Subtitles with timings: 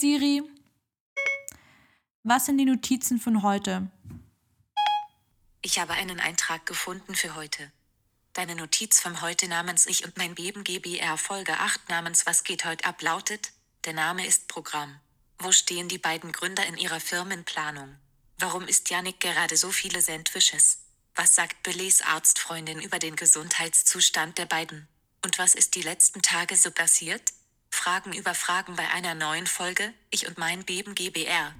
[0.00, 0.42] Siri,
[2.22, 3.90] was sind die Notizen von heute?
[5.60, 7.70] Ich habe einen Eintrag gefunden für heute.
[8.32, 12.64] Deine Notiz vom heute namens Ich und mein Beben GBR Folge 8 namens Was geht
[12.64, 13.52] heute ab lautet,
[13.84, 14.98] der Name ist Programm.
[15.38, 17.94] Wo stehen die beiden Gründer in ihrer Firmenplanung?
[18.38, 20.78] Warum isst Yannick gerade so viele Sandwiches?
[21.14, 24.88] Was sagt Billys Arztfreundin über den Gesundheitszustand der beiden?
[25.22, 27.34] Und was ist die letzten Tage so passiert?
[27.74, 31.54] Fragen über Fragen bei einer neuen Folge, Ich und mein Beben GBR.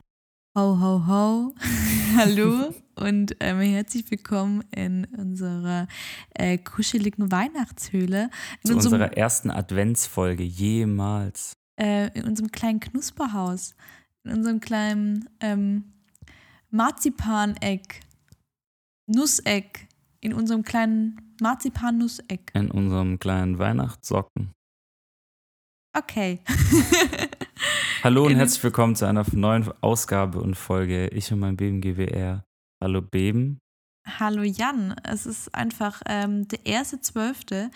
[0.59, 1.55] Ho, ho, ho.
[2.17, 5.87] Hallo und ähm, herzlich willkommen in unserer
[6.35, 8.25] äh, kuscheligen Weihnachtshöhle.
[8.63, 11.53] In Zu unserem, unserer ersten Adventsfolge jemals.
[11.81, 13.75] äh, in unserem kleinen Knusperhaus.
[14.25, 15.85] In unserem kleinen ähm,
[16.71, 18.01] Marzipaneck.
[19.07, 19.87] Nusseck.
[20.21, 22.51] In unserem kleinen Marzipan-Nusseck.
[22.53, 24.53] In unserem kleinen Weihnachtssocken.
[25.97, 26.41] Okay.
[28.05, 31.81] Hallo und In- herzlich willkommen zu einer neuen Ausgabe und Folge Ich und mein Beben
[31.81, 32.45] GWR.
[32.83, 33.59] Hallo Beben.
[34.19, 37.71] Hallo Jan, es ist einfach ähm, der erste Zwölfte.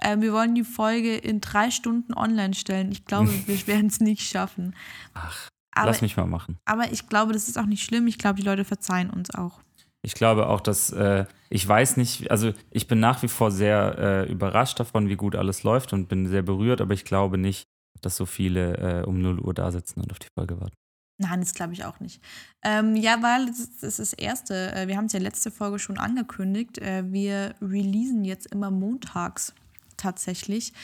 [0.00, 2.90] Ähm, wir wollen die Folge in drei Stunden online stellen.
[2.92, 4.74] Ich glaube, wir werden es nicht schaffen.
[5.14, 6.58] Ach, Aber, lass mich mal machen.
[6.64, 8.06] aber ich glaube, das ist auch nicht schlimm.
[8.06, 9.60] Ich glaube, die Leute verzeihen uns auch.
[10.02, 13.96] Ich glaube auch, dass äh, ich weiß nicht, also ich bin nach wie vor sehr
[13.98, 17.66] äh, überrascht davon, wie gut alles läuft und bin sehr berührt, aber ich glaube nicht,
[18.02, 20.76] dass so viele äh, um 0 Uhr da sitzen und auf die Folge warten.
[21.18, 22.20] Nein, das glaube ich auch nicht.
[22.62, 24.72] Ähm, ja, weil das ist das, ist das Erste.
[24.72, 26.78] Äh, wir haben es ja letzte Folge schon angekündigt.
[26.78, 29.54] Äh, wir releasen jetzt immer montags
[29.96, 30.74] tatsächlich,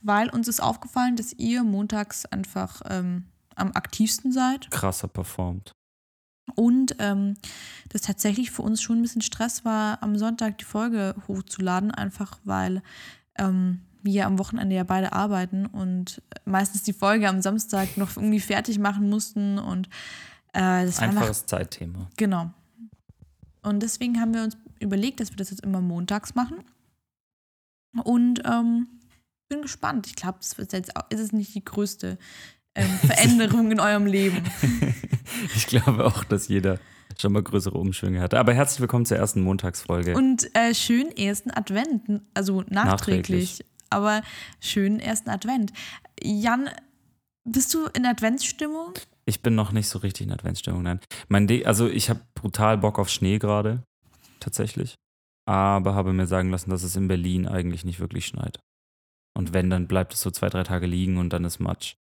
[0.00, 4.70] weil uns ist aufgefallen, dass ihr montags einfach ähm, am aktivsten seid.
[4.70, 5.72] Krasser performt.
[6.54, 7.34] Und ähm,
[7.88, 12.38] das tatsächlich für uns schon ein bisschen Stress war, am Sonntag die Folge hochzuladen, einfach
[12.44, 12.82] weil
[13.38, 18.40] ähm, wir am Wochenende ja beide arbeiten und meistens die Folge am Samstag noch irgendwie
[18.40, 19.58] fertig machen mussten.
[19.58, 19.86] Und
[20.52, 22.10] äh, das war einfach, Einfaches Zeitthema.
[22.16, 22.50] genau.
[23.62, 26.64] Und deswegen haben wir uns überlegt, dass wir das jetzt immer montags machen.
[28.02, 28.88] Und ähm,
[29.48, 30.06] bin gespannt.
[30.06, 32.18] Ich glaube, es wird jetzt auch, ist es nicht die größte
[32.74, 34.42] ähm, Veränderung in eurem Leben.
[35.54, 36.78] ich glaube auch, dass jeder
[37.20, 38.38] schon mal größere Umschwünge hatte.
[38.38, 40.14] Aber herzlich willkommen zur ersten Montagsfolge.
[40.14, 43.64] Und äh, schönen ersten Advent, also nachträglich, Nachträglich.
[43.90, 44.22] aber
[44.60, 45.72] schönen ersten Advent.
[46.22, 46.70] Jan,
[47.44, 48.94] bist du in Adventsstimmung?
[49.24, 51.00] Ich bin noch nicht so richtig in Adventsstimmung, nein.
[51.28, 53.82] Mein De also ich habe brutal Bock auf Schnee gerade,
[54.40, 54.96] tatsächlich.
[55.46, 58.60] Aber habe mir sagen lassen, dass es in Berlin eigentlich nicht wirklich schneit.
[59.34, 61.94] Und wenn, dann bleibt es so zwei, drei Tage liegen und dann ist Matsch.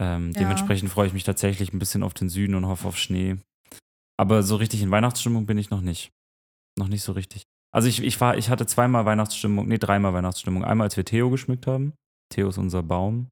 [0.00, 0.40] Ähm, Ja.
[0.40, 3.36] Dementsprechend freue ich mich tatsächlich ein bisschen auf den Süden und hoffe auf Schnee.
[4.16, 6.10] Aber so richtig in Weihnachtsstimmung bin ich noch nicht.
[6.78, 7.42] Noch nicht so richtig.
[7.74, 10.64] Also ich, ich, war, ich hatte zweimal Weihnachtsstimmung, nee, dreimal Weihnachtsstimmung.
[10.64, 11.92] Einmal, als wir Theo geschmückt haben.
[12.32, 13.28] Theo ist unser Baum.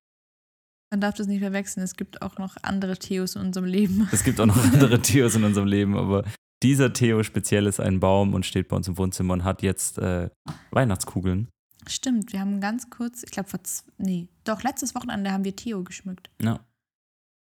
[0.93, 1.83] Man darf das nicht verwechseln.
[1.83, 4.09] Es gibt auch noch andere Theos in unserem Leben.
[4.13, 6.25] Es gibt auch noch andere Theos in unserem Leben, aber
[6.63, 9.99] dieser Theo speziell ist ein Baum und steht bei uns im Wohnzimmer und hat jetzt
[9.99, 10.31] äh,
[10.71, 11.49] Weihnachtskugeln.
[11.89, 13.61] Stimmt, wir haben ganz kurz, ich glaube vor,
[13.99, 16.31] nee, doch letztes Wochenende haben wir Theo geschmückt.
[16.43, 16.61] Ja,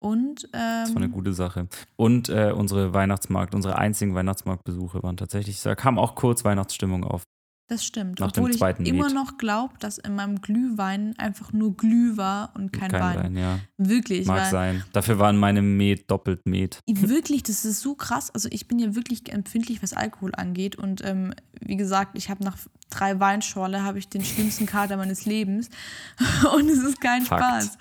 [0.02, 1.68] Und ähm, das war eine gute Sache.
[1.96, 7.22] Und äh, unsere Weihnachtsmarkt, unsere einzigen Weihnachtsmarktbesuche waren tatsächlich, da kam auch kurz Weihnachtsstimmung auf.
[7.68, 8.20] Das stimmt.
[8.20, 9.14] nach dem Obwohl ich zweiten immer Lied.
[9.14, 13.36] noch glaube, dass in meinem Glühwein einfach nur Glüh war und kein, Wein.
[13.36, 13.60] ja.
[13.78, 14.26] Wirklich.
[14.26, 14.84] Mag sein.
[14.92, 16.80] Dafür waren meine Met doppelt Met.
[16.86, 18.30] Wirklich, das ist so krass.
[18.30, 20.76] Also ich bin ja wirklich empfindlich, was Alkohol angeht.
[20.76, 22.58] Und ähm, wie gesagt, ich habe nach
[22.90, 25.70] drei Weinschorle habe ich den schlimmsten Kater meines Lebens.
[26.54, 27.42] Und es ist kein Fakt.
[27.42, 27.78] Spaß.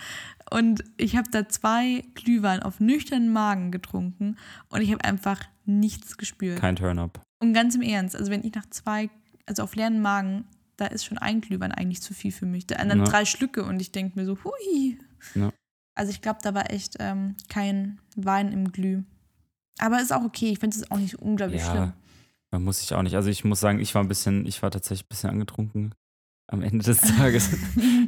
[0.52, 4.36] Und ich habe da zwei Glühwein auf nüchternen Magen getrunken
[4.68, 6.60] und ich habe einfach nichts gespürt.
[6.60, 7.22] Kein Turn-up.
[7.42, 9.10] und ganz im Ernst, also wenn ich nach zwei,
[9.46, 10.46] also auf leeren Magen,
[10.78, 12.66] da ist schon ein Glühwein eigentlich zu viel für mich.
[12.68, 13.04] Da dann Ja.
[13.06, 14.98] drei Schlücke und ich denke mir so, hui.
[15.36, 15.52] Ja.
[15.96, 19.04] Also ich glaube, da war echt ähm, kein Wein im Glüh.
[19.80, 21.76] Aber ist auch okay, ich finde es auch nicht unglaublich schlimm.
[21.76, 21.94] Ja,
[22.52, 23.16] man muss sich auch nicht.
[23.16, 25.94] Also ich muss sagen, ich war ein bisschen, ich war tatsächlich ein bisschen angetrunken
[26.48, 27.50] am Ende des Tages.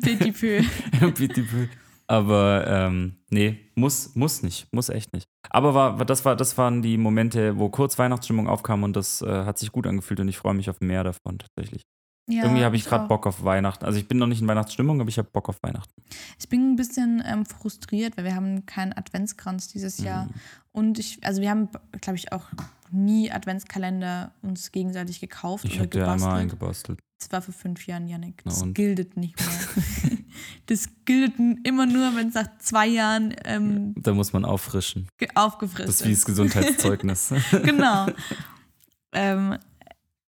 [0.01, 0.63] Petit peu.
[1.11, 1.67] Petit peu.
[2.13, 5.25] Aber ähm, nee, muss, muss nicht, muss echt nicht.
[5.49, 9.45] Aber war, das, war, das waren die Momente, wo kurz Weihnachtsstimmung aufkam und das äh,
[9.45, 11.81] hat sich gut angefühlt und ich freue mich auf mehr davon tatsächlich.
[12.27, 13.07] Ja, Irgendwie habe ich gerade.
[13.09, 13.83] Bock auf Weihnachten.
[13.83, 15.91] Also ich bin noch nicht in Weihnachtsstimmung, aber ich habe Bock auf Weihnachten.
[16.39, 20.25] Ich bin ein bisschen ähm, frustriert, weil wir haben keinen Adventskranz dieses Jahr.
[20.25, 20.29] Mhm.
[20.71, 21.67] Und ich, also wir haben,
[21.99, 22.45] glaube ich, auch
[22.91, 26.41] nie Adventskalender uns gegenseitig gekauft Ich oder habe dir einmal gebastelt.
[26.41, 26.99] eingebastelt.
[27.19, 28.41] Das war vor fünf Jahren, Janik.
[28.45, 30.17] Das gilt nicht mehr.
[30.67, 31.33] das gilt
[31.63, 35.07] immer nur, wenn es nach zwei Jahren ähm, Da muss man auffrischen.
[35.17, 37.33] ge- aufgefrischt Das ist wie das Gesundheitszeugnis.
[37.63, 38.07] genau.
[39.11, 39.57] ähm,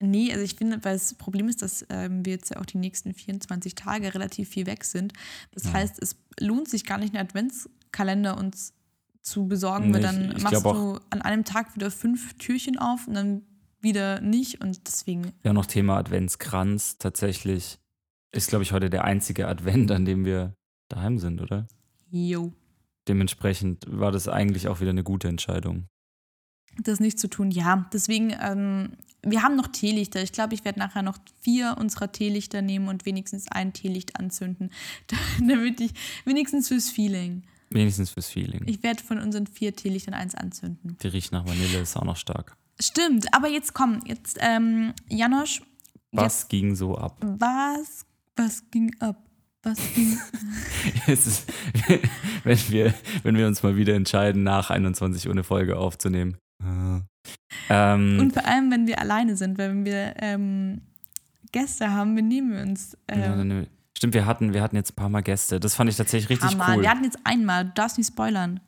[0.05, 2.77] nee, also ich finde, weil das Problem ist, dass ähm, wir jetzt ja auch die
[2.77, 5.13] nächsten 24 Tage relativ viel weg sind.
[5.51, 5.73] Das Ja.
[5.73, 8.73] heißt, es lohnt sich gar nicht, einen Adventskalender uns
[9.21, 12.33] zu besorgen, Nee, weil ich- dann ich machst glaub du an einem Tag wieder fünf
[12.37, 13.41] Türchen auf und dann
[13.81, 16.97] wieder nicht und deswegen, Ja, noch Thema Adventskranz.
[16.97, 17.79] Tatsächlich
[18.31, 20.55] ist, glaube ich, heute der einzige Advent, an dem wir
[20.89, 21.67] daheim sind, oder?
[22.11, 22.53] yo,
[23.07, 25.87] Dementsprechend war das eigentlich auch wieder eine gute Entscheidung.
[26.81, 27.51] Das nicht zu tun.
[27.51, 28.93] Ja, deswegen, ähm,
[29.23, 30.21] wir haben noch Teelichter.
[30.21, 34.71] Ich glaube, ich werde nachher noch vier unserer Teelichter nehmen und wenigstens ein Teelicht anzünden,
[35.39, 35.91] damit ich
[36.25, 37.43] wenigstens fürs Feeling.
[37.71, 38.61] Wenigstens fürs Feeling.
[38.67, 40.97] Ich werde von unseren vier Teelichtern eins anzünden.
[41.01, 42.55] Die riecht nach Vanille, ist auch noch stark.
[42.79, 45.61] Stimmt, aber jetzt komm, jetzt, ähm, Janosch,
[46.11, 47.17] Was ging so ab?
[47.23, 48.05] jetzt, was,
[48.35, 49.17] was ging ab?
[49.63, 50.17] Was ging
[51.07, 51.51] ist,
[52.43, 52.93] wenn, wir,
[53.23, 56.37] wenn wir uns mal wieder entscheiden, nach 21 Uhr eine Folge aufzunehmen.
[56.63, 57.01] Äh.
[57.69, 60.81] Ähm, Und vor allem, wenn wir alleine sind, wenn wir ähm,
[61.51, 62.97] Gäste haben, benehmen wir uns.
[63.09, 63.67] ja, Ähm, ne,
[63.97, 65.59] stimmt, wir hatten, wir hatten jetzt ein paar Mal Gäste.
[65.59, 66.75] Das fand ich tatsächlich richtig Hammer.
[66.75, 66.83] cool.
[66.83, 68.59] Wir hatten jetzt einmal, du darfst nicht spoilern.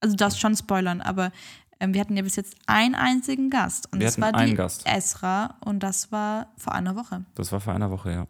[0.00, 1.30] Also du darfst schon spoilern, aber
[1.78, 3.92] ähm, wir hatten ja bis jetzt einen einzigen Gast.
[3.92, 4.86] Und Wir das hatten war einen die Gast.
[4.86, 7.24] Esra und das war vor einer Woche.
[7.34, 8.26] Das war vor einer Woche, ja.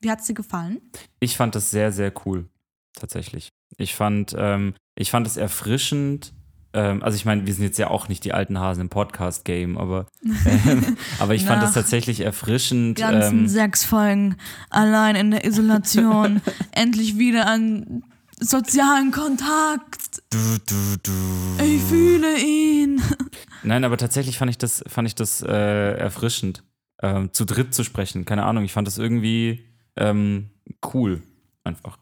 [0.00, 0.80] Wie hat es dir gefallen?
[1.20, 2.48] Ich fand das sehr, sehr cool,
[2.94, 3.48] tatsächlich.
[3.78, 6.34] Ich fand, ähm, ich fand es erfrischend.
[6.74, 9.78] Ähm, also ich meine, wir sind jetzt ja auch nicht die alten Hasen im Podcast-Game,
[9.78, 10.06] aber,
[10.66, 12.98] ähm, aber ich fand es tatsächlich erfrischend.
[12.98, 14.36] ganzen Ähm, sechs Folgen
[14.70, 16.42] allein in der Isolation,
[16.72, 18.02] endlich wieder an
[18.40, 20.20] sozialen Kontakt.
[20.30, 21.64] du, du, du.
[21.64, 23.00] Ich fühle ihn.
[23.62, 26.64] Nein, aber tatsächlich fand ich das, fand ich das äh, erfrischend,
[27.02, 28.24] ähm, zu dritt zu sprechen.
[28.24, 29.64] Keine Ahnung, ich fand das irgendwie
[29.96, 30.50] ähm,
[30.92, 31.22] cool,
[31.62, 31.98] einfach.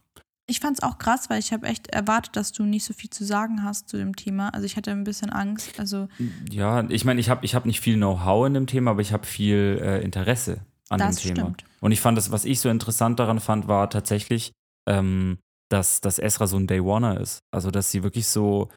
[0.53, 3.09] Ich fand es auch krass, weil ich habe echt erwartet, dass du nicht so viel
[3.09, 4.51] zu sagen hast zu dem Thema.
[4.51, 5.81] Also ich hatte ein bisschen Angst.
[5.81, 6.09] Also
[6.51, 9.15] Ja, ich meine, ich habe ich hab nicht viel Know-how in dem Thema, aber ich
[9.15, 10.61] habe viel äh, Interesse
[10.91, 11.47] an Das dem Thema.
[11.47, 11.65] stimmt.
[11.81, 14.53] Und ich fand das, was ich so interessant daran fand, war tatsächlich,
[14.87, 15.39] ähm,
[15.71, 17.39] dass, dass Esra so ein Day Oneer ist.
[17.51, 18.69] Also, dass sie wirklich so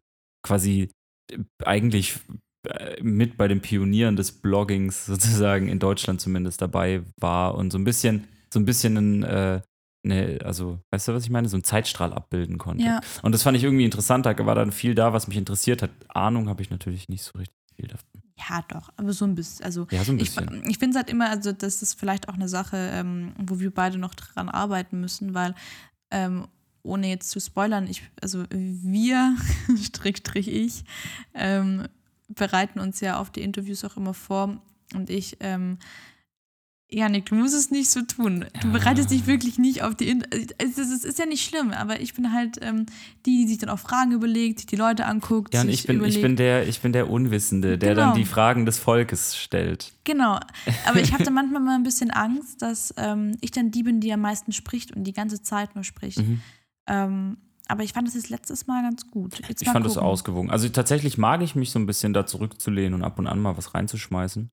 [0.43, 0.89] quasi
[1.29, 2.19] äh, eigentlich
[2.69, 7.77] äh, mit bei den Pionieren des Bloggings sozusagen in Deutschland zumindest dabei war und so
[7.77, 9.61] ein bisschen, so ein bisschen ein, äh,
[10.05, 11.49] ne, also, weißt du, was ich meine?
[11.49, 12.83] So einen Zeitstrahl abbilden konnte.
[12.85, 14.25] ja, Und das fand ich irgendwie interessant.
[14.25, 15.91] Da war dann viel da, was mich interessiert hat.
[16.07, 18.21] Ahnung habe ich natürlich nicht so richtig viel davon.
[18.49, 19.65] ja doch, aber so ein bisschen.
[19.65, 20.63] Also Ja, so ein ich, bisschen.
[20.69, 23.73] ich finde es halt immer, also das ist vielleicht auch eine Sache, ähm, wo wir
[23.73, 25.55] beide noch dran arbeiten müssen, weil
[26.11, 26.47] ähm,
[26.83, 29.35] ohne jetzt zu spoilern, ich, also wir,
[29.81, 30.83] Strick, Strich ich,
[31.33, 31.87] ähm,
[32.29, 34.61] bereiten uns ja auf die Interviews auch immer vor
[34.93, 35.77] und ich, ähm,
[36.95, 38.45] Janik, du musst es nicht so tun.
[38.61, 40.07] Du bereitest dich wirklich nicht auf die.
[40.07, 42.85] In es, ist, es ist ja nicht schlimm, aber ich bin halt ähm,
[43.25, 45.53] die, die sich dann auch Fragen überlegt, sich die Leute anguckt.
[45.53, 48.07] Ja, und ich bin, ich bin, der, ich bin der Unwissende, der Genau.
[48.07, 49.91] dann die Fragen des Volkes stellt.
[50.05, 50.39] Genau,
[50.87, 54.13] aber ich hatte manchmal mal ein bisschen Angst, dass ähm, ich dann die bin, die
[54.13, 56.19] am meisten spricht und die ganze Zeit nur spricht.
[56.19, 56.41] Mhm.
[56.87, 57.37] Ähm,
[57.67, 59.39] aber ich fand das jetzt letztes Mal ganz gut.
[59.49, 60.07] Jetzt Ich fand das gucken.
[60.07, 60.51] ausgewogen.
[60.51, 63.57] Also tatsächlich mag ich mich so ein bisschen da zurückzulehnen und ab und an mal
[63.57, 64.49] was reinzuschmeißen.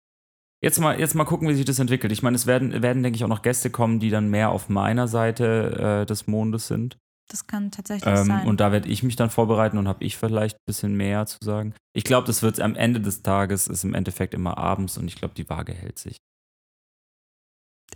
[0.63, 2.13] Jetzt mal, jetzt mal gucken, wie sich das entwickelt.
[2.13, 4.69] Ich meine, es werden, werden, denke ich, auch noch Gäste kommen, die dann mehr auf
[4.69, 6.97] meiner Seite äh, des Mondes sind.
[7.29, 8.47] Das kann tatsächlich Ähm, sein.
[8.47, 11.39] und da werde ich mich dann vorbereiten und habe ich vielleicht ein bisschen mehr zu
[11.43, 11.75] sagen.
[11.95, 15.17] Ich glaube, das wird am Ende des Tages, ist im Endeffekt immer abends und ich
[15.17, 16.19] glaube, die Waage hält sich.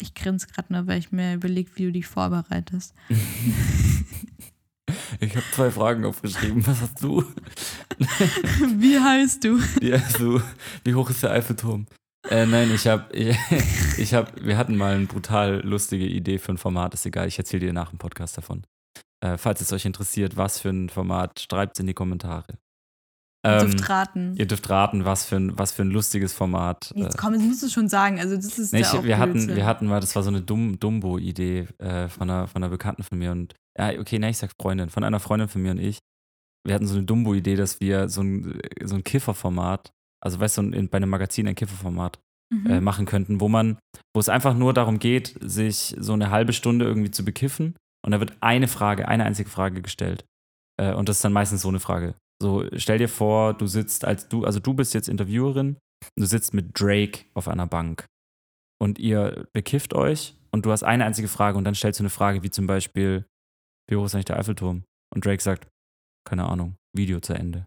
[0.00, 2.94] ich grinse gerade nur, weil ich mir überlege, wie du dich vorbereitest.
[5.20, 6.64] Ich habe zwei Fragen aufgeschrieben.
[6.66, 7.24] Was hast du?
[8.78, 9.58] wie heißt du?
[9.80, 10.40] Ja, so,
[10.84, 11.86] wie hoch ist der Eiffelturm?
[12.30, 13.36] Äh, nein, ich habe, ich,
[13.98, 17.38] ich habe, wir hatten mal eine brutal lustige Idee für ein Format, ist egal, ich
[17.38, 18.64] erzähle dir nach dem Podcast davon.
[19.20, 22.58] Äh, falls es euch interessiert, was für ein Format, schreibt es in die Kommentare.
[23.44, 24.34] Ähm, dürft raten.
[24.36, 26.92] ihr dürft raten, was für ein, was für ein lustiges Format.
[26.96, 28.18] äh, Jetzt komm, jetzt musst du schon sagen.
[28.18, 30.42] Also das ist Nee, ich, auch wir, hatten, wir hatten mal, das war so eine
[30.42, 34.38] Dum Dumbo-Idee äh, von, einer, von einer Bekannten von mir und, ja, okay, ne, ich
[34.38, 35.98] sag Freundin, von einer Freundin von mir und ich.
[36.64, 39.92] Wir hatten so eine Dumbo-Idee, dass wir so ein, so ein Kifferformat,
[40.22, 42.20] also weißt du, ein, bei einem Magazin ein Kifferformat
[42.52, 42.66] Mhm.
[42.66, 43.76] äh, machen könnten, wo man,
[44.14, 48.12] wo es einfach nur darum geht, sich so eine halbe Stunde irgendwie zu bekiffen und
[48.12, 50.24] da wird eine Frage, eine einzige Frage gestellt.
[50.80, 52.14] Äh, und das ist dann meistens so eine Frage.
[52.40, 55.76] So, stell dir vor, du sitzt als du, also du bist jetzt Interviewerin,
[56.16, 58.04] du sitzt mit Drake auf einer Bank
[58.80, 62.10] und ihr bekifft euch und du hast eine einzige Frage und dann stellst du eine
[62.10, 63.26] Frage wie zum Beispiel,
[63.90, 64.84] wie hoch ist eigentlich der Eiffelturm?
[65.12, 65.66] Und Drake sagt,
[66.24, 67.66] keine Ahnung, Video zu Ende.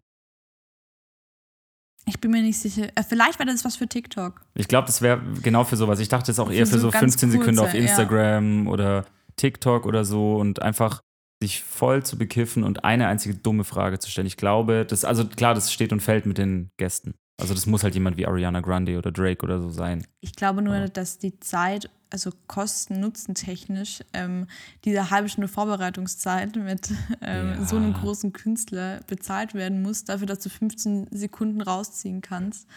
[2.10, 2.88] Ich bin mir nicht sicher.
[2.96, 4.42] Äh, vielleicht wäre das was für TikTok.
[4.56, 6.00] Ich glaube, das wäre genau für sowas.
[6.00, 7.84] Ich dachte jetzt auch eher Für für so so ganz 15 Sekunden auf kurze, ja.
[7.84, 11.02] Instagram oder TikTok oder so und einfach
[11.42, 14.28] sich voll zu bekiffen und eine einzige dumme Frage zu stellen.
[14.28, 17.14] Ich glaube, das, also klar, das steht und fällt mit den Gästen.
[17.40, 20.06] Also das muss halt jemand wie Ariana Grande oder Drake oder so sein.
[20.20, 20.88] Ich glaube nur, Ja.
[20.90, 24.48] dass die Zeit also kosten-nutzen-technisch, ähm,
[24.86, 26.90] diese halbe Stunde Vorbereitungszeit mit
[27.22, 27.66] ähm, Ja.
[27.66, 32.68] so einem großen Künstler bezahlt werden muss, dafür, dass du 15 Sekunden rausziehen kannst,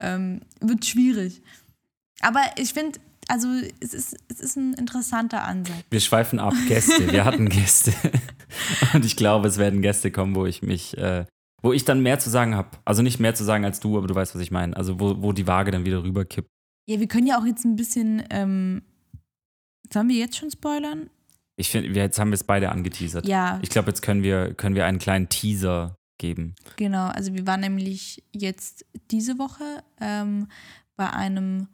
[0.00, 1.42] ähm, wird schwierig.
[2.20, 3.48] Aber ich finde, also
[3.80, 5.84] es ist, es ist ein interessanter Ansatz.
[5.90, 7.10] Wir schweifen ab, Gäste.
[7.12, 7.92] Wir hatten Gäste.
[8.94, 11.24] Und ich glaube, es werden Gäste kommen, wo ich mich, äh,
[11.62, 12.68] wo ich dann mehr zu sagen habe.
[12.84, 14.76] Also nicht mehr zu sagen als du, aber du weißt, was ich meine.
[14.76, 16.50] Also wo, wo die Waage dann wieder rüberkippt.
[16.86, 18.82] Ja, wir können ja auch jetzt ein bisschen, ähm,
[19.92, 21.10] sollen wir jetzt schon spoilern?
[21.56, 23.26] Ich finde, jetzt haben wir es beide angeteasert.
[23.26, 26.54] Ja, Ich glaube, jetzt können wir, können wir einen kleinen Teaser geben.
[26.76, 27.06] genau.
[27.08, 30.48] Also wir waren nämlich jetzt diese Woche ähm,
[30.96, 31.68] bei einem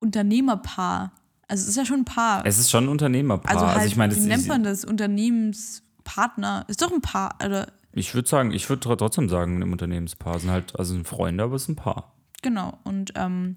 [0.00, 1.12] Unternehmerpaar.
[1.48, 2.44] Also es ist ja schon ein Paar.
[2.46, 3.50] Es ist schon ein Unternehmerpaar.
[3.54, 4.84] also halt, ich meine, das wie nennt man das?
[4.84, 6.64] Unternehmenspartner.
[6.68, 7.36] Ist doch ein Paar.
[7.44, 11.06] Oder, ich würde sagen, ich würde tr- trotzdem sagen, im Unternehmenspaar sind halt, also sind
[11.06, 12.14] Freunde, aber es ist ein Paar.
[12.42, 12.78] genau.
[12.84, 13.56] Und ähm,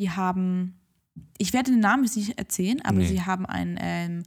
[0.00, 0.80] die haben,
[1.38, 3.06] ich werde den Namen jetzt nicht erzählen, aber Nee.
[3.06, 4.22] sie haben ein ähm,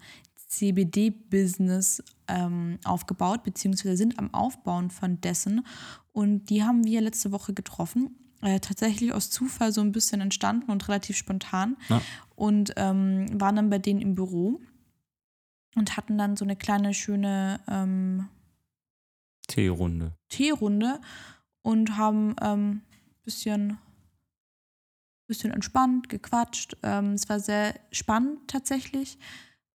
[0.47, 5.65] CBD-Business ähm, aufgebaut, beziehungsweise sind am Aufbauen von dessen.
[6.11, 8.15] Und die haben wir letzte Woche getroffen.
[8.41, 11.77] Äh, tatsächlich aus Zufall so ein bisschen entstanden und relativ spontan.
[11.89, 12.01] Ja.
[12.35, 14.61] Und ähm, waren dann bei denen im Büro
[15.75, 18.27] und hatten dann so eine kleine, schöne ähm,
[19.47, 20.13] Teerunde.
[20.29, 20.99] Teerunde
[21.61, 22.81] und haben ähm,
[23.23, 23.77] bisschen,
[25.27, 26.77] bisschen entspannt, gequatscht.
[26.83, 29.17] Ähm, es war sehr spannend tatsächlich.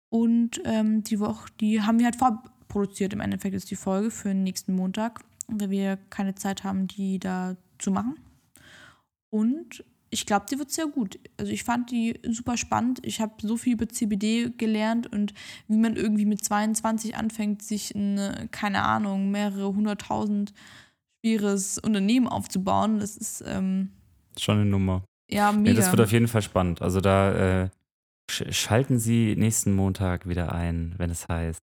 [0.09, 3.13] Und ähm, die Woche, die haben wir halt vorproduziert.
[3.13, 7.19] Im Endeffekt ist die Folge für den nächsten Montag, weil wir keine Zeit haben, die
[7.19, 8.15] da zu machen.
[9.29, 11.19] Und ich glaube, die wird sehr gut.
[11.37, 12.99] Also ich fand die super spannend.
[13.03, 15.33] Ich habe so viel über CBD gelernt und
[15.67, 20.53] wie man irgendwie mit 22 anfängt, sich ein, keine Ahnung, mehrere hunderttausend
[21.19, 22.99] schweres Unternehmen aufzubauen.
[22.99, 23.91] Das ist ähm,
[24.39, 25.03] Schon eine Nummer.
[25.29, 25.75] Ja mega.
[25.75, 26.81] das wird auf jeden Fall spannend.
[26.81, 27.69] Also da äh,
[28.29, 31.59] sch schalten Sie nächsten Montag wieder ein, wenn es heißt,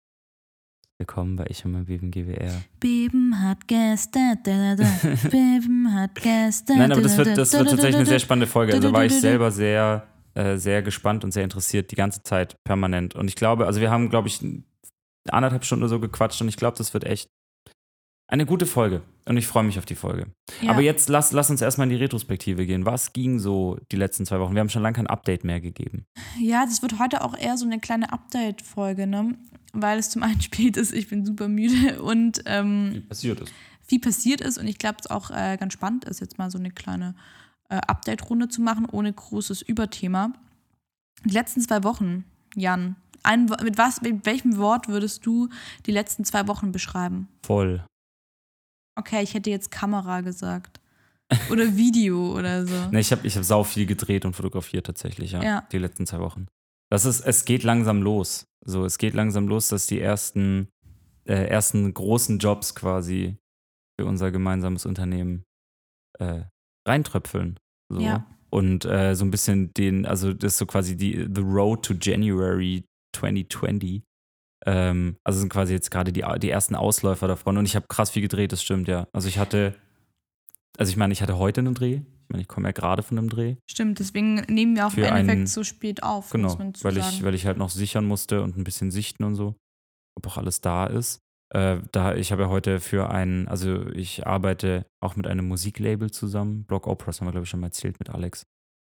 [0.99, 2.61] willkommen bei Ich und mein Beben GWR.
[2.79, 4.37] Beben hat Gäste.
[4.43, 5.29] Da, da, da.
[5.29, 6.77] Beben hat Gäste.
[6.77, 8.73] Nein, aber das da, wird, da, das da, wird tatsächlich eine sehr spannende Folge.
[8.73, 12.55] Also da war ich selber sehr, äh, sehr gespannt und sehr interessiert, die ganze Zeit
[12.63, 13.15] permanent.
[13.15, 14.45] Und ich glaube, also wir haben, glaube ich,
[15.29, 17.29] anderthalb Stunden oder so gequatscht und ich glaube, das wird echt
[18.31, 19.01] eine gute Folge.
[19.25, 20.27] Und ich freue mich auf die Folge.
[20.61, 20.71] Ja.
[20.71, 22.85] Aber jetzt lass, lass uns erstmal in die Retrospektive gehen.
[22.85, 24.53] Was ging so die letzten zwei Wochen?
[24.55, 26.05] Wir haben schon lange kein Update mehr gegeben.
[26.39, 29.35] Ja, das wird heute auch eher so eine kleine Update-Folge, ne?
[29.73, 33.53] Weil es zum einen spät ist, ich bin super müde und ähm, passiert ist.
[33.83, 36.57] viel passiert ist und ich glaube, es auch äh, ganz spannend ist, jetzt mal so
[36.57, 37.15] eine kleine
[37.69, 40.33] äh, Update-Runde zu machen, ohne großes Überthema.
[41.25, 42.23] Die letzten zwei Wochen,
[42.55, 45.49] Jan, ein, mit, was, mit welchem Wort würdest du
[45.85, 47.27] die letzten zwei Wochen beschreiben?
[47.43, 47.83] Voll.
[48.95, 50.79] Okay, ich hätte jetzt Kamera gesagt.
[51.49, 52.75] Oder Video oder so.
[52.91, 55.67] Ne, ich habe ich hab sau viel gedreht und fotografiert tatsächlich, ja, Ja.
[55.71, 56.47] Die letzten zwei Wochen.
[56.89, 58.47] Das ist, es geht langsam los.
[58.65, 60.67] So, es geht langsam los, dass die ersten,
[61.25, 63.37] äh, ersten großen Jobs quasi
[63.99, 65.43] für unser gemeinsames Unternehmen
[66.19, 66.43] äh,
[66.85, 67.59] reintröpfeln.
[67.89, 68.01] So.
[68.01, 68.27] Ja.
[68.49, 71.93] Und äh, so ein bisschen den, also das ist so quasi die The Road to
[71.93, 72.83] January
[73.15, 74.03] 2020.
[74.65, 77.57] Ähm, also sind quasi jetzt gerade die, die ersten Ausläufer davon.
[77.57, 79.07] Und ich habe krass viel gedreht, das stimmt, ja.
[79.13, 79.75] Also ich hatte,
[80.77, 81.95] also ich meine, ich hatte heute einen Dreh.
[81.95, 83.55] Ich meine, ich komme ja gerade von einem Dreh.
[83.69, 86.47] Stimmt, deswegen nehmen wir auch im Endeffekt einen- so spät auf, Genau,
[86.83, 89.55] weil ich, weil ich halt noch sichern musste und ein bisschen sichten und so,
[90.15, 91.19] ob auch alles da ist.
[91.53, 96.09] Äh, da, ich habe ja heute für einen, also ich arbeite auch mit einem Musiklabel
[96.11, 98.43] zusammen, Block Operas haben wir, glaube ich, schon mal erzählt mit Alex.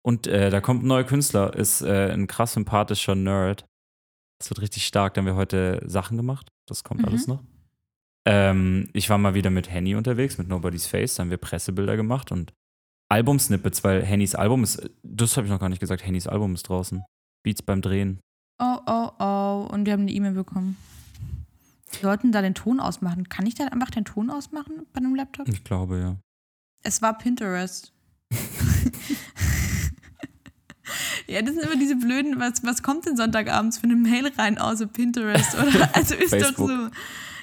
[0.04, 3.64] Und äh, da kommt ein neuer Künstler, ist äh, ein krass sympathischer Nerd.
[4.38, 5.14] Das wird richtig stark.
[5.14, 6.50] Da haben wir heute Sachen gemacht.
[6.66, 7.08] Das kommt Mhm.
[7.08, 7.42] alles noch.
[8.24, 11.14] Ähm, ich war mal wieder mit Henny unterwegs, mit Nobody's Face.
[11.14, 12.52] Da haben wir Pressebilder gemacht und
[13.10, 16.64] Album-Snippets, weil Hennys Album ist, das habe ich noch gar nicht gesagt, Hennys Album ist
[16.68, 17.02] draußen.
[17.42, 18.20] Beats beim Drehen.
[18.60, 19.68] Oh, oh, oh.
[19.72, 20.76] Und wir haben eine E-Mail bekommen.
[21.92, 23.30] Wir sollten da den Ton ausmachen.
[23.30, 25.48] Kann ich da einfach den Ton ausmachen bei einem Laptop?
[25.48, 26.16] Ich glaube, ja.
[26.82, 27.92] Es war Pinterest.
[31.26, 34.58] ja, das sind immer diese blöden, was, was kommt denn Sonntagabends für eine Mail rein,
[34.58, 35.54] außer Pinterest?
[35.54, 35.90] Oder?
[35.94, 36.68] Also ist doch Facebook.
[36.68, 36.88] so.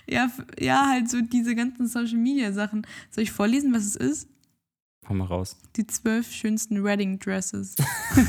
[0.08, 2.86] Ja, ja, halt so diese ganzen Social Media Sachen.
[3.10, 4.28] Soll ich vorlesen, was es ist?
[5.08, 5.58] Hau mal raus.
[5.76, 7.76] Die zwölf schönsten Wedding Dresses.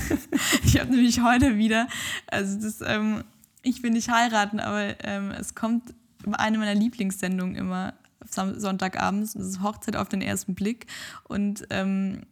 [0.64, 1.88] ich habe nämlich heute wieder,
[2.26, 3.24] also das, ähm,
[3.62, 5.94] ich will nicht heiraten, aber ähm, es kommt
[6.32, 7.94] eine meiner Lieblingssendungen immer
[8.30, 9.34] Sonntagabends.
[9.34, 10.86] Das ist Hochzeit auf den ersten Blick.
[11.24, 12.22] Und ähm,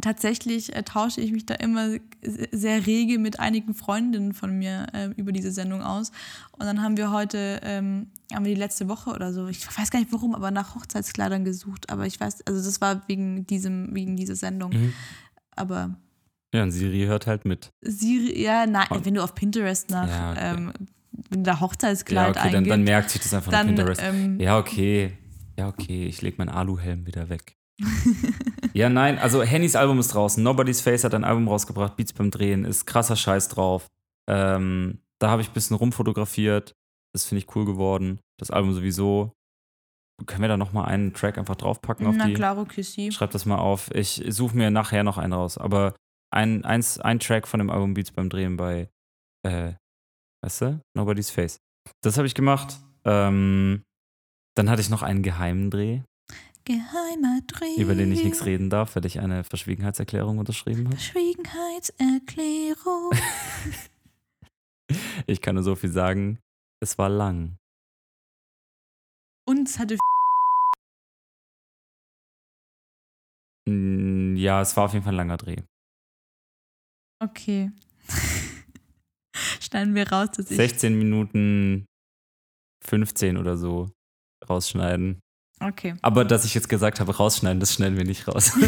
[0.00, 1.90] tatsächlich äh, tausche ich mich da immer
[2.22, 6.10] se- sehr rege mit einigen Freundinnen von mir äh, über diese Sendung aus.
[6.52, 9.90] Und dann haben wir heute, ähm, haben wir die letzte Woche oder so, ich weiß
[9.90, 11.90] gar nicht warum, aber nach Hochzeitskleidern gesucht.
[11.90, 14.72] Aber ich weiß, also das war wegen diesem, wegen dieser Sendung.
[14.72, 14.92] Mhm.
[15.54, 15.94] Aber
[16.54, 17.70] Ja, und Siri hört halt mit.
[17.82, 20.54] Siri, ja, nein, wenn du auf Pinterest nach, Ja, okay.
[20.54, 20.72] ähm,
[21.28, 24.02] wenn da Ja, Hochzeitskleid okay, dann, dann merkt sich das einfach dann, auf Pinterest.
[24.02, 25.18] ähm, Ja, okay.
[25.58, 26.06] Ja, okay.
[26.06, 27.56] Ich leg meinen Aluhelm wieder weg.
[28.72, 30.42] ja, nein, also Hennys Album ist draußen.
[30.42, 33.86] Nobody's Face hat ein Album rausgebracht, Beats beim Drehen, ist krasser Scheiß drauf.
[34.28, 36.72] Ähm, da habe ich ein bisschen rumfotografiert.
[37.14, 38.20] Das finde ich cool geworden.
[38.38, 39.32] Das Album sowieso.
[40.26, 42.34] Können wir da nochmal einen Track einfach draufpacken auf na die?
[42.34, 43.10] klaro, Kissy.
[43.12, 43.90] Schreib das mal auf.
[43.94, 45.58] Ich suche mir nachher noch einen raus.
[45.58, 45.94] Aber
[46.32, 48.88] ein, eins, ein Track von dem Album Beats beim Drehen bei,
[49.46, 49.72] äh,
[50.42, 51.58] weißt du, Nobody's Face.
[52.02, 52.78] Das habe ich gemacht.
[53.04, 53.82] Ähm,
[54.54, 56.02] dann hatte ich noch einen geheimen Dreh,
[56.64, 57.76] Geheimer Dreh.
[57.80, 60.96] über den ich nichts reden darf, weil ich eine Verschwiegenheitserklärung unterschrieben habe.
[60.96, 63.12] Verschwiegenheitserklärung.
[65.26, 66.38] Ich kann nur so viel sagen.
[66.82, 67.56] Es war lang.
[69.48, 69.96] Und es hatte
[73.66, 75.62] Ja, es war auf jeden Fall ein langer Dreh.
[77.20, 77.70] Okay.
[79.60, 80.56] Schneiden wir raus, dass ich.
[80.56, 81.86] 16 Minuten
[82.84, 83.90] 15 oder so
[84.48, 85.20] rausschneiden.
[85.68, 85.94] Okay.
[86.02, 88.52] Aber dass ich jetzt gesagt habe, rausschneiden, das schneiden wir nicht raus.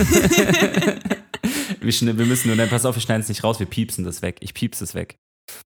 [1.80, 4.22] wir, wir müssen nur, nein, pass auf, wir schneiden es nicht raus, wir piepsen das
[4.22, 4.38] weg.
[4.40, 5.18] Ich piepse es weg.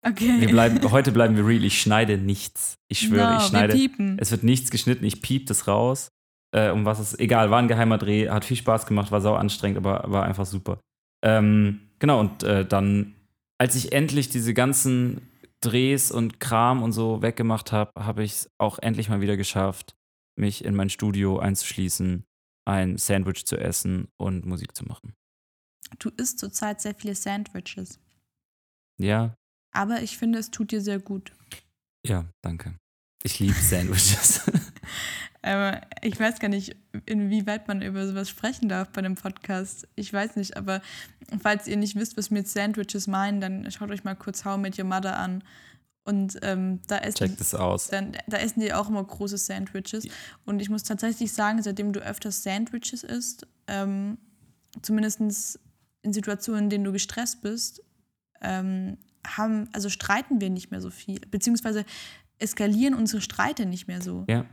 [0.05, 0.41] Okay.
[0.41, 2.75] Wir bleiben, heute bleiben wir real, ich schneide nichts.
[2.87, 3.73] Ich schwöre, no, ich schneide.
[3.73, 4.17] Wir piepen.
[4.19, 6.09] Es wird nichts geschnitten, ich piep das raus.
[6.53, 9.35] Äh, um was es, egal, war ein geheimer Dreh, hat viel Spaß gemacht, war sau
[9.35, 10.79] anstrengend, aber war einfach super.
[11.23, 13.15] Ähm, genau, und äh, dann,
[13.57, 15.21] als ich endlich diese ganzen
[15.61, 19.95] Drehs und Kram und so weggemacht habe, habe ich es auch endlich mal wieder geschafft,
[20.41, 22.25] mich in mein Studio einzuschließen,
[22.67, 25.13] ein Sandwich zu essen und Musik zu machen.
[25.99, 27.99] Du isst zurzeit sehr viele Sandwiches.
[28.99, 29.35] Ja,
[29.73, 31.31] Aber ich finde, es tut dir sehr gut.
[32.05, 32.75] ja, danke.
[33.23, 34.41] Ich liebe Sandwiches.
[35.43, 39.87] Aber ich weiß gar nicht, inwieweit man über sowas sprechen darf bei dem Podcast.
[39.95, 40.83] Ich weiß nicht, aber
[41.41, 44.57] falls ihr nicht wisst, was wir mit Sandwiches meinen, dann schaut euch mal kurz How
[44.57, 45.43] I Met Your Mother an.
[46.03, 47.89] Und ähm, da essen Check das aus.
[47.89, 50.07] dann, da essen die auch immer große Sandwiches.
[50.45, 54.17] Und ich muss tatsächlich sagen, seitdem du öfters Sandwiches isst, ähm,
[54.81, 55.59] zumindest
[56.01, 57.83] in Situationen, in denen du gestresst bist,
[58.41, 61.19] ähm, haben, also streiten wir nicht mehr so viel.
[61.29, 61.85] Beziehungsweise
[62.39, 64.25] eskalieren unsere Streite nicht mehr so.
[64.27, 64.45] Ja.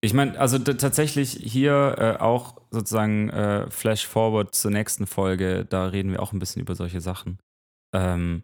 [0.00, 5.86] Ich meine, also tatsächlich hier äh, auch sozusagen äh, Flash Forward zur nächsten Folge, da
[5.86, 7.38] reden wir auch ein bisschen über solche Sachen.
[7.94, 8.42] Ähm,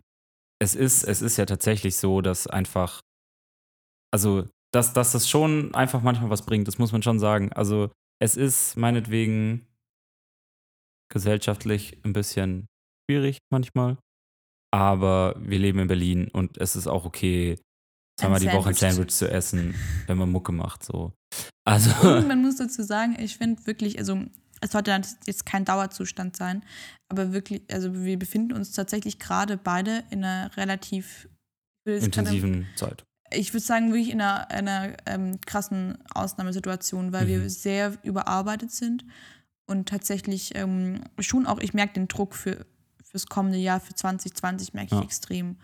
[0.62, 3.00] es, ist, es ist ja tatsächlich so, dass einfach,
[4.12, 7.52] also, dass, dass das schon einfach manchmal was bringt, das muss man schon sagen.
[7.52, 9.66] Also, es ist meinetwegen
[11.12, 12.68] gesellschaftlich ein bisschen
[13.04, 13.98] schwierig manchmal,
[14.72, 17.58] aber wir leben in Berlin und es ist auch okay,
[18.18, 19.08] zweimal die Woche ein Sandwich.
[19.08, 19.74] Zu essen,
[20.06, 20.84] wenn man Mucke macht.
[20.84, 21.12] So.
[21.66, 24.24] Also, Und man muss dazu sagen, ich finde wirklich, also
[24.62, 26.64] es sollte jetzt kein Dauerzustand sein,
[27.08, 31.28] aber wirklich, also wir befinden uns tatsächlich gerade beide in einer relativ
[31.84, 33.04] jetzt gerade- intensiven Zeit.
[33.30, 37.28] ich würde sagen, wirklich in einer, einer ähm, krassen Ausnahmesituation, weil Mhm.
[37.28, 39.04] wir sehr überarbeitet sind
[39.66, 42.64] und tatsächlich ähm, schon auch, ich merke den Druck für,
[43.02, 45.04] fürs kommende Jahr, für 2020, merke ich Ja.
[45.04, 45.56] extrem.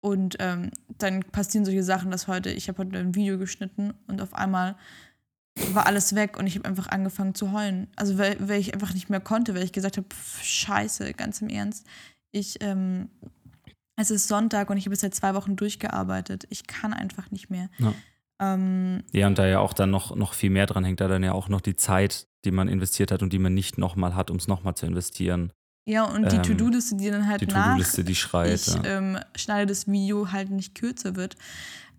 [0.00, 4.20] Und ähm, dann passieren solche Sachen, dass heute, ich habe heute ein Video geschnitten und
[4.22, 4.76] auf einmal
[5.74, 7.88] war alles weg und ich habe einfach angefangen zu heulen.
[7.96, 10.06] Also weil, weil ich einfach nicht mehr konnte, weil ich gesagt habe,
[10.42, 11.86] scheiße, ganz im Ernst.
[12.30, 13.08] Ich, ähm,
[13.96, 16.46] es ist Sonntag und ich habe seit zwei Wochen durchgearbeitet.
[16.50, 17.68] Ich kann einfach nicht mehr.
[17.78, 17.94] Ja.
[18.40, 21.22] Ähm, Ja, und da ja auch dann noch, noch viel mehr dran hängt, da dann
[21.24, 24.30] ja auch noch die Zeit, die man investiert hat und die man nicht nochmal hat,
[24.30, 25.52] um es nochmal zu investieren.
[25.86, 28.54] ja, und die Ähm, To-Do-Liste, die dann halt Die nach To-Do-Liste, die schreit.
[28.54, 28.84] ich ja.
[28.84, 31.36] ähm, schneide das Video halt nicht kürzer wird.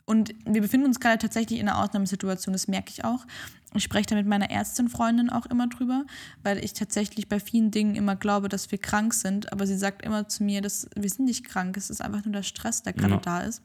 [0.10, 3.28] Und wir befinden uns gerade tatsächlich in einer Ausnahmesituation, das merke ich auch.
[3.76, 6.04] Ich spreche da mit meiner Ärztin-Freundin auch immer drüber,
[6.42, 9.54] weil ich tatsächlich bei vielen Dingen immer glaube, dass wir krank sind.
[9.54, 12.34] Aber sie sagt immer zu mir, dass wir sind nicht krank, es ist einfach nur
[12.34, 13.20] der Stress, der gerade Ja.
[13.20, 13.62] da ist.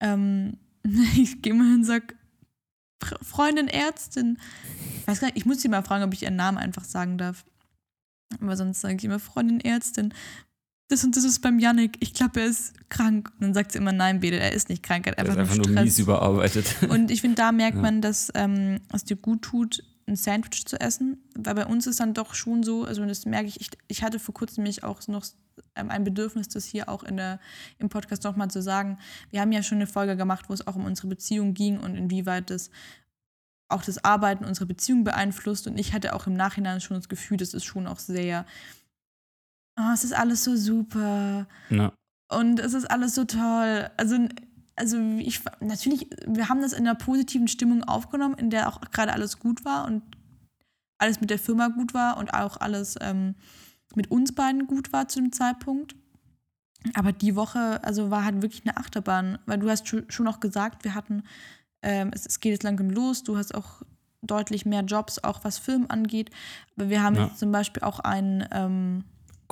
[0.00, 0.58] Ähm,
[1.16, 2.16] ich gehe mal hin und sage,
[3.22, 4.38] Freundin, Ärztin.
[4.98, 7.16] Ich weiß gar nicht, ich muss sie mal fragen, ob ich ihren Namen einfach sagen
[7.16, 7.44] darf.
[8.40, 10.12] Aber sonst sage ich immer, Freundin, Ärztin,
[10.88, 11.96] das und das ist beim Yannick.
[12.00, 13.30] Ich glaube, er ist krank.
[13.34, 15.38] Und dann sagt sie immer, nein, Bede, er ist nicht krank, er hat einfach, ist
[15.40, 16.66] einfach nur nur mies überarbeitet.
[16.88, 17.82] Und ich finde, da merkt Ja.
[17.82, 21.18] man, dass ähm, es dir gut tut, ein Sandwich zu essen.
[21.34, 24.18] Weil bei uns ist dann doch schon so, also das merke ich, ich, ich hatte
[24.18, 25.24] vor kurzem nämlich auch noch
[25.76, 27.40] ähm, ein Bedürfnis, das hier auch in der,
[27.78, 28.98] im Podcast nochmal zu sagen.
[29.30, 31.94] Wir haben ja schon eine Folge gemacht, wo es auch um unsere Beziehung ging und
[31.96, 32.70] inwieweit das
[33.70, 35.66] auch das Arbeiten unserer Beziehung beeinflusst.
[35.66, 38.44] Und ich hatte auch im Nachhinein schon das Gefühl, das ist schon auch sehr,
[39.78, 41.92] oh, es ist alles so super ja.
[42.30, 43.90] und es ist alles so toll.
[43.96, 44.16] Also,
[44.76, 49.12] also ich natürlich, wir haben das in einer positiven Stimmung aufgenommen, in der auch gerade
[49.12, 50.02] alles gut war und
[50.98, 53.34] alles mit der Firma gut war und auch alles ähm,
[53.94, 55.94] mit uns beiden gut war zu dem Zeitpunkt.
[56.94, 60.84] Aber die Woche, also war halt wirklich eine Achterbahn, weil du hast schon auch gesagt,
[60.84, 61.22] wir hatten,
[61.82, 63.82] ähm, es, es, geht jetzt langsam los, du hast auch
[64.20, 66.30] deutlich mehr Jobs, auch was Film angeht.
[66.76, 67.26] Aber wir haben ja.
[67.26, 69.04] jetzt zum Beispiel auch einen ähm,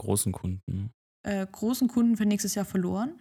[0.03, 0.91] großen Kunden.
[1.23, 3.15] Äh, großen Kunden für nächstes Jahr verloren.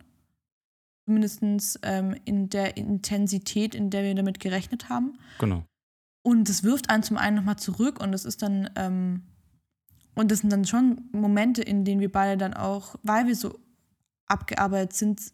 [1.05, 5.17] Zumindest ähm, in der Intensität, in der wir damit gerechnet haben.
[5.39, 5.65] Genau.
[6.23, 9.23] Und das wirft einen zum einen nochmal zurück und das ist dann, ähm,
[10.15, 13.59] und das sind dann schon Momente, in denen wir beide dann auch, weil wir so
[14.27, 15.33] abgearbeitet sind,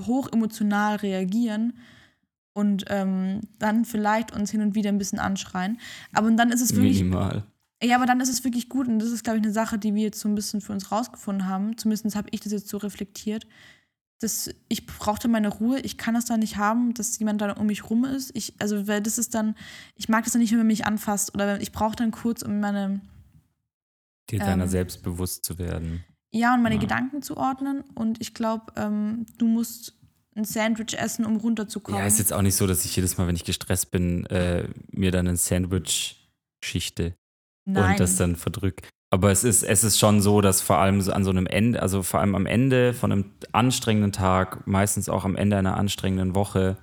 [0.00, 1.74] hoch emotional reagieren
[2.54, 5.78] und ähm, dann vielleicht uns hin und wieder ein bisschen anschreien.
[6.12, 7.00] Aber dann ist es wirklich.
[7.00, 7.44] Minimal.
[7.82, 9.94] Ja, aber dann ist es wirklich gut und das ist, glaube ich, eine Sache, die
[9.94, 11.76] wir jetzt so ein bisschen für uns rausgefunden haben.
[11.76, 13.46] Zumindest habe ich das jetzt so reflektiert.
[14.18, 17.66] Dass ich brauchte meine Ruhe, ich kann das da nicht haben, dass jemand da um
[17.66, 18.34] mich rum ist.
[18.34, 19.54] Ich, also, weil das ist dann,
[19.94, 22.60] ich mag das dann nicht, wenn man mich anfasst oder ich brauche dann kurz, um
[22.60, 23.02] meine.
[24.30, 26.02] Dir deiner ähm, selbst bewusst zu werden.
[26.32, 26.80] Ja, und meine ja.
[26.80, 27.84] Gedanken zu ordnen.
[27.94, 29.94] Und ich glaube, ähm, du musst
[30.34, 32.00] ein Sandwich essen, um runterzukommen.
[32.00, 34.66] Ja, ist jetzt auch nicht so, dass ich jedes Mal, wenn ich gestresst bin, äh,
[34.92, 36.26] mir dann ein Sandwich
[36.64, 37.14] schichte
[37.66, 37.92] Nein.
[37.92, 38.82] und das dann verdrück.
[39.10, 42.02] Aber es ist, es ist schon so, dass vor allem an so einem Ende, also
[42.02, 46.76] vor allem am Ende von einem anstrengenden Tag, meistens auch am Ende einer anstrengenden Woche,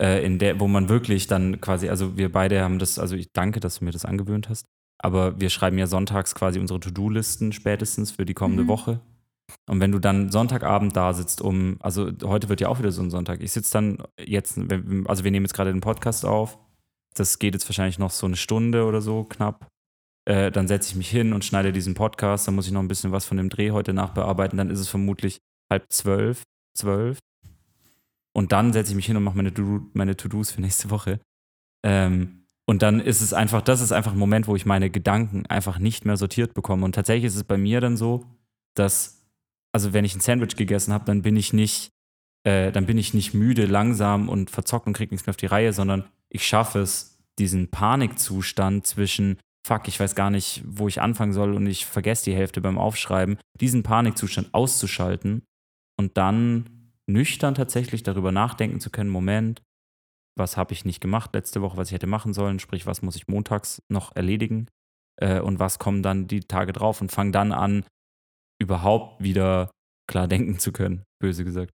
[0.00, 3.32] äh, in der, wo man wirklich dann quasi, also wir beide haben das, also ich
[3.32, 4.66] danke, dass du mir das angewöhnt hast,
[4.98, 8.68] aber wir schreiben ja sonntags quasi unsere To-Do-Listen spätestens für die kommende mhm.
[8.68, 9.00] Woche.
[9.68, 13.02] Und wenn du dann Sonntagabend da sitzt, um, also heute wird ja auch wieder so
[13.02, 13.40] ein Sonntag.
[13.42, 14.58] Ich sitze dann jetzt,
[15.06, 16.58] also wir nehmen jetzt gerade den Podcast auf.
[17.14, 19.68] Das geht jetzt wahrscheinlich noch so eine Stunde oder so knapp.
[20.26, 22.46] Äh, dann setze ich mich hin und schneide diesen Podcast.
[22.46, 24.58] Dann muss ich noch ein bisschen was von dem Dreh heute nachbearbeiten.
[24.58, 25.38] Dann ist es vermutlich
[25.70, 26.42] halb zwölf,
[26.76, 27.18] zwölf.
[28.34, 29.52] Und dann setze ich mich hin und mache meine,
[29.94, 31.20] meine To-Dos für nächste Woche.
[31.84, 35.46] Ähm, und dann ist es einfach, das ist einfach ein Moment, wo ich meine Gedanken
[35.46, 36.84] einfach nicht mehr sortiert bekomme.
[36.84, 38.26] Und tatsächlich ist es bei mir dann so,
[38.74, 39.24] dass,
[39.72, 41.90] also wenn ich ein Sandwich gegessen habe, dann bin ich nicht,
[42.42, 45.46] äh, dann bin ich nicht müde, langsam und verzockt und kriege nichts mehr auf die
[45.46, 51.00] Reihe, sondern ich schaffe es, diesen Panikzustand zwischen, fuck, ich weiß gar nicht, wo ich
[51.00, 55.42] anfangen soll und ich vergesse die Hälfte beim Aufschreiben, diesen Panikzustand auszuschalten
[55.98, 59.62] und dann nüchtern tatsächlich darüber nachdenken zu können, Moment,
[60.38, 63.16] was habe ich nicht gemacht letzte Woche, was ich hätte machen sollen, sprich, was muss
[63.16, 64.68] ich montags noch erledigen
[65.20, 67.84] äh, und was kommen dann die Tage drauf und fange dann an,
[68.60, 69.70] überhaupt wieder
[70.08, 71.72] klar denken zu können, böse gesagt.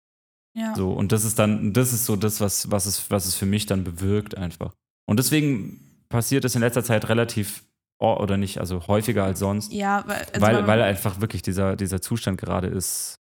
[0.57, 0.75] Ja.
[0.75, 3.47] So, und das ist dann, das ist so das, was, was, es, was es für
[3.47, 4.73] mich dann bewirkt einfach.
[5.07, 7.65] Und deswegen passiert es in letzter Zeit relativ
[8.03, 9.73] oder nicht, also häufiger als sonst.
[9.73, 13.17] Ja, weil, also weil, weil einfach wirklich dieser, dieser Zustand gerade ist.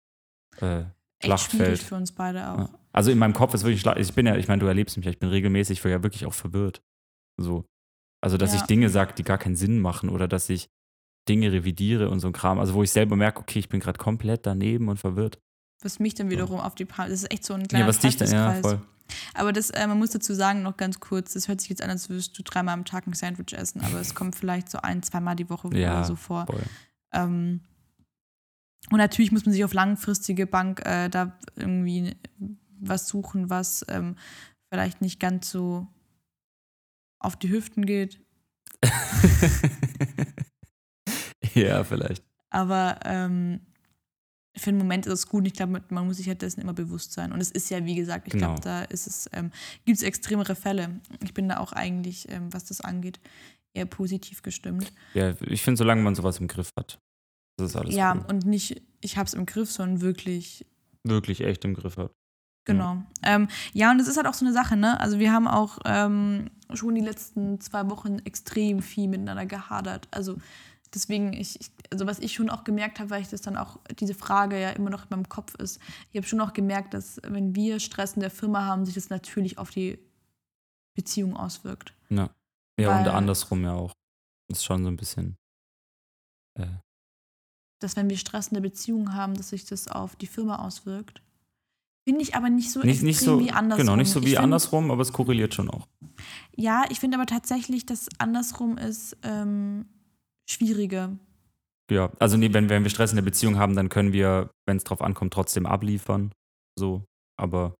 [0.59, 0.83] Äh,
[1.23, 1.79] Schlachtfeld.
[1.79, 2.57] für uns beide auch.
[2.59, 2.69] Ja.
[2.91, 5.19] Also in meinem Kopf ist wirklich, ich bin ja, ich meine, du erlebst mich, ich
[5.19, 6.81] bin regelmäßig ja wirklich auch verwirrt.
[7.37, 7.65] So.
[8.21, 8.59] Also, dass ja.
[8.59, 10.69] ich Dinge sage, die gar keinen Sinn machen oder dass ich
[11.29, 12.59] Dinge revidiere und so ein Kram.
[12.59, 15.39] Also, wo ich selber merke, okay, ich bin gerade komplett daneben und verwirrt.
[15.83, 16.63] Was mich dann wiederum so.
[16.63, 18.81] auf die Palme, das ist echt so ein kleiner Ja, was dich dann, ja, voll.
[19.33, 21.89] Aber das, äh, man muss dazu sagen, noch ganz kurz, das hört sich jetzt an,
[21.89, 25.03] als würdest du dreimal am Tag ein Sandwich essen, aber es kommt vielleicht so ein,
[25.03, 26.45] zweimal die Woche ja, so vor.
[27.13, 27.61] Ähm,
[28.89, 32.15] und natürlich muss man sich auf langfristige Bank äh, da irgendwie
[32.79, 34.15] was suchen, was ähm,
[34.69, 35.87] vielleicht nicht ganz so
[37.19, 38.21] auf die Hüften geht.
[41.53, 42.23] ja, vielleicht.
[42.49, 43.61] Aber ähm,
[44.57, 45.47] für den Moment ist es gut.
[45.47, 47.31] Ich glaube, man muss sich halt dessen immer bewusst sein.
[47.31, 48.47] Und es ist ja, wie gesagt, ich genau.
[48.47, 49.51] glaube, da ist es, ähm,
[49.85, 50.99] gibt es extremere Fälle.
[51.23, 53.19] Ich bin da auch eigentlich, ähm, was das angeht,
[53.73, 54.91] eher positiv gestimmt.
[55.13, 56.99] Ja, ich finde, solange man sowas im Griff hat,
[57.57, 58.25] das ist alles Ja, cool.
[58.29, 60.65] und nicht, ich habe es im Griff, sondern wirklich.
[61.03, 62.11] Wirklich echt im Griff hat.
[62.65, 62.95] Genau.
[63.23, 63.35] Ja.
[63.35, 64.99] Ähm, ja, und es ist halt auch so eine Sache, ne?
[64.99, 70.09] Also wir haben auch ähm, schon die letzten zwei Wochen extrem viel miteinander gehadert.
[70.11, 70.37] Also
[70.93, 73.79] deswegen, ich, ich, also was ich schon auch gemerkt habe, weil ich das dann auch,
[73.99, 75.79] diese Frage ja immer noch in meinem Kopf ist,
[76.11, 79.09] ich habe schon auch gemerkt, dass wenn wir Stress in der Firma haben, sich das
[79.09, 79.99] natürlich auf die
[80.95, 81.93] Beziehung auswirkt.
[82.09, 82.29] Ja.
[82.79, 83.91] Ja, weil, und andersrum ja auch.
[84.47, 85.35] Das ist schon so ein bisschen.
[86.59, 86.67] Äh,
[87.79, 91.21] dass wenn wir Stress in der Beziehung haben, dass sich das auf die Firma auswirkt.
[92.07, 93.85] Finde ich aber nicht so nicht, nicht so, wie andersrum.
[93.85, 95.87] Genau, nicht so wie find, andersrum, aber es korreliert schon auch.
[96.55, 99.85] Ja, ich finde aber tatsächlich, dass andersrum ist ähm,
[100.49, 101.17] schwieriger.
[101.89, 104.77] Ja, also nee, wenn, wenn wir Stress in der Beziehung haben, dann können wir, wenn
[104.77, 106.31] es drauf ankommt, trotzdem abliefern.
[106.77, 107.05] So,
[107.39, 107.75] aber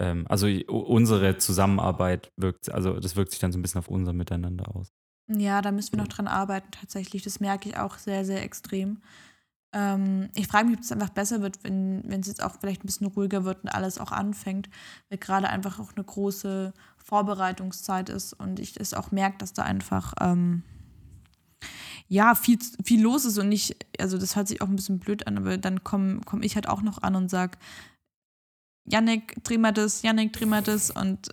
[0.00, 4.12] ähm, also unsere Zusammenarbeit wirkt, also das wirkt sich dann so ein bisschen auf unser
[4.12, 4.88] Miteinander aus.
[5.28, 7.22] Ja, da müssen wir noch dran arbeiten tatsächlich.
[7.22, 9.00] Das merke ich auch sehr, sehr extrem.
[9.72, 12.84] Ähm, ich frage mich, ob es einfach besser wird, wenn, wenn es jetzt auch vielleicht
[12.84, 14.68] ein bisschen ruhiger wird und alles auch anfängt,
[15.08, 19.62] weil gerade einfach auch eine große Vorbereitungszeit ist und ich es auch merke, dass da
[19.62, 20.62] einfach, ähm,
[22.08, 25.26] ja, viel, viel los ist und nicht, also das hört sich auch ein bisschen blöd
[25.26, 27.58] an, aber dann komme komm ich halt auch noch an und sag,
[28.88, 31.30] Yannick, dreh mal das, Yannick, dreh mal das und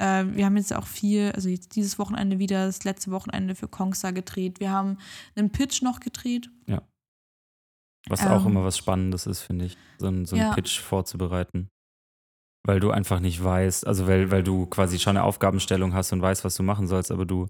[0.00, 3.68] äh, wir haben jetzt auch viel, also jetzt dieses Wochenende wieder, das letzte Wochenende für
[3.68, 4.60] Kongsa gedreht.
[4.60, 4.98] Wir haben
[5.36, 6.50] einen Pitch noch gedreht.
[6.66, 6.82] Ja.
[8.08, 8.28] Was Ähm.
[8.28, 10.54] auch immer was Spannendes ist, finde ich, so, ein, so einen Ja.
[10.54, 11.68] Pitch vorzubereiten.
[12.66, 16.20] Weil du einfach nicht weißt, also weil, weil du quasi schon eine Aufgabenstellung hast und
[16.22, 17.48] weißt, was du machen sollst, aber du,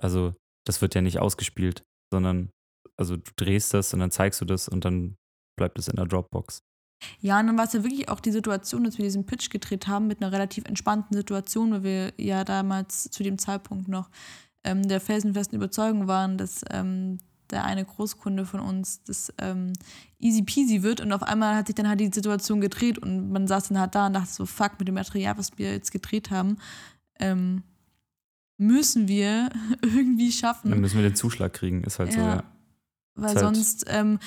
[0.00, 0.34] also
[0.66, 2.50] das wird ja nicht ausgespielt, sondern
[2.96, 5.16] also du drehst das und dann zeigst du das und dann
[5.56, 6.62] bleibt es in der Dropbox.
[7.20, 9.88] Ja, und dann war es ja wirklich auch die Situation, dass wir diesen Pitch gedreht
[9.88, 14.10] haben mit einer relativ entspannten Situation, weil wir ja damals zu dem Zeitpunkt noch
[14.64, 17.18] ähm, der felsenfesten Überzeugung waren, dass ähm,
[17.50, 19.74] der eine Großkunde von uns das ähm,
[20.18, 23.46] easy peasy wird und auf einmal hat sich dann halt die Situation gedreht und man
[23.46, 26.30] saß dann halt da und dachte so, fuck, mit dem Material, was wir jetzt gedreht
[26.30, 26.56] haben,
[27.20, 27.62] ähm,
[28.58, 29.50] müssen wir
[29.82, 30.70] irgendwie schaffen.
[30.70, 32.36] Dann müssen wir den Zuschlag kriegen, ist halt so, Ja.
[32.36, 32.42] ja.
[33.16, 34.18] Weil Ist halt- sonst ähm,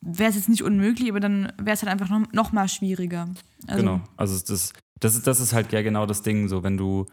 [0.00, 3.28] wäre es jetzt nicht unmöglich, aber dann wäre es halt einfach noch, noch mal schwieriger.
[3.66, 4.00] Also, genau.
[4.16, 7.06] Also das, das, ist, das ist halt ja genau das Ding, so wenn du,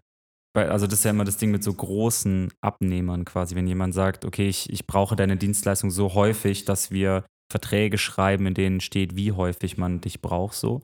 [0.56, 4.24] also das ist ja immer das Ding mit so großen Abnehmern quasi, wenn jemand sagt,
[4.24, 9.16] okay, ich, ich brauche deine Dienstleistung so häufig, dass wir Verträge schreiben, in denen steht,
[9.18, 10.82] wie häufig man dich braucht, so.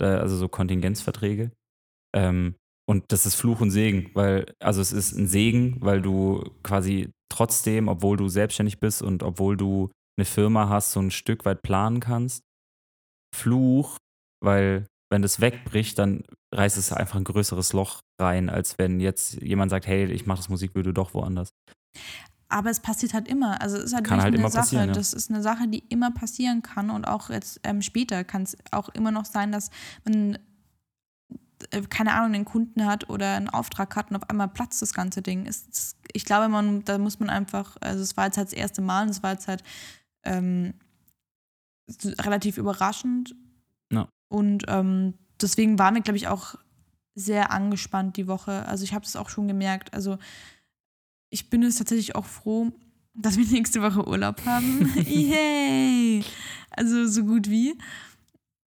[0.00, 1.50] Also so Kontingenzverträge.
[2.14, 2.54] Ähm,
[2.88, 7.10] und das ist Fluch und Segen, weil, also es ist ein Segen, weil du quasi
[7.28, 11.60] trotzdem, obwohl du selbstständig bist und obwohl du eine Firma hast, so ein Stück weit
[11.62, 12.42] planen kannst.
[13.36, 13.98] Fluch,
[14.42, 16.24] weil wenn das wegbricht, dann
[16.54, 20.38] reißt es einfach ein größeres Loch rein, als wenn jetzt jemand sagt, hey, ich mache
[20.38, 21.50] das Musikvideo doch woanders.
[22.48, 23.60] Aber es passiert halt immer.
[23.60, 24.76] Also es ist halt Kann halt eine Sache.
[24.76, 24.86] ja.
[24.86, 28.56] Das ist eine Sache, die immer passieren kann und auch jetzt ähm, später kann es
[28.70, 29.68] auch immer noch sein, dass
[30.06, 30.38] man
[31.90, 35.22] keine Ahnung, einen Kunden hat oder einen Auftrag hat und auf einmal platzt das ganze
[35.22, 35.46] Ding.
[35.46, 38.52] Es, es, ich glaube, man, da muss man einfach, also es war jetzt halt das
[38.52, 39.62] erste Mal und es war jetzt halt
[40.24, 40.74] ähm,
[42.20, 43.34] relativ überraschend.
[43.92, 44.08] Ja.
[44.28, 46.56] Und ähm, deswegen waren wir, glaube ich, auch
[47.14, 48.66] sehr angespannt die Woche.
[48.66, 49.92] Also ich habe das auch schon gemerkt.
[49.94, 50.18] Also
[51.30, 52.72] ich bin jetzt tatsächlich auch froh,
[53.14, 54.92] dass wir nächste Woche Urlaub haben.
[54.96, 56.24] Yay!
[56.70, 57.76] Also so gut wie.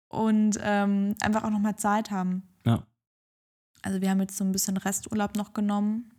[0.08, 2.42] Und ähm, einfach auch nochmal Zeit haben.
[3.84, 6.10] Also wir haben jetzt so ein bisschen Resturlaub noch genommen.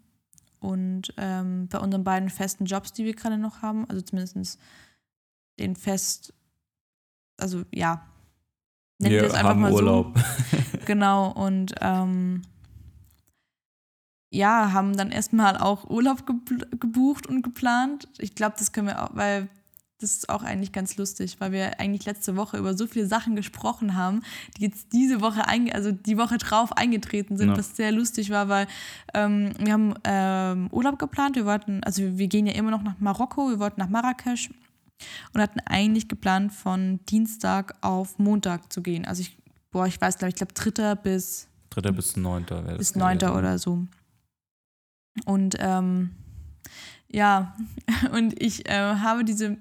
[0.60, 4.60] Und ähm, bei unseren beiden festen Jobs, die wir gerade noch haben, also zumindest
[5.60, 6.34] den Fest,
[7.38, 8.06] also ja,
[9.00, 10.18] nennen wir Wir es einfach haben mal Urlaub.
[10.18, 10.58] so.
[10.86, 12.44] Genau, und ähm,
[14.32, 18.08] ja, haben dann erstmal auch Urlaub gebucht und geplant.
[18.20, 19.50] Ich glaube, das können wir auch, weil
[20.06, 23.36] das ist auch eigentlich ganz lustig, weil wir eigentlich letzte Woche über so viele Sachen
[23.36, 24.22] gesprochen haben,
[24.58, 27.58] die jetzt diese Woche, also die Woche drauf eingetreten sind, Ja.
[27.58, 28.68] was sehr lustig war, weil
[29.14, 31.36] ähm, wir haben ähm, Urlaub geplant.
[31.36, 34.50] Wir wollten, also wir, wir gehen ja immer noch nach Marokko, wir wollten nach Marrakesch
[35.34, 39.06] und hatten eigentlich geplant, von Dienstag auf Montag zu gehen.
[39.06, 39.38] Also ich,
[39.72, 42.78] boah, ich weiß, glaube ich, glaube dritter bis Dritter bis neunter wäre das.
[42.78, 43.40] bis neunter gewesen.
[43.40, 43.86] oder so.
[45.26, 46.12] Und ähm,
[47.12, 47.56] ja,
[48.14, 49.58] und ich äh, habe diese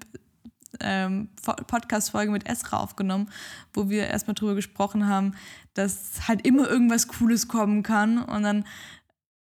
[0.79, 3.29] ähm, Fo- Podcast-Folge mit Esra aufgenommen,
[3.73, 5.33] wo wir erstmal drüber gesprochen haben,
[5.73, 8.17] dass halt immer irgendwas Cooles kommen kann.
[8.17, 8.65] Und dann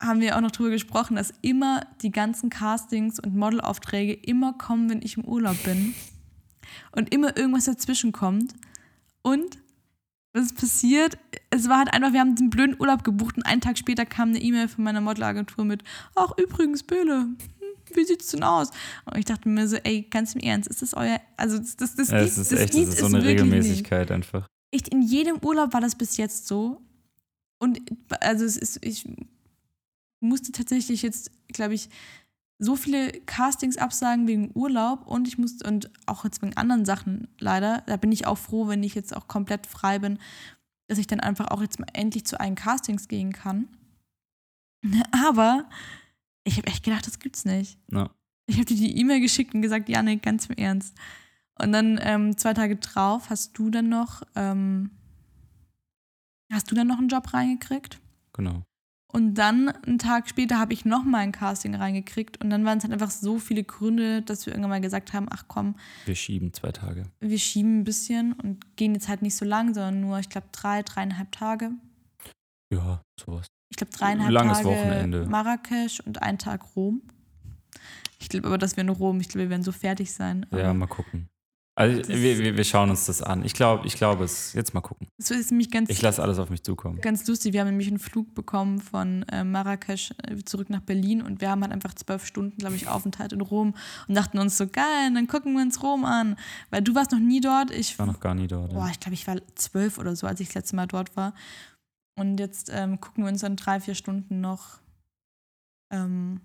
[0.01, 4.89] haben wir auch noch drüber gesprochen, dass immer die ganzen Castings und Modelaufträge immer kommen,
[4.91, 5.95] wenn ich im Urlaub bin.
[6.93, 8.55] Und immer irgendwas dazwischen kommt.
[9.23, 9.59] Und
[10.33, 11.19] was ist passiert?
[11.51, 14.29] Es war halt einfach, wir haben den blöden Urlaub gebucht und einen Tag später kam
[14.29, 15.83] eine E-Mail von meiner Modelagentur mit,
[16.15, 17.27] ach übrigens, Böhle,
[17.97, 18.71] wie sieht's denn aus?
[19.05, 21.95] Und ich dachte mir so, ey, ganz im Ernst, ist das euer, also das, das,
[21.95, 23.53] das, Ja, es ist das echt, das ist so es eine wirklich nicht.
[23.55, 24.47] Regelmäßigkeit einfach.
[24.71, 26.83] Echt, in jedem Urlaub war das bis jetzt so.
[27.59, 27.81] Und
[28.21, 29.09] also es ist, ich
[30.21, 31.89] musste tatsächlich jetzt, glaube ich,
[32.59, 37.29] so viele Castings absagen wegen Urlaub und ich musste, und auch jetzt wegen anderen Sachen
[37.39, 40.19] leider, da bin ich auch froh, wenn ich jetzt auch komplett frei bin,
[40.89, 43.69] dass ich dann einfach auch jetzt mal endlich zu allen Castings gehen kann.
[45.29, 45.69] Aber
[46.49, 47.79] ich habe echt gedacht, das gibt's nicht.
[47.91, 48.11] Ja.
[48.47, 50.97] Ich habe dir die E-Mail geschickt und gesagt, ja, nee, ganz im Ernst.
[51.61, 54.91] Und dann ähm, zwei Tage drauf hast du dann noch, ähm,
[56.53, 58.01] hast du dann noch einen Job reingekriegt?
[58.33, 58.63] Genau.
[59.11, 62.77] Und dann einen Tag später habe ich noch mal ein Casting reingekriegt und dann waren
[62.79, 66.15] es halt einfach so viele Gründe, dass wir irgendwann mal gesagt haben, ach komm, Wir
[66.15, 67.05] schieben zwei Tage.
[67.21, 70.49] wir schieben ein bisschen und gehen jetzt halt nicht so lang, sondern nur, ich glaube,
[70.53, 71.71] drei, dreieinhalb Tage.
[72.71, 73.47] Ja, sowas.
[73.71, 75.27] Ich glaube, dreieinhalb Langes Tage Wochenende.
[75.27, 77.03] Marrakesch und ein Tag Rom.
[78.19, 80.47] Ich glaube aber, dass wir in Rom, ich glaube, wir werden so fertig sein.
[80.53, 81.29] Ja, mal gucken.
[81.77, 83.45] Also Das- wir, wir, wir schauen uns das an.
[83.45, 84.53] Ich glaube, ich glaube es.
[84.53, 85.07] Jetzt mal gucken.
[85.17, 87.01] Das ist nämlich ganz, Ich lasse alles auf mich zukommen.
[87.01, 87.53] ganz lustig.
[87.53, 91.51] Wir haben nämlich einen Flug bekommen von äh, Marrakesch äh, zurück nach Berlin und wir
[91.51, 93.75] haben halt einfach zwölf Stunden, glaube ich, Aufenthalt in Rom
[94.09, 96.35] und dachten uns so, geil, dann gucken wir uns Rom an.
[96.71, 97.71] Weil du warst noch nie dort.
[97.71, 98.73] Ich Ich war noch gar nie dort.
[98.73, 101.33] Boah, ich glaube, ich war zwölf oder so, als ich das letzte Mal dort war.
[102.19, 104.79] Und jetzt ähm, gucken wir uns dann drei, vier Stunden noch.
[105.91, 106.41] Ähm,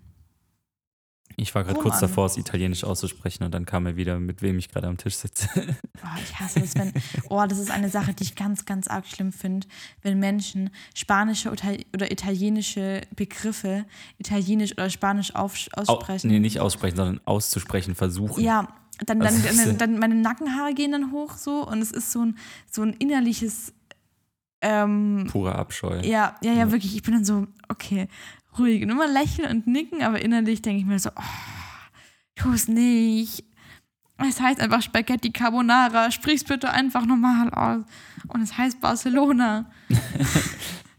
[1.36, 2.00] Ich war gerade kurz an.
[2.02, 5.16] davor, es italienisch auszusprechen und dann kam er wieder, mit wem ich gerade am Tisch
[5.16, 5.48] sitze.
[6.00, 6.92] boah, ich hasse das, wenn.
[7.28, 9.66] Oh, das ist eine Sache, die ich ganz, ganz arg schlimm finde,
[10.02, 13.84] wenn Menschen spanische oder, italienische Begriffe
[14.18, 16.30] italienisch oder spanisch auf, Au, aussprechen.
[16.30, 18.42] nee, nicht aussprechen, sondern auszusprechen versuchen.
[18.42, 18.68] Ja,
[19.04, 22.24] dann, dann, Also, dann, dann meine Nackenhaare gehen dann hoch so und es ist so
[22.24, 22.38] ein,
[22.70, 23.72] so ein innerliches.
[24.64, 26.00] Ähm, Purer Abscheu.
[26.02, 26.96] Ja, ja, ja, wirklich.
[26.96, 28.08] Ich bin dann so, okay,
[28.58, 28.82] ruhig.
[28.82, 31.90] Und immer lächeln und nicken, aber innerlich denke ich mir so, oh,
[32.34, 33.44] tu es nicht.
[34.16, 36.10] Es heißt einfach Spaghetti Carbonara.
[36.10, 37.84] Sprich's bitte einfach normal aus.
[38.28, 39.70] Und es heißt Barcelona.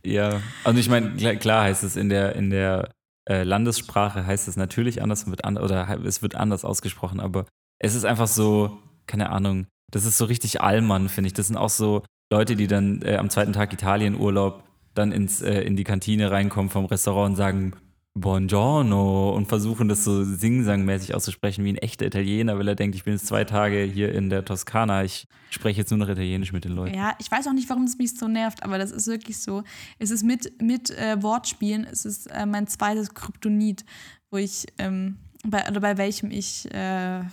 [0.06, 2.92] Ja, also ich meine, klar, klar heißt es in der, in der
[3.28, 7.48] äh, Landessprache heißt es natürlich anders und wird an, oder es wird anders ausgesprochen, aber
[7.80, 11.34] es ist einfach so, keine Ahnung, das ist so richtig Allmann, finde ich.
[11.34, 15.62] Das sind auch so Leute, die dann äh, am zweiten Tag Italienurlaub dann ins, äh,
[15.62, 17.74] in die Kantine reinkommen vom Restaurant und sagen
[18.18, 23.04] Buongiorno und versuchen das so singsangmäßig auszusprechen wie ein echter Italiener, weil er denkt, ich
[23.04, 26.64] bin jetzt zwei Tage hier in der Toskana, ich spreche jetzt nur noch Italienisch mit
[26.64, 26.96] den Leuten.
[26.96, 29.64] Ja, ich weiß auch nicht, warum es mich so nervt, aber das ist wirklich so.
[30.00, 33.84] Es ist mit, mit äh, Wortspielen, es ist äh, mein zweites Kryptonit,
[34.32, 37.24] wo ich, ähm, bei, oder bei welchem ich äh,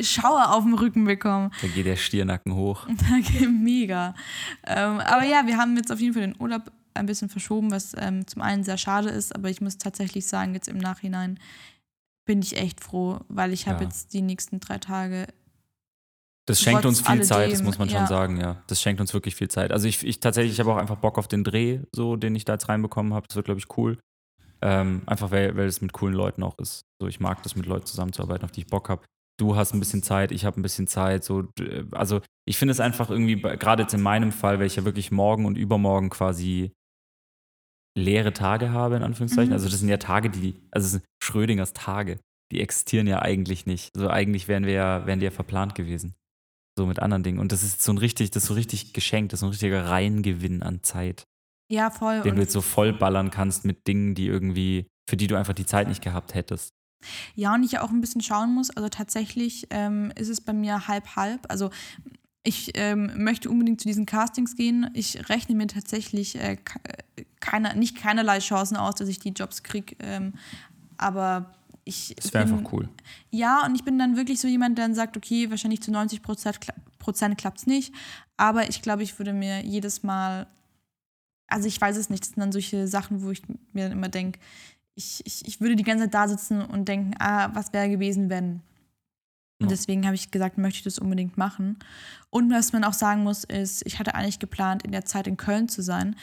[0.00, 1.50] Schauer auf dem Rücken bekomme.
[1.60, 2.86] Da geht der Stirnacken hoch.
[3.18, 4.14] Okay, mega.
[4.66, 7.94] Ähm, aber ja, wir haben jetzt auf jeden Fall den Urlaub ein bisschen verschoben, was
[7.98, 11.38] ähm, zum einen sehr schade ist, aber ich muss tatsächlich sagen, jetzt im Nachhinein
[12.26, 13.84] bin ich echt froh, weil ich habe Ja.
[13.88, 15.26] jetzt die nächsten drei Tage.
[16.46, 18.06] Das schenkt Trotz uns viel Zeit, das alledem, muss man schon ja.
[18.06, 18.62] sagen, ja.
[18.66, 19.70] Das schenkt uns wirklich viel Zeit.
[19.72, 22.44] Also ich, ich tatsächlich, ich habe auch einfach Bock auf den Dreh, so, den ich
[22.44, 23.26] da jetzt reinbekommen habe.
[23.28, 23.98] Das wird, glaube ich, cool.
[24.62, 26.82] Ähm, einfach weil, weil es mit coolen Leuten auch ist.
[27.00, 29.04] So, ich mag das, mit Leuten zusammenzuarbeiten, auf die ich Bock habe.
[29.40, 31.24] Du hast ein bisschen Zeit, ich habe ein bisschen Zeit.
[31.24, 34.76] So, d- also ich finde es einfach irgendwie, gerade jetzt in meinem Fall, weil ich
[34.76, 36.72] ja wirklich morgen und übermorgen quasi
[37.98, 39.50] leere Tage habe, in Anführungszeichen.
[39.50, 39.54] Mhm.
[39.54, 42.18] Also das sind ja Tage, die, also es sind Schrödingers Tage.
[42.52, 43.90] Die existieren ja eigentlich nicht.
[43.96, 46.14] So eigentlich wären wir ja, wären die ja verplant gewesen
[46.78, 47.38] so mit anderen Dingen.
[47.38, 49.50] Und das ist so ein richtig, das ist so richtig geschenkt, das ist so ein
[49.50, 51.24] richtiger Reingewinn an Zeit,
[51.72, 52.20] Ja, voll.
[52.22, 55.66] den du jetzt so vollballern kannst mit Dingen, die irgendwie, für die du einfach die
[55.66, 56.74] Zeit nicht gehabt hättest.
[57.34, 58.70] Ja, und ich ja auch ein bisschen schauen muss.
[58.70, 61.40] Also tatsächlich ähm, ist es bei mir halb-halb.
[61.48, 61.70] Also
[62.44, 64.90] ich ähm, möchte unbedingt zu diesen Castings gehen.
[64.94, 66.80] Ich rechne mir tatsächlich äh, ke-
[67.40, 69.96] keine, nicht keinerlei Chancen aus, dass ich die Jobs kriege.
[70.00, 70.34] Ähm,
[70.96, 71.54] aber
[71.84, 72.14] ich.
[72.16, 72.88] Das wäre einfach cool.
[73.30, 76.22] Ja, und ich bin dann wirklich so jemand, der dann sagt, okay, wahrscheinlich zu 90
[76.22, 76.58] Prozent,
[76.98, 77.92] Prozent klappt es nicht.
[78.36, 80.46] Aber ich glaube, ich würde mir jedes Mal,
[81.52, 84.08] also ich weiß es nicht, das sind dann solche Sachen, wo ich mir dann immer
[84.08, 84.40] denke,
[84.94, 88.30] ich, ich, ich würde die ganze Zeit da sitzen und denken, ah, was wäre gewesen,
[88.30, 88.62] wenn.
[89.60, 91.78] Und deswegen habe ich gesagt, möchte ich das unbedingt machen.
[92.30, 95.36] Und was man auch sagen muss, ist, ich hatte eigentlich geplant, in der Zeit in
[95.36, 96.16] Köln zu sein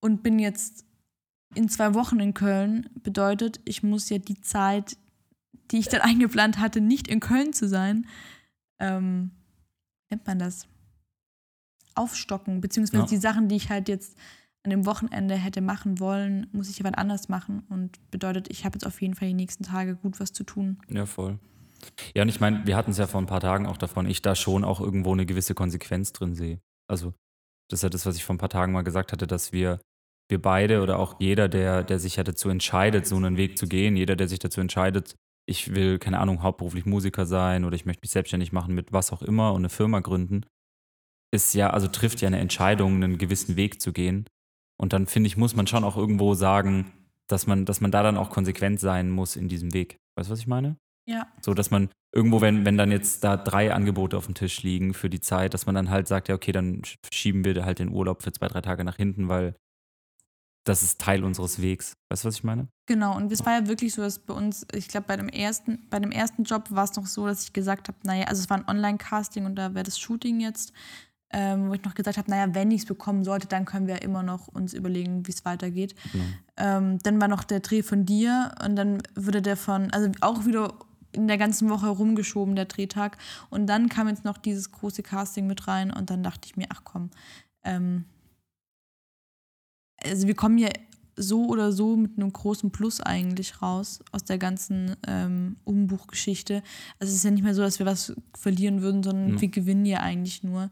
[0.00, 0.84] und bin jetzt
[1.54, 2.88] in zwei Wochen in Köln.
[3.02, 4.96] Bedeutet, ich muss ja die Zeit,
[5.70, 8.06] die ich dann eingeplant hatte, nicht in Köln zu sein,
[8.80, 9.30] ähm,
[10.10, 10.66] nennt man das?
[11.94, 13.08] Aufstocken, beziehungsweise Ja.
[13.08, 14.16] die Sachen, die ich halt jetzt
[14.62, 17.62] an dem Wochenende hätte machen wollen, muss ich jemand anders machen.
[17.70, 20.78] Und bedeutet, ich habe jetzt auf jeden Fall die nächsten Tage gut was zu tun.
[20.88, 21.38] Ja, voll.
[22.14, 24.20] Ja, und ich meine, wir hatten es ja vor ein paar Tagen auch davon, ich
[24.20, 26.60] da schon auch irgendwo eine gewisse Konsequenz drin sehe.
[26.88, 27.14] Also,
[27.70, 29.80] das ist ja das, was ich vor ein paar Tagen mal gesagt hatte, dass wir,
[30.28, 33.66] wir beide oder auch jeder, der, der sich ja dazu entscheidet, so einen Weg zu
[33.66, 35.14] gehen, jeder, der sich dazu entscheidet,
[35.48, 39.12] ich will, keine Ahnung, hauptberuflich Musiker sein oder ich möchte mich selbstständig machen mit was
[39.12, 40.44] auch immer und eine Firma gründen,
[41.32, 44.26] ist ja, also trifft ja eine Entscheidung, einen gewissen Weg zu gehen.
[44.80, 46.90] Und dann finde ich, muss man schon auch irgendwo sagen,
[47.26, 49.98] dass man, dass man da dann auch konsequent sein muss in diesem Weg.
[50.16, 50.76] Weißt du, was ich meine?
[51.06, 51.26] Ja.
[51.42, 54.94] So, dass man irgendwo, wenn, wenn dann jetzt da drei Angebote auf dem Tisch liegen
[54.94, 57.78] für die Zeit, dass man dann halt sagt, ja, okay, dann sch- schieben wir halt
[57.78, 59.54] den Urlaub für zwei, drei Tage nach hinten, weil
[60.64, 61.94] das ist Teil unseres Wegs.
[62.10, 62.68] Weißt du, was ich meine?
[62.86, 65.88] Genau, und es war ja wirklich so, dass bei uns, ich glaube, bei dem ersten,
[65.90, 68.50] bei dem ersten Job war es noch so, dass ich gesagt habe, naja, also es
[68.50, 70.72] war ein Online-Casting und da wäre das Shooting jetzt,
[71.32, 74.02] ähm, wo ich noch gesagt habe, naja, wenn ich es bekommen sollte, dann können wir
[74.02, 75.94] immer noch uns überlegen, wie es weitergeht.
[76.12, 76.24] Genau.
[76.56, 80.44] Ähm, dann war noch der Dreh von dir und dann würde der von, also auch
[80.44, 80.74] wieder
[81.12, 83.16] in der ganzen Woche rumgeschoben, der Drehtag.
[83.48, 86.66] Und dann kam jetzt noch dieses große Casting mit rein und dann dachte ich mir,
[86.70, 87.10] ach komm,
[87.64, 88.04] ähm,
[90.02, 90.68] also wir kommen ja
[91.16, 96.62] so oder so mit einem großen Plus eigentlich raus aus der ganzen ähm, Umbuchgeschichte.
[96.98, 99.40] Also es ist ja nicht mehr so, dass wir was verlieren würden, sondern Ja.
[99.40, 100.70] wir gewinnen ja eigentlich nur.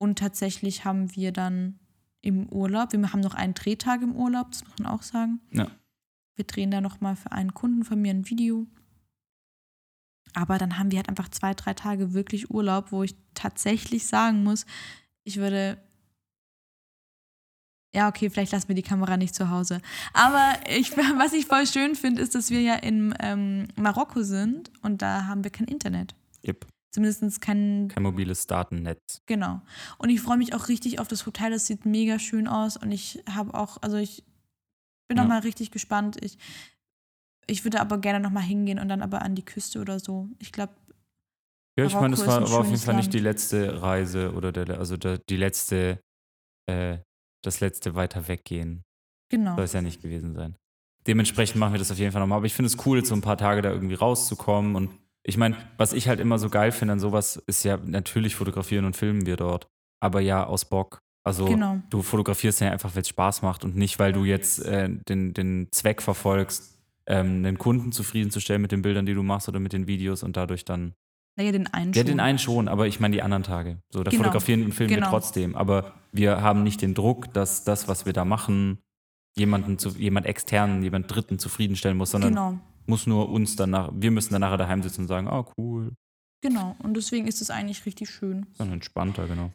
[0.00, 1.78] Und tatsächlich haben wir dann
[2.22, 5.40] im Urlaub, wir haben noch einen Drehtag im Urlaub, das muss man auch sagen.
[5.52, 5.70] Ja.
[6.36, 8.66] Wir drehen da nochmal für einen Kunden von mir ein Video.
[10.32, 14.42] Aber dann haben wir halt einfach zwei, drei Tage wirklich Urlaub, wo ich tatsächlich sagen
[14.42, 14.64] muss,
[15.24, 15.76] ich würde.
[17.94, 19.82] Ja, okay, vielleicht lassen wir die Kamera nicht zu Hause.
[20.14, 24.70] Aber ich, was ich voll schön finde, ist, dass wir ja in ähm, Marokko sind
[24.82, 26.14] und da haben wir kein Internet.
[26.46, 26.66] Yep.
[26.92, 29.22] Zumindest kein Kein mobiles Datennetz.
[29.26, 29.60] Genau.
[29.98, 31.50] Und ich freue mich auch richtig auf das Hotel.
[31.52, 32.76] Das sieht mega schön aus.
[32.76, 34.24] Und ich habe auch, also ich
[35.08, 35.22] bin Ja.
[35.22, 36.16] noch mal richtig gespannt.
[36.22, 36.36] Ich,
[37.46, 40.28] ich würde aber gerne noch mal hingehen und dann aber an die Küste oder so.
[40.40, 40.74] Ich glaube,
[41.78, 44.78] Ja, ich meine, das war, war auf jeden Fall nicht die letzte Reise oder der,
[44.78, 46.00] also der, die letzte,
[46.66, 46.98] äh,
[47.42, 48.82] das letzte weiter weggehen.
[49.30, 49.54] genau.
[49.54, 50.56] Soll es ja nicht gewesen sein.
[51.06, 52.36] Dementsprechend machen wir das auf jeden Fall nochmal.
[52.38, 54.74] Aber ich finde es cool, jetzt so ein paar Tage da irgendwie rauszukommen.
[54.76, 54.90] Und
[55.22, 58.84] ich meine, was ich halt immer so geil finde an sowas, ist ja, natürlich fotografieren
[58.84, 59.66] und filmen wir dort.
[60.00, 60.98] Aber ja, aus Bock.
[61.22, 61.78] Also Genau.
[61.90, 65.34] du fotografierst ja einfach, weil es Spaß macht und nicht, weil du jetzt äh, den,
[65.34, 69.72] den Zweck verfolgst, ähm, den Kunden zufriedenzustellen mit den Bildern, die du machst oder mit
[69.74, 70.94] den Videos und dadurch dann
[71.36, 72.06] Naja, den einen ja, schon.
[72.06, 73.82] den einen schon, aber ich meine die anderen Tage.
[73.90, 74.22] So, da Genau.
[74.24, 75.06] fotografieren und filmen Genau.
[75.06, 75.54] wir trotzdem.
[75.56, 78.78] Aber wir haben nicht den Druck, dass das, was wir da machen,
[79.36, 82.58] jemanden zu, jemand externen, jemand Dritten zufriedenstellen muss, sondern Genau.
[82.90, 85.92] Muss nur uns danach, wir müssen dann nachher daheim sitzen und sagen, ah, cool.
[86.42, 86.76] Genau.
[86.80, 88.46] Und deswegen ist es eigentlich richtig schön.
[88.58, 89.52] Dann entspannter, genau.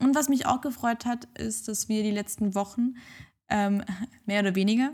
[0.00, 2.96] Und was mich auch gefreut hat, ist, dass wir die letzten Wochen
[3.48, 3.82] ähm,
[4.26, 4.92] mehr oder weniger,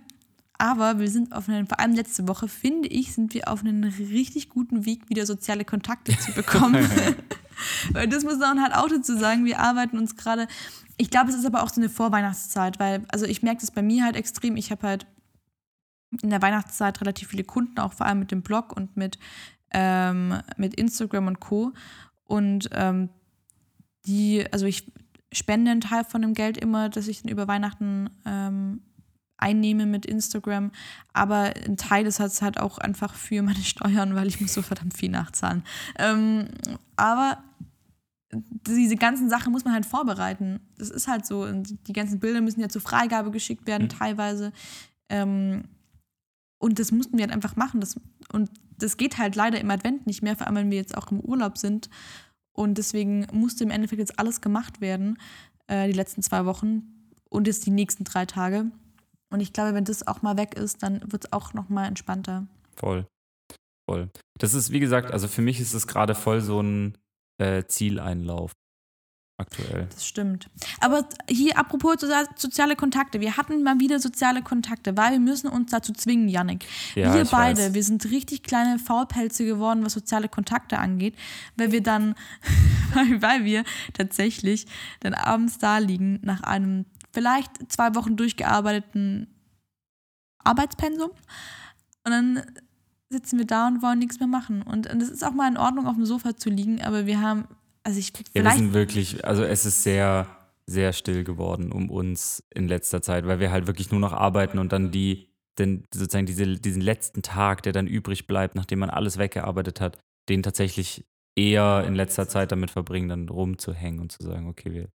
[0.58, 3.82] aber wir sind auf einen, vor allem letzte Woche, finde ich, sind wir auf einen
[3.84, 6.86] richtig guten Weg, wieder soziale Kontakte zu bekommen.
[7.92, 10.48] weil das muss man halt auch dazu sagen, wir arbeiten uns gerade,
[10.98, 13.80] ich glaube, es ist aber auch so eine Vorweihnachtszeit, weil, also ich merke das bei
[13.80, 15.06] mir halt extrem, ich habe halt
[16.22, 19.18] in der Weihnachtszeit relativ viele Kunden, auch vor allem mit dem Blog und mit,
[19.70, 21.72] ähm, mit Instagram und Co.
[22.24, 23.08] Und ähm,
[24.06, 24.90] die, also ich
[25.32, 28.82] spende einen Teil von dem Geld immer, das ich dann über Weihnachten ähm,
[29.36, 30.70] einnehme mit Instagram,
[31.12, 34.62] aber ein Teil ist halt, halt auch einfach für meine Steuern, weil ich muss so
[34.62, 35.62] verdammt viel nachzahlen.
[35.98, 36.48] Ähm,
[36.96, 37.38] aber
[38.32, 40.60] diese ganzen Sachen muss man halt vorbereiten.
[40.78, 41.42] Das ist halt so.
[41.42, 43.88] Und die ganzen Bilder müssen ja zur Freigabe geschickt werden, Mhm.
[43.88, 44.52] teilweise.
[45.08, 45.64] Ähm,
[46.60, 47.80] und das mussten wir halt einfach machen.
[47.80, 47.98] Das,
[48.32, 51.10] und das geht halt leider im Advent nicht mehr, vor allem wenn wir jetzt auch
[51.10, 51.88] im Urlaub sind.
[52.52, 55.18] Und deswegen musste im Endeffekt jetzt alles gemacht werden,
[55.68, 56.82] äh, die letzten zwei Wochen
[57.30, 58.70] und jetzt die nächsten drei Tage.
[59.32, 61.86] Und ich glaube, wenn das auch mal weg ist, dann wird es auch noch mal
[61.86, 62.46] entspannter.
[62.76, 63.06] Voll.
[63.88, 64.10] Voll.
[64.38, 66.98] Das ist, wie gesagt, also für mich ist es gerade voll so ein
[67.38, 68.52] äh, Zieleinlauf
[69.40, 69.86] aktuell.
[69.90, 70.48] Das stimmt.
[70.80, 73.20] Aber hier apropos sozial- soziale Kontakte.
[73.20, 76.66] Wir hatten mal wieder soziale Kontakte, weil wir müssen uns dazu zwingen, Yannick.
[76.94, 77.74] Ja, wir beide, weiß.
[77.74, 81.14] wir sind richtig kleine Faulpelze geworden, was soziale Kontakte angeht,
[81.56, 82.14] weil wir dann,
[83.20, 83.64] weil, wir
[83.94, 84.66] tatsächlich
[85.00, 89.26] dann abends da liegen nach einem vielleicht zwei Wochen durchgearbeiteten
[90.44, 91.10] Arbeitspensum
[92.04, 92.42] und dann
[93.08, 94.62] sitzen wir da und wollen nichts mehr machen.
[94.62, 97.20] Und und es ist auch mal in Ordnung, auf dem Sofa zu liegen, aber wir
[97.20, 97.44] haben,
[97.82, 100.26] also ich, Ja, wir sind wirklich, also es ist sehr,
[100.66, 104.58] sehr still geworden um uns in letzter Zeit, weil wir halt wirklich nur noch arbeiten
[104.58, 105.28] und dann die,
[105.58, 109.98] den, sozusagen diese, diesen letzten Tag, der dann übrig bleibt, nachdem man alles weggearbeitet hat,
[110.28, 111.04] den tatsächlich
[111.36, 114.88] eher in letzter Zeit damit verbringen, dann rumzuhängen und zu sagen, okay, wir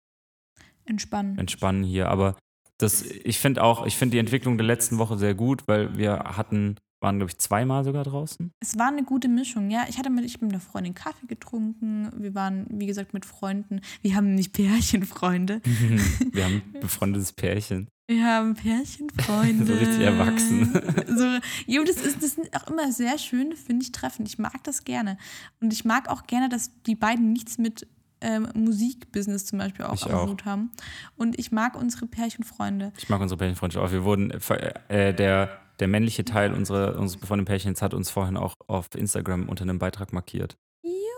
[0.86, 1.38] entspannen.
[1.38, 2.10] entspannen hier.
[2.10, 2.38] Aber
[2.78, 6.18] das, ich finde auch, ich finde die Entwicklung der letzten Woche sehr gut, weil wir
[6.18, 8.52] hatten, waren, glaube ich, zweimal sogar draußen.
[8.60, 9.86] Es war eine gute Mischung, ja.
[9.90, 12.10] Ich hatte mit, ich bin mit einer Freundin Kaffee getrunken.
[12.18, 13.82] Wir waren, wie gesagt, mit Freunden.
[14.02, 15.62] Wir haben nicht Pärchenfreunde.
[16.32, 17.88] wir haben ein befreundetes Pärchen.
[18.08, 19.66] Wir haben Pärchenfreunde.
[19.68, 20.74] So richtig erwachsen.
[21.08, 24.26] So, jo, das, ist, das sind auch immer sehr schöne, finde ich, Treffen.
[24.26, 25.18] Ich mag das gerne.
[25.62, 27.88] Und ich mag auch gerne, dass die beiden nichts mit
[28.22, 30.28] ähm, Musikbusiness zum Beispiel auch Ich am auch.
[30.28, 30.72] Hut haben.
[31.18, 32.92] Und ich mag unsere Pärchenfreunde.
[32.98, 33.92] Ich mag unsere Pärchenfreundschaft auch.
[33.92, 38.56] Wir wurden, äh, der, der männliche Teil unserer, unseres befreundeten Pärchens hat uns vorhin auch
[38.68, 40.58] auf Instagram unter einem Beitrag markiert.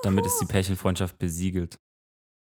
[0.04, 1.80] Damit ist die Pärchenfreundschaft besiegelt.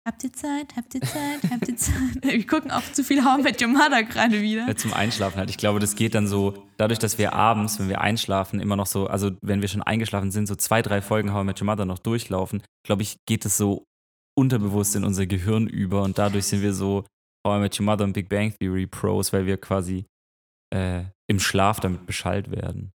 [0.05, 0.75] Habt ihr Zeit?
[0.75, 1.39] Habt ihr Zeit?
[1.49, 1.93] Habt ihr Zeit?
[2.21, 4.67] Wir gucken auf zu viel How I Met Your Mother gerade wieder.
[4.67, 5.49] Ja, zum Einschlafen halt.
[5.49, 8.85] Ich glaube, das geht dann so, dadurch, dass wir abends, wenn wir einschlafen, immer noch
[8.85, 11.67] so, also wenn wir schon eingeschlafen sind, so zwei, drei Folgen How I Met Your
[11.67, 13.85] Mother noch durchlaufen, glaube ich, geht es so
[14.35, 17.05] unterbewusst in unser Gehirn über und dadurch sind wir so
[17.47, 20.05] How I Met Your Mother und Big Bang Theory Pros, weil wir quasi
[20.73, 22.93] äh, im Schlaf damit beschallt werden.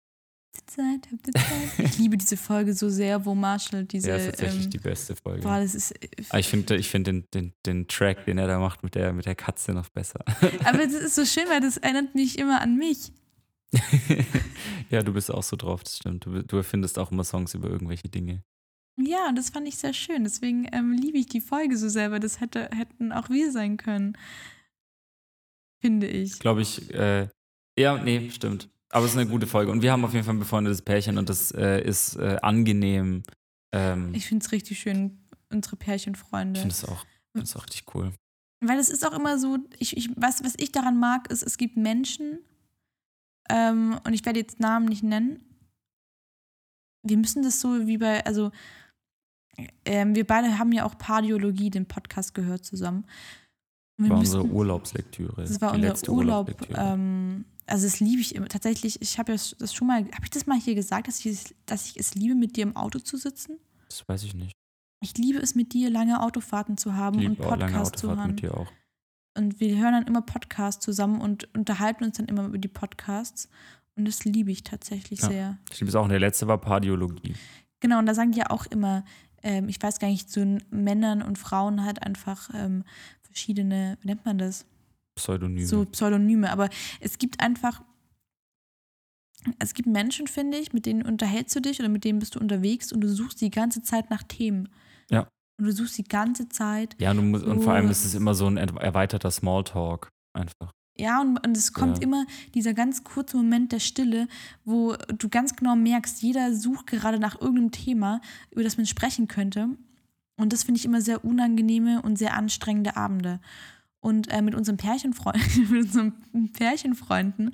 [0.66, 1.78] Zeit, habt ihr Zeit.
[1.78, 4.10] Ich liebe diese Folge so sehr, wo Marshall diese.
[4.10, 5.42] Ja, ist tatsächlich ähm, die beste Folge.
[5.42, 5.94] boah, das ist.
[6.30, 9.12] Aber ich finde ich find den, den, den Track, den er da macht mit der,
[9.12, 10.24] mit der Katze noch besser.
[10.64, 13.12] Aber das ist so schön, weil das erinnert mich immer an mich.
[14.90, 16.24] ja, du bist auch so drauf, das stimmt.
[16.24, 18.42] Du, du erfindest auch immer Songs über irgendwelche Dinge.
[18.98, 20.24] Ja, und das fand ich sehr schön.
[20.24, 23.76] Deswegen ähm, liebe ich die Folge so sehr, weil das hätte, hätten auch wir sein
[23.76, 24.16] können.
[25.80, 26.38] Finde ich.
[26.38, 27.28] Glaube ich, äh,
[27.78, 28.68] ja, nee, stimmt.
[28.90, 29.70] Aber es ist eine gute Folge.
[29.72, 33.22] Und wir haben auf jeden Fall ein befreundetes Pärchen und das äh, ist äh, angenehm.
[33.72, 35.18] Ähm, Ich finde es richtig schön,
[35.50, 36.58] unsere Pärchenfreunde.
[36.60, 38.12] ich finde es auch, find's auch richtig cool.
[38.60, 41.58] Weil es ist auch immer so, ich, ich, was, was ich daran mag, ist, es
[41.58, 42.38] gibt Menschen,
[43.50, 45.40] ähm, und ich werde jetzt Namen nicht nennen.
[47.02, 48.50] Wir müssen das so wie bei, also
[49.84, 53.06] ähm, wir beide haben ja auch Pardiologie, den Podcast gehört zusammen.
[53.98, 55.42] Wir War müssten- unsere Urlaubslektüre.
[55.42, 56.48] Das war die unser letzte Urlaub.
[56.48, 56.80] Urlaubslektüre.
[56.92, 58.48] Ähm, also das liebe ich immer.
[58.48, 61.26] Tatsächlich, ich habe ja das schon mal, habe ich das mal hier gesagt, dass ich,
[61.26, 63.58] es- dass ich es liebe, mit dir im Auto zu sitzen?
[63.88, 64.52] das weiß ich nicht.
[65.02, 68.30] Ich liebe es, mit dir lange Autofahrten zu haben und Podcasts zu haben.
[68.32, 68.66] mit dir auch.
[69.36, 73.48] Und wir hören dann immer Podcasts zusammen und unterhalten uns dann immer über die Podcasts.
[73.94, 75.28] Und das liebe ich tatsächlich Ja.
[75.28, 75.58] sehr.
[75.70, 76.04] Ich liebe es auch.
[76.04, 77.34] Und der letzte war Pardiologie.
[77.80, 79.04] Genau, und da sagen die ja auch immer,
[79.42, 82.82] ähm, ich weiß gar nicht, zu Männern und Frauen halt einfach ähm,
[83.22, 84.64] verschiedene, wie nennt man das?
[85.16, 85.66] Pseudonyme.
[85.66, 86.50] so Pseudonyme.
[86.50, 86.68] Aber
[87.00, 87.82] es gibt einfach,
[89.58, 92.40] es gibt Menschen, finde ich, mit denen unterhältst du dich oder mit denen bist du
[92.40, 94.68] unterwegs und du suchst die ganze Zeit nach Themen.
[95.10, 95.28] Ja.
[95.58, 96.96] Und du suchst die ganze Zeit.
[97.00, 100.08] ja, und, du musst, und vor allem ist es immer so ein er- erweiterter Smalltalk.
[100.34, 100.70] Einfach.
[100.98, 102.02] Ja, und, und es kommt Ja.
[102.04, 104.28] immer dieser ganz kurze Moment der Stille,
[104.64, 109.28] wo du ganz genau merkst, jeder sucht gerade nach irgendeinem Thema, über das man sprechen
[109.28, 109.68] könnte.
[110.38, 113.40] Und das finde ich immer sehr unangenehme und sehr anstrengende Abende.
[114.06, 116.12] Und äh, mit unseren Pärchenfreunden, mit unseren
[116.52, 117.50] Pärchenfreunden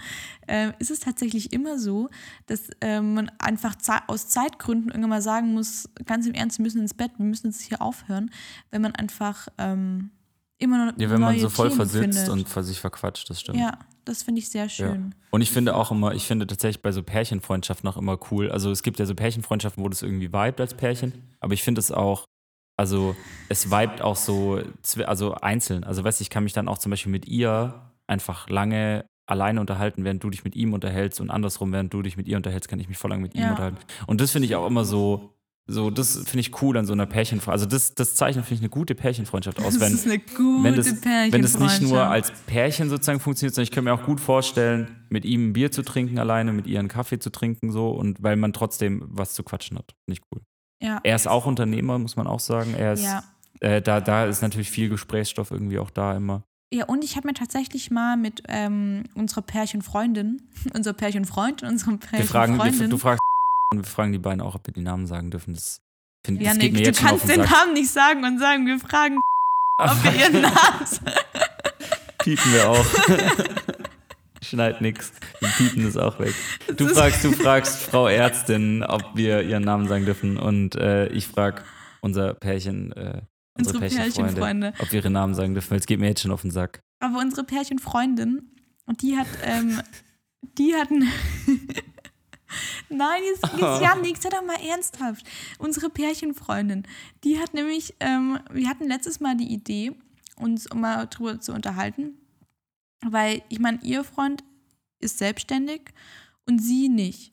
[0.46, 2.10] äh, ist es tatsächlich immer so,
[2.44, 6.64] dass äh, man einfach Ze aus Zeitgründen irgendwann mal sagen muss, ganz im Ernst, wir
[6.64, 8.30] müssen ins Bett, wir müssen jetzt hier aufhören,
[8.70, 10.10] wenn man einfach ähm,
[10.58, 12.28] immer noch Ja, wenn man so voll Themen versitzt findet.
[12.28, 13.58] und vor sich verquatscht, das stimmt.
[13.58, 15.14] Ja, das finde ich sehr schön.
[15.30, 18.50] Und ich finde auch immer, ich finde tatsächlich bei so Pärchenfreundschaften auch immer cool.
[18.50, 21.78] Also es gibt ja so Pärchenfreundschaften, wo das irgendwie vibet als Pärchen, aber ich finde
[21.78, 22.26] es auch,
[22.76, 23.14] also
[23.48, 24.60] es vibet auch so,
[25.06, 25.84] also einzeln.
[25.84, 27.74] Also weißt du, ich kann mich dann auch zum Beispiel mit ihr
[28.06, 32.16] einfach lange alleine unterhalten, während du dich mit ihm unterhältst und andersrum, während du dich
[32.16, 33.50] mit ihr unterhältst, kann ich mich voll lange mit ihm Ja.
[33.50, 33.78] unterhalten.
[34.06, 35.30] Und das finde ich auch immer so,
[35.68, 37.52] so, das finde ich cool an so einer Pärchenfreundschaft.
[37.52, 40.64] Also das, das zeichnet, finde ich, eine gute Pärchenfreundschaft aus, Das wenn, ist eine gute
[40.64, 40.86] wenn das,
[41.32, 42.10] wenn das nicht nur Pärchenfreundschaft.
[42.10, 45.70] als Pärchen sozusagen funktioniert, sondern ich kann mir auch gut vorstellen, mit ihm ein Bier
[45.70, 49.34] zu trinken alleine, mit ihr einen Kaffee zu trinken so und weil man trotzdem was
[49.34, 49.94] zu quatschen hat.
[50.04, 50.42] Finde ich cool.
[50.82, 51.00] Ja.
[51.02, 52.74] Er ist auch Unternehmer, muss man auch sagen.
[52.74, 53.22] Er ist, Ja.
[53.60, 56.42] äh, da, da ist natürlich viel Gesprächsstoff irgendwie auch da immer.
[56.72, 60.42] ja, und ich habe mir tatsächlich mal mit ähm, unserer Pärchenfreundin,
[60.74, 62.90] unser Pärchenfreund und unserem Wir fragen, wir, Pärchenfreundin.
[62.90, 63.20] du fragst
[63.72, 65.54] und wir fragen die beiden auch, ob wir die Namen sagen dürfen.
[65.54, 65.80] Das,
[66.24, 67.50] find, das Janik, geht mir du jetzt schon auf kannst den den.
[67.50, 69.20] Namen nicht sagen und sagen, wir fragen,
[69.78, 71.12] ob wir ihren Namen sagen.
[72.18, 72.84] Piepen wir auch.
[74.42, 75.12] Schneid nix.
[75.40, 76.34] Wir piepen es auch weg.
[76.76, 80.36] Du ist- fragst, du fragst Frau Ärztin, ob wir ihren Namen sagen dürfen.
[80.36, 81.62] Und äh, ich frage
[82.00, 83.22] unser Pärchen, äh,
[83.56, 84.72] unsere, Unsere Pärchenfreunde, Pärchenfreunde.
[84.80, 85.70] ob wir ihre Namen sagen dürfen.
[85.70, 86.80] weil Es geht mir jetzt schon auf den Sack.
[87.00, 88.50] Aber unsere Pärchenfreundin,
[88.86, 89.80] und die hat, ähm,
[90.58, 91.06] die hatten.
[92.90, 95.24] Nein, jetzt, jetzt Janik, sei doch mal ernsthaft.
[95.58, 96.82] Unsere Pärchenfreundin,
[97.24, 99.92] die hat nämlich, ähm, wir hatten letztes Mal die Idee,
[100.36, 102.18] uns mal drüber zu unterhalten,
[103.06, 104.44] weil ich meine, ihr Freund
[105.00, 105.82] ist selbstständig
[106.46, 107.32] und sie nicht.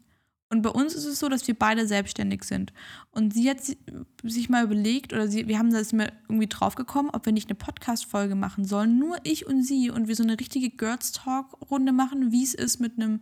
[0.51, 2.73] Und bei uns ist es so, dass wir beide selbstständig sind.
[3.11, 3.77] Und sie hat si-
[4.23, 7.49] sich mal überlegt, oder sie, wir haben da mal irgendwie drauf gekommen, ob wir nicht
[7.49, 11.91] eine Podcast-Folge machen sollen, nur ich und sie, und wir so eine richtige Girls Talk-Runde
[11.91, 13.21] machen, wie es ist, mit einem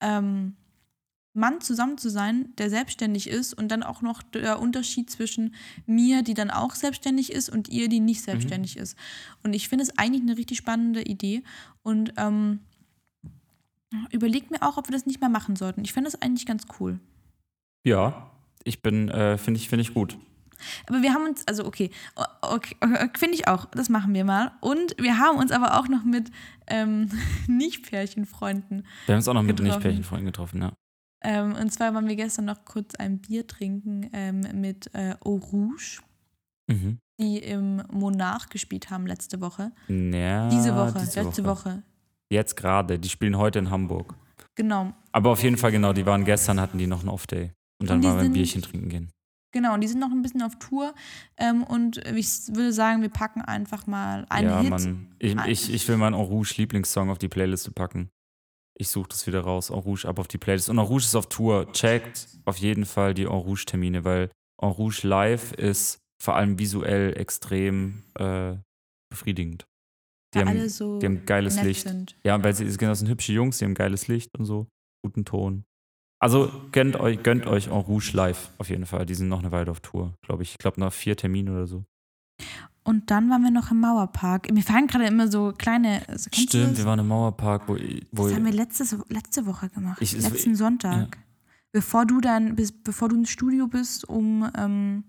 [0.00, 0.54] ähm,
[1.36, 5.54] Mann zusammen zu sein, der selbstständig ist, und dann auch noch der Unterschied zwischen
[5.86, 8.96] mir, die dann auch selbstständig ist, und ihr, die nicht selbstständig ist.
[9.42, 11.42] Und ich finde es eigentlich eine richtig spannende Idee.
[11.82, 12.60] Und ähm,
[14.10, 15.84] überlegt mir auch, ob wir das nicht mehr machen sollten.
[15.84, 16.98] Ich finde das eigentlich ganz cool.
[17.84, 18.30] Ja,
[18.64, 20.18] ich bin, äh, finde ich, finde ich gut.
[20.88, 21.90] Aber wir haben uns, also okay,
[22.40, 24.52] okay, okay finde ich auch, das machen wir mal.
[24.60, 26.30] Und wir haben uns aber auch noch mit
[26.66, 27.10] ähm,
[27.46, 28.86] Nicht-Pärchenfreunden.
[29.06, 29.60] Wir haben uns auch noch mit.
[29.60, 30.72] Nicht-Pärchenfreunden getroffen, ja.
[31.28, 35.36] Ähm, und zwar waren wir gestern noch kurz ein Bier trinken ähm, mit äh, Eau
[35.36, 36.00] Rouge,
[36.68, 36.98] Mhm.
[37.20, 39.72] die im Monarch gespielt haben letzte Woche.
[39.88, 41.82] Ja, Diese Woche, diese letzte Woche.
[42.30, 42.98] Jetzt gerade.
[42.98, 44.14] Die spielen heute in Hamburg.
[44.56, 44.92] Genau.
[45.12, 47.52] Aber auf jeden Fall, genau, die waren gestern, hatten die noch einen Off-Day.
[47.80, 49.10] Und dann Und waren wir ein Bierchen trinken gehen.
[49.52, 50.94] Genau, und die sind noch ein bisschen auf Tour.
[51.36, 54.70] Ähm, und ich würde sagen, wir packen einfach mal einen ja, Hit.
[54.70, 55.14] Mann.
[55.18, 58.10] Ich, ich, ich will meinen En Rouge Lieblingssong auf die Playliste packen.
[58.78, 59.70] Ich suche das wieder raus.
[59.70, 60.68] En Rouge ab auf die Playlist.
[60.68, 61.72] Und En Rouge ist auf Tour.
[61.72, 67.16] Checkt auf jeden Fall die En Rouge-Termine, weil En Rouge live ist vor allem visuell
[67.16, 68.56] extrem äh,
[69.10, 69.66] befriedigend.
[70.34, 71.82] Die Weil haben, alle so die haben geiles nett Licht.
[71.88, 72.18] sind.
[72.24, 74.66] Ja, weil sie genau, das sind hübsche Jungs, die haben geiles Licht und so,
[75.04, 75.64] guten Ton.
[76.18, 79.06] Also gönnt euch, gönnt euch En Rouge live auf jeden Fall.
[79.06, 80.52] Die sind noch eine Weile auf Tour, glaube ich.
[80.52, 81.84] Ich glaube noch vier Termine oder so.
[82.86, 84.52] Und dann waren wir noch im Mauerpark.
[84.52, 86.02] Mir fallen gerade immer so kleine.
[86.06, 87.76] Du Stimmt, wir waren im Mauerpark, wo,
[88.12, 89.98] wo Das haben wir letztes, letzte Woche gemacht.
[90.00, 91.18] Ich- letzten Sonntag.
[91.72, 95.02] Bevor du dann, bis, bevor du ins Studio bist, um, ähm,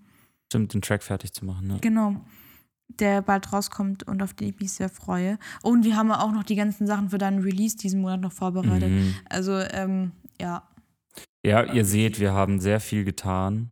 [0.52, 1.68] stimmt, den Track fertig zu machen.
[1.68, 1.78] Ne?
[1.80, 2.16] genau,
[3.00, 5.38] der bald rauskommt und auf den ich mich sehr freue.
[5.62, 8.90] Und wir haben auch noch die ganzen Sachen für deinen Release diesen Monat noch vorbereitet.
[8.90, 9.14] Mhm.
[9.30, 10.64] Also, ähm, ja.
[11.46, 13.70] Ja, ihr seht, wir haben sehr viel getan.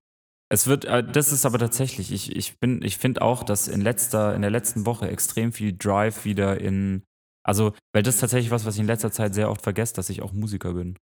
[0.50, 3.82] Es wird, äh, das ist aber tatsächlich, ich, ich bin, ich finde auch, dass in
[3.82, 7.04] letzter, in der letzten Woche extrem viel Drive wieder in,
[7.44, 10.10] also, weil das ist tatsächlich was, was ich in letzter Zeit sehr oft vergesse, dass
[10.10, 10.98] ich auch Musiker bin.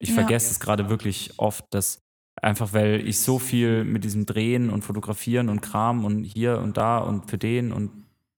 [0.00, 0.16] Ich Ja.
[0.16, 2.00] vergesse es gerade wirklich oft, dass
[2.40, 6.76] einfach, weil ich so viel mit diesem Drehen und Fotografieren und Kram und hier und
[6.76, 7.90] da und für den und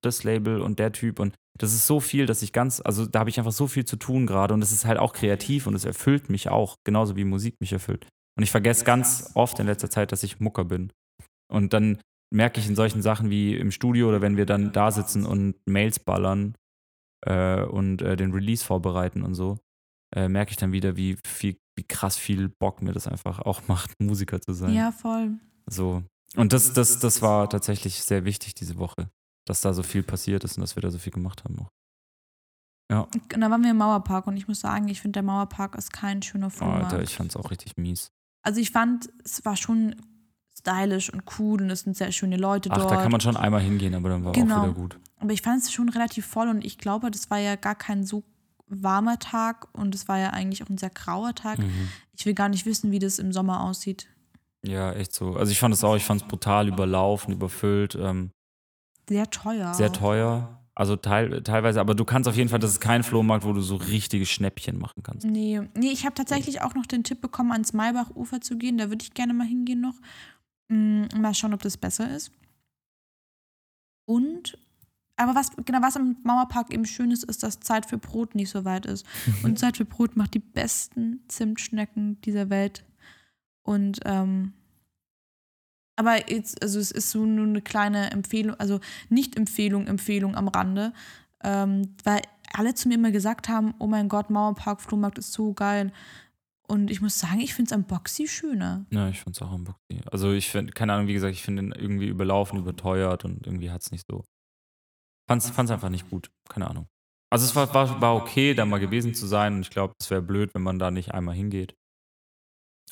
[0.03, 3.21] das Label und der Typ und das ist so viel, dass ich ganz, also da
[3.21, 5.75] habe ich einfach so viel zu tun gerade und es ist halt auch kreativ und
[5.75, 8.07] es erfüllt mich auch, genauso wie Musik mich erfüllt.
[8.37, 10.93] Und ich vergesse ganz oft in letzter Zeit, dass ich Mucker bin.
[11.49, 11.99] Und dann
[12.33, 15.55] merke ich in solchen Sachen wie im Studio oder wenn wir dann da sitzen und
[15.67, 16.57] Mails ballern
[17.25, 19.59] äh, und äh, den Release vorbereiten und so,
[20.15, 23.63] äh, merke ich dann wieder, wie viel, wie krass viel Bock mir das einfach auch
[23.69, 24.75] macht, Musiker zu sein.
[24.75, 25.35] Ja, voll.
[25.67, 26.03] So.
[26.37, 29.09] Und das, das, das war tatsächlich sehr wichtig diese Woche,
[29.47, 31.71] dass da so viel passiert ist und dass wir da so viel gemacht haben auch.
[32.91, 35.75] Ja, Und da waren wir im Mauerpark und ich muss sagen, ich finde, der Mauerpark
[35.75, 36.93] ist kein schöner oh, Flohmarkt.
[36.93, 38.13] Alter, ich fand's auch richtig mies.
[38.47, 39.97] Also ich fand, es war schon
[40.57, 42.91] stylisch und cool und es sind sehr schöne Leute Ach, dort.
[42.93, 44.59] da kann man schon einmal hingehen, aber dann war Genau.
[44.59, 44.99] auch wieder gut.
[45.19, 48.05] Aber ich fand es schon relativ voll und ich glaube, das war ja gar kein
[48.05, 48.23] so
[48.69, 51.59] warmer Tag und es war ja eigentlich auch ein sehr grauer Tag.
[51.59, 51.89] Mhm.
[52.13, 54.07] Ich will gar nicht wissen, wie das im Sommer aussieht.
[54.63, 55.35] Ja, echt so.
[55.37, 58.31] Also ich fand es auch, ich fand es brutal überlaufen, überfüllt, ähm,
[59.09, 59.75] Sehr teuer.
[59.75, 60.63] sehr teuer.
[60.79, 63.63] Also teil, teilweise, aber du kannst auf jeden Fall, das ist kein Flohmarkt, wo du
[63.63, 65.27] so richtige Schnäppchen machen kannst.
[65.27, 68.77] Nee, nee ich habe tatsächlich auch noch den Tipp bekommen, ans Maybach-Ufer zu gehen.
[68.77, 69.95] Da würde ich gerne mal hingehen noch.
[70.69, 72.31] Mm, mal schauen, ob das besser ist.
[74.07, 74.59] Und,
[75.17, 78.51] aber was, genau, was im Mauerpark eben schön ist, ist, dass Zeit für Brot nicht
[78.51, 79.07] so weit ist.
[79.43, 82.85] Und Zeit für Brot macht die besten Zimtschnecken dieser Welt.
[83.63, 84.53] Und, ähm,
[85.97, 90.49] aber jetzt, also es ist so nur eine kleine Empfehlung, also nicht Empfehlung, Empfehlung am
[90.49, 90.93] Rande,
[91.43, 92.23] ähm, weil
[92.53, 95.93] alle zu mir immer gesagt haben, oh mein Gott, Mauerpark, Flohmarkt ist so geil.
[96.69, 98.87] Und ich muss sagen, ich finde es am Boxy schöner.
[98.91, 99.77] Ja, ich fand es auch am Bock.
[100.11, 103.71] Also ich finde, keine Ahnung, wie gesagt, ich finde ihn irgendwie überlaufen, überteuert und irgendwie
[103.71, 104.25] hat es nicht so.
[105.29, 106.31] Fand's, fand's einfach nicht gut.
[106.49, 106.89] Keine Ahnung.
[107.31, 110.11] Also es war, war, war okay, da mal gewesen zu sein und ich glaube, es
[110.11, 111.75] wäre blöd, wenn man da nicht einmal hingeht.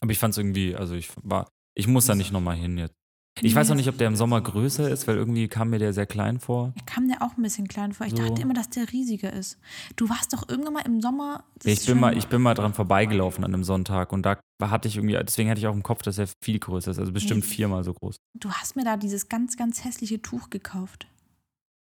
[0.01, 2.95] Aber ich fand es irgendwie, also ich war, ich muss da nicht nochmal hin jetzt.
[3.41, 5.93] Ich weiß auch nicht, ob der im Sommer größer ist, weil irgendwie kam mir der
[5.93, 6.69] sehr klein vor.
[6.77, 8.07] Mir kam der auch ein bisschen klein vor.
[8.07, 8.19] Ich So.
[8.19, 9.59] dachte immer, dass der riesiger ist.
[9.97, 11.43] Du warst doch irgendwann mal im Sommer.
[11.57, 14.87] das Ich bin, mal, ich bin mal dran vorbeigelaufen an einem Sonntag und da hatte
[14.87, 17.43] ich irgendwie, deswegen hatte ich auch im Kopf, dass er viel größer ist, also bestimmt
[17.43, 17.51] Nee.
[17.51, 18.15] viermal so groß.
[18.39, 21.09] Du hast mir da dieses ganz, ganz hässliche Tuch gekauft.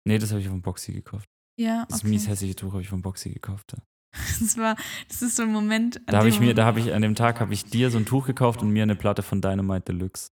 [0.06, 1.28] Nee, das habe ich von Boxy gekauft.
[1.58, 2.10] Ja, Das okay.
[2.10, 3.74] mies hässliche Tuch habe ich von Boxy gekauft.
[4.40, 4.76] Das war,
[5.08, 5.98] das ist so ein Moment.
[5.98, 7.98] an Da habe ich mir, da habe ich an dem Tag habe ich dir so
[7.98, 10.30] ein Tuch gekauft und mir eine Platte von Dynamite Deluxe.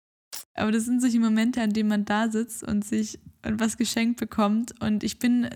[0.53, 4.79] Aber das sind solche Momente, an denen man da sitzt und sich was geschenkt bekommt.
[4.81, 5.49] Und ich bin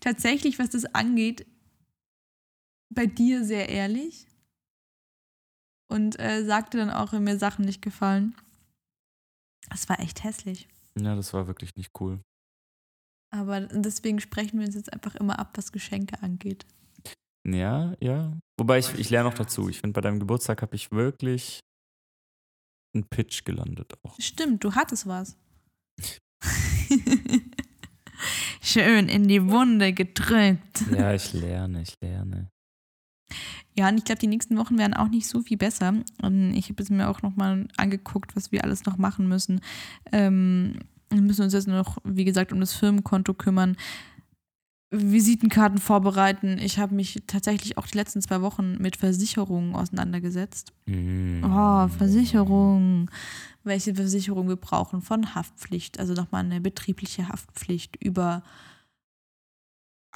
[0.00, 1.46] tatsächlich, was das angeht,
[2.94, 4.26] bei dir sehr ehrlich.
[5.88, 8.34] Und äh, sagte dann auch, wenn mir Sachen nicht gefallen.
[9.70, 10.68] Das war echt hässlich.
[10.98, 12.20] Ja, das war wirklich nicht cool.
[13.30, 16.66] Aber deswegen sprechen wir uns jetzt einfach immer ab, was Geschenke angeht.
[17.46, 18.32] Ja, ja.
[18.58, 19.68] Wobei ich, ich lerne noch dazu.
[19.68, 21.60] Ich finde, bei deinem Geburtstag habe ich wirklich
[22.94, 24.16] einen Pitch gelandet auch.
[24.18, 25.36] Stimmt, du hattest was.
[28.60, 30.84] Schön in die Wunde gedrückt.
[30.90, 32.50] Ja, ich lerne, ich lerne.
[33.78, 35.94] Ja, und ich glaube, die nächsten Wochen werden auch nicht so viel besser.
[36.22, 39.60] Und ich habe es mir auch nochmal angeguckt, was wir alles noch machen müssen.
[40.12, 40.80] Ähm,
[41.10, 43.76] wir müssen uns jetzt noch, wie gesagt, um das Firmenkonto kümmern.
[44.98, 46.58] Visitenkarten vorbereiten.
[46.58, 50.72] Ich habe mich tatsächlich auch die letzten zwei Wochen mit Versicherungen auseinandergesetzt.
[50.86, 51.44] Mm.
[51.44, 53.10] Oh, Versicherung.
[53.64, 58.42] Welche Versicherung wir brauchen von Haftpflicht, also nochmal eine betriebliche Haftpflicht über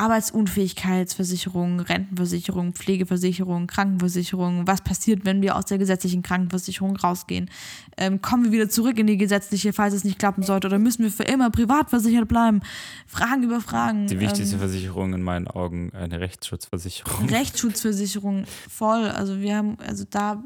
[0.00, 4.66] Arbeitsunfähigkeitsversicherung, Rentenversicherung, Pflegeversicherung, Krankenversicherung.
[4.66, 7.50] Was passiert, wenn wir aus der gesetzlichen Krankenversicherung rausgehen?
[7.98, 10.68] Ähm, kommen wir wieder zurück in die gesetzliche, falls es nicht klappen sollte?
[10.68, 12.60] Oder müssen wir für immer privat versichert bleiben?
[13.06, 14.06] Fragen über Fragen.
[14.06, 17.28] Die wichtigste ähm, Versicherung in meinen Augen eine Rechtsschutzversicherung.
[17.28, 19.04] Rechtsschutzversicherung voll.
[19.04, 20.42] Also wir haben, also da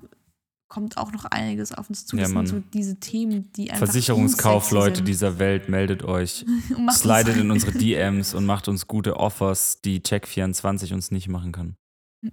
[0.75, 2.17] kommt auch noch einiges auf uns zu.
[2.17, 2.47] Ja, Das Mann.
[2.47, 6.45] sind so diese Themen, die einfach Versicherungskaufleute dieser Welt, meldet euch.
[6.91, 11.77] Slidet in unsere DMs und macht uns gute Offers, die Check24 uns nicht machen kann.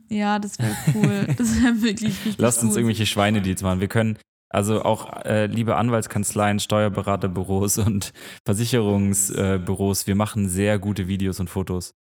[0.09, 1.27] Ja, das wäre cool.
[1.37, 2.77] Das wäre wirklich richtig Lasst uns gut.
[2.79, 3.79] irgendwelche Schweinedeals machen.
[3.79, 4.17] Wir können
[4.49, 8.11] also auch äh, liebe Anwaltskanzleien, Steuerberaterbüros und
[8.43, 11.93] Versicherungsbüros, wir machen sehr gute Videos und Fotos.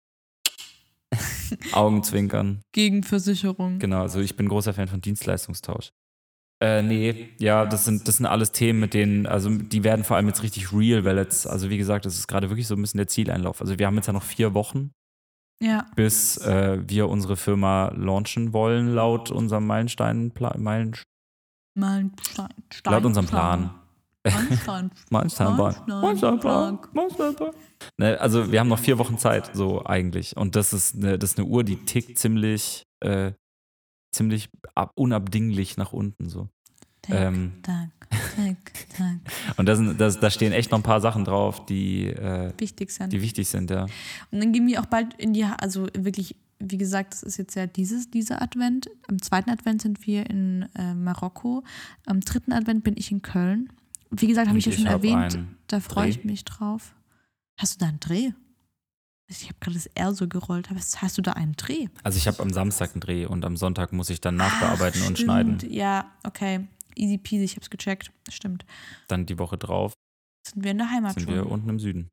[1.72, 2.62] Augenzwinkern.
[2.72, 3.78] gegen Versicherung.
[3.78, 5.90] Genau, also ich bin großer Fan von Dienstleistungstausch.
[6.62, 10.16] Äh, nee, ja, das sind, das sind alles Themen, mit denen, also die werden vor
[10.18, 12.82] allem jetzt richtig real, weil jetzt, also wie gesagt, das ist gerade wirklich so ein
[12.82, 13.60] bisschen der Zieleinlauf.
[13.62, 14.90] Also wir haben jetzt ja noch vier Wochen,
[15.62, 20.94] Ja, bis äh, wir unsere Firma launchen wollen, laut unserem Meilenstein, Meilen,
[21.74, 22.48] Meilenstein.
[22.72, 23.70] Stein, laut unserem Plan.
[24.26, 24.90] Meilenstein.
[25.10, 25.74] Meilensteinplan.
[25.86, 26.78] Meilenstein- Meilensteinplan.
[26.92, 27.50] Meilensteinplan.
[27.96, 30.36] Ne, also wir haben noch vier Wochen Zeit, so eigentlich.
[30.36, 33.32] Und das ist eine, das ist eine Uhr, die tickt ziemlich, äh,
[34.12, 36.48] ziemlich ab, unabdinglich nach unten so.
[37.02, 37.52] Tick, Ähm.
[37.62, 37.88] tack,
[38.36, 39.18] tick, tack.
[39.56, 42.90] Und da, sind, das, da stehen echt noch ein paar Sachen drauf, die, äh, Wichtig
[42.90, 43.12] sind.
[43.12, 43.84] die wichtig sind, ja.
[44.30, 47.54] Und dann gehen wir auch bald in die, also wirklich, wie gesagt, das ist jetzt
[47.54, 48.90] ja dieses, dieser Advent.
[49.08, 51.64] Am zweiten Advent sind wir in äh, Marokko.
[52.04, 53.72] Am dritten Advent bin ich in Köln.
[54.10, 55.38] Wie gesagt, habe ich ja schon erwähnt,
[55.68, 56.94] da freue ich mich drauf.
[57.56, 58.32] Hast du da einen Dreh?
[59.30, 60.70] Ich habe gerade das R so gerollt.
[60.70, 61.86] aber Hast du da einen Dreh?
[62.02, 65.08] Also ich habe am Samstag einen Dreh und am Sonntag muss ich dann nachbearbeiten Ach,
[65.08, 65.58] und schneiden.
[65.70, 66.66] Ja, okay.
[66.96, 68.10] Easy peasy, ich habe es gecheckt.
[68.28, 68.64] Stimmt.
[69.08, 69.92] Dann die Woche drauf
[70.46, 71.34] Sind wir in der Heimat sind schon.
[71.34, 72.10] wir unten im Süden.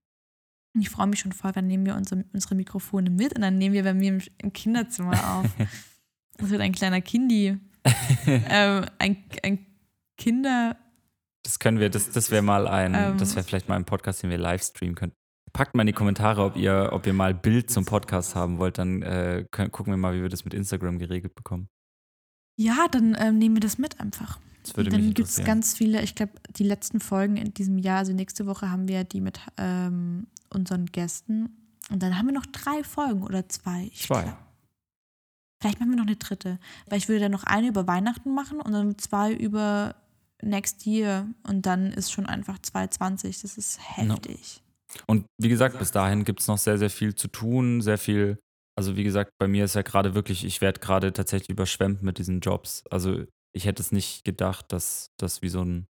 [0.80, 3.74] Ich freue mich schon voll, dann nehmen wir unsere, unsere Mikrofone mit und dann nehmen
[3.74, 5.45] wir bei mir im, im Kinderzimmer auf.
[6.39, 7.57] Das wird ein kleiner Kindi.
[8.28, 9.65] ähm, ein, ein
[10.20, 10.78] Kinder.
[11.43, 13.18] Das können wir, das, das wäre mal ein, Ähm.
[13.18, 15.16] das wäre vielleicht mal ein Podcast, den wir live streamen könnten.
[15.58, 18.78] Packt mal in die Kommentare, ob ihr, ob ihr mal Bild zum Podcast haben wollt,
[18.78, 21.68] dann äh, können, gucken wir mal, wie wir das mit Instagram geregelt bekommen.
[22.58, 24.39] Ja, dann ähm, nehmen wir das mit einfach.
[24.62, 27.80] Das würde Und dann gibt es ganz viele, ich glaube, die letzten Folgen in diesem
[27.80, 31.49] Jahr, also nächste Woche haben wir die mit ähm, unseren Gästen.
[31.89, 33.89] Und dann haben wir noch drei Folgen oder zwei.
[33.95, 34.24] Zwei.
[34.24, 34.38] glaub-
[35.60, 36.60] Vielleicht machen wir noch eine dritte.
[36.88, 39.95] Weil ich würde dann noch eine über Weihnachten machen und dann zwei über
[40.43, 41.26] Next Year.
[41.47, 43.41] Und dann ist schon einfach 220.
[43.41, 44.62] Das ist heftig.
[45.08, 48.40] Und wie gesagt, bis dahin gibt es noch sehr, sehr viel zu tun, sehr viel.
[48.78, 52.20] Also wie gesagt, bei mir ist ja gerade wirklich, ich werde gerade tatsächlich überschwemmt mit
[52.20, 52.84] diesen Jobs.
[52.90, 53.24] Also
[53.56, 55.88] ich hätte es nicht gedacht, dass das wie so ein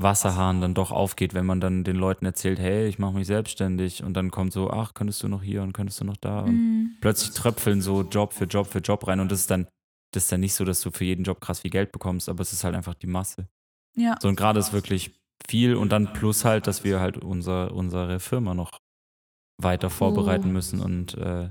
[0.00, 4.02] Wasserhahn dann doch aufgeht, wenn man dann den Leuten erzählt, hey, ich mache mich selbstständig
[4.02, 6.54] und dann kommt so, ach, könntest du noch hier und könntest du noch da und
[6.54, 6.96] Mhm.
[7.00, 9.68] plötzlich tröpfeln so Job für Job für Job rein und das ist dann,
[10.12, 12.40] das ist dann nicht so, dass du für jeden Job krass viel Geld bekommst, aber
[12.42, 13.48] es ist halt einfach die Masse.
[13.94, 14.16] Ja.
[14.20, 15.12] So und gerade ist wirklich
[15.48, 18.70] viel und dann plus halt, dass wir halt unser, unsere Firma noch
[19.60, 20.52] weiter vorbereiten Oh.
[20.52, 21.50] müssen und äh,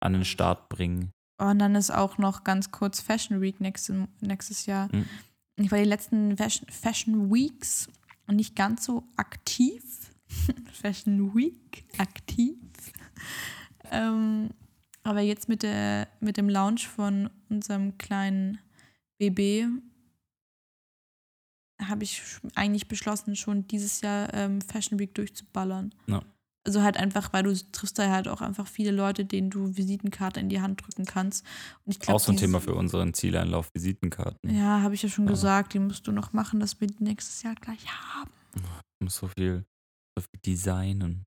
[0.00, 1.10] an den Start bringen.
[1.40, 4.88] Und dann ist auch noch ganz kurz Fashion Week nächstes, nächstes Jahr.
[4.94, 5.06] Mhm.
[5.56, 7.88] Ich war die letzten Fashion, Fashion Weeks
[8.30, 9.82] nicht ganz so aktiv.
[10.72, 12.56] Fashion Week aktiv.
[13.90, 14.50] ähm,
[15.02, 18.58] aber jetzt mit, der, mit dem Launch von unserem kleinen
[19.18, 19.66] BB
[21.80, 22.22] habe ich
[22.54, 25.94] eigentlich beschlossen, schon dieses Jahr ähm, Fashion Week durchzuballern.
[26.06, 26.22] Ja.
[26.66, 30.38] Also halt einfach, weil du triffst da halt auch einfach viele Leute, denen du Visitenkarte
[30.40, 31.46] in die Hand drücken kannst.
[31.86, 34.54] Und ich glaub, Auch so ein Thema für unseren Zieleinlauf, Visitenkarten.
[34.54, 35.30] Ja, habe ich ja schon Ja.
[35.30, 38.30] gesagt, die musst du noch machen, dass wir die nächstes Jahr gleich haben.
[38.54, 39.64] Ich muss so viel,
[40.18, 41.24] so viel designen.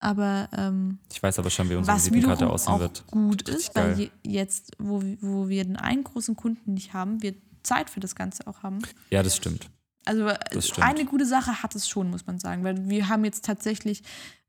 [0.00, 3.06] Aber ähm, Ich weiß aber schon, wie unsere was Visitenkarte aussehen auch wird.
[3.06, 6.92] gut Richtig ist, weil je, jetzt, wo, wir- wo wir den einen großen Kunden nicht
[6.92, 7.34] haben, wir
[7.68, 8.78] Zeit für das Ganze auch haben.
[9.10, 9.70] Ja, das stimmt.
[10.04, 10.86] Also Das stimmt.
[10.86, 14.02] eine gute Sache hat es schon, muss man sagen, weil wir haben jetzt tatsächlich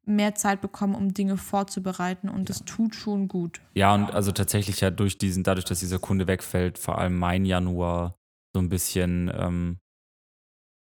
[0.05, 3.59] mehr Zeit bekommen, um Dinge vorzubereiten und das tut schon gut.
[3.76, 7.45] Ja, und also tatsächlich ja durch diesen, dadurch, dass dieser Kunde wegfällt, vor allem mein
[7.45, 8.15] Januar
[8.53, 9.80] so ein bisschen, ähm,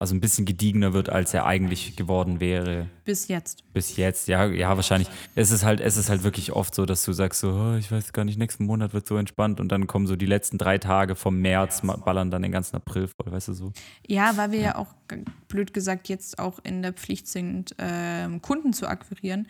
[0.06, 2.86] also ein bisschen gediegener wird, als er eigentlich geworden wäre.
[3.06, 3.64] Bis jetzt.
[3.74, 5.10] Bis jetzt, ja, ja, wahrscheinlich.
[5.34, 7.92] Es ist halt, es ist halt wirklich oft so, dass du sagst so, oh, ich
[7.92, 10.78] weiß gar nicht, nächsten Monat wird so entspannt und dann kommen so die letzten drei
[10.78, 13.74] Tage vom März, ballern dann den ganzen April voll, weißt du so.
[14.08, 18.44] Ja, weil wir ja auch g- blöd gesagt jetzt auch in der Pflicht sind, ähm,
[18.44, 19.48] Kunden zu akquirieren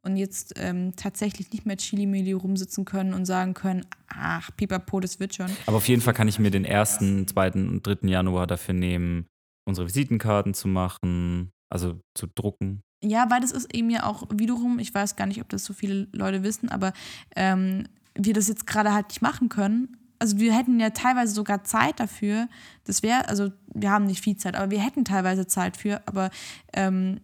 [0.00, 5.20] und jetzt ähm, tatsächlich nicht mehr Chili-Mili rumsitzen können und sagen können, ach, pipapo, das
[5.20, 5.50] wird schon.
[5.66, 9.26] Aber auf jeden Fall kann ich mir den ersten, zweiten und dritten Januar dafür nehmen,
[9.68, 14.78] unsere Visitenkarten zu machen, also zu drucken Ja, weil das ist eben ja auch wiederum,
[14.78, 16.92] ich weiß gar nicht, ob das so viele Leute wissen, aber
[17.36, 19.96] ähm, wir das jetzt gerade halt nicht machen können.
[20.18, 22.48] Also wir hätten ja teilweise sogar Zeit dafür.
[22.84, 26.30] Das wäre, also wir haben nicht viel Zeit, aber wir hätten teilweise Zeit für, aber
[26.72, 27.20] ähm,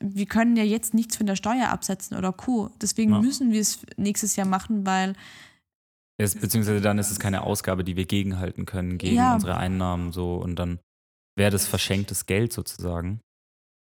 [0.00, 2.70] wir können ja jetzt nichts von der Steuer absetzen oder Co.
[2.82, 3.20] Deswegen Ja.
[3.20, 5.12] müssen wir es nächstes Jahr machen, weil
[6.16, 9.34] Es, beziehungsweise dann ist es keine Ausgabe, die wir gegenhalten können gegen Ja.
[9.34, 10.80] unsere Einnahmen so und dann
[11.36, 13.20] wäre das verschenktes Geld sozusagen.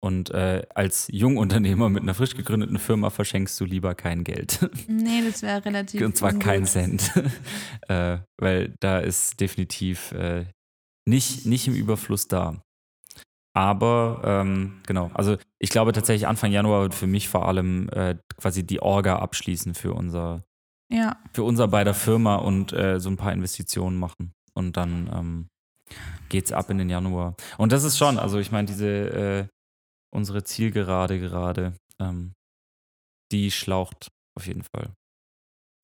[0.04, 4.68] Und äh, als Jungunternehmer mit einer frisch gegründeten Firma verschenkst du lieber kein Geld.
[4.88, 6.02] nee, das wäre relativ.
[6.02, 6.44] Und zwar ungut.
[6.44, 7.12] kein Cent.
[7.88, 10.46] äh, weil da ist definitiv äh,
[11.08, 12.60] nicht, nicht im Überfluss da.
[13.54, 18.16] Aber ähm, genau, also ich glaube tatsächlich Anfang Januar wird für mich vor allem äh,
[18.38, 20.42] quasi die Orga abschließen für unser,
[20.90, 24.32] Ja, für unser beider Firma und äh, so ein paar Investitionen machen.
[24.54, 25.48] Und dann ähm,
[26.32, 27.36] geht's ab in den Januar.
[27.58, 29.46] Und das ist schon, also ich meine, diese äh,
[30.12, 32.32] unsere Zielgerade gerade, ähm,
[33.30, 34.90] die schlaucht auf jeden Fall.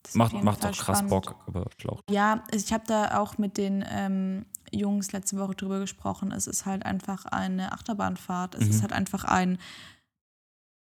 [0.03, 1.11] das Macht, macht Fall auch krass spannend.
[1.11, 2.03] Bock, aber schlaucht.
[2.11, 6.33] Ja, ich habe da auch mit den ähm, Jungs letzte Woche drüber gesprochen.
[6.33, 8.55] Es ist halt einfach eine Achterbahnfahrt.
[8.55, 8.71] Es Mhm.
[8.71, 9.59] ist halt einfach ein,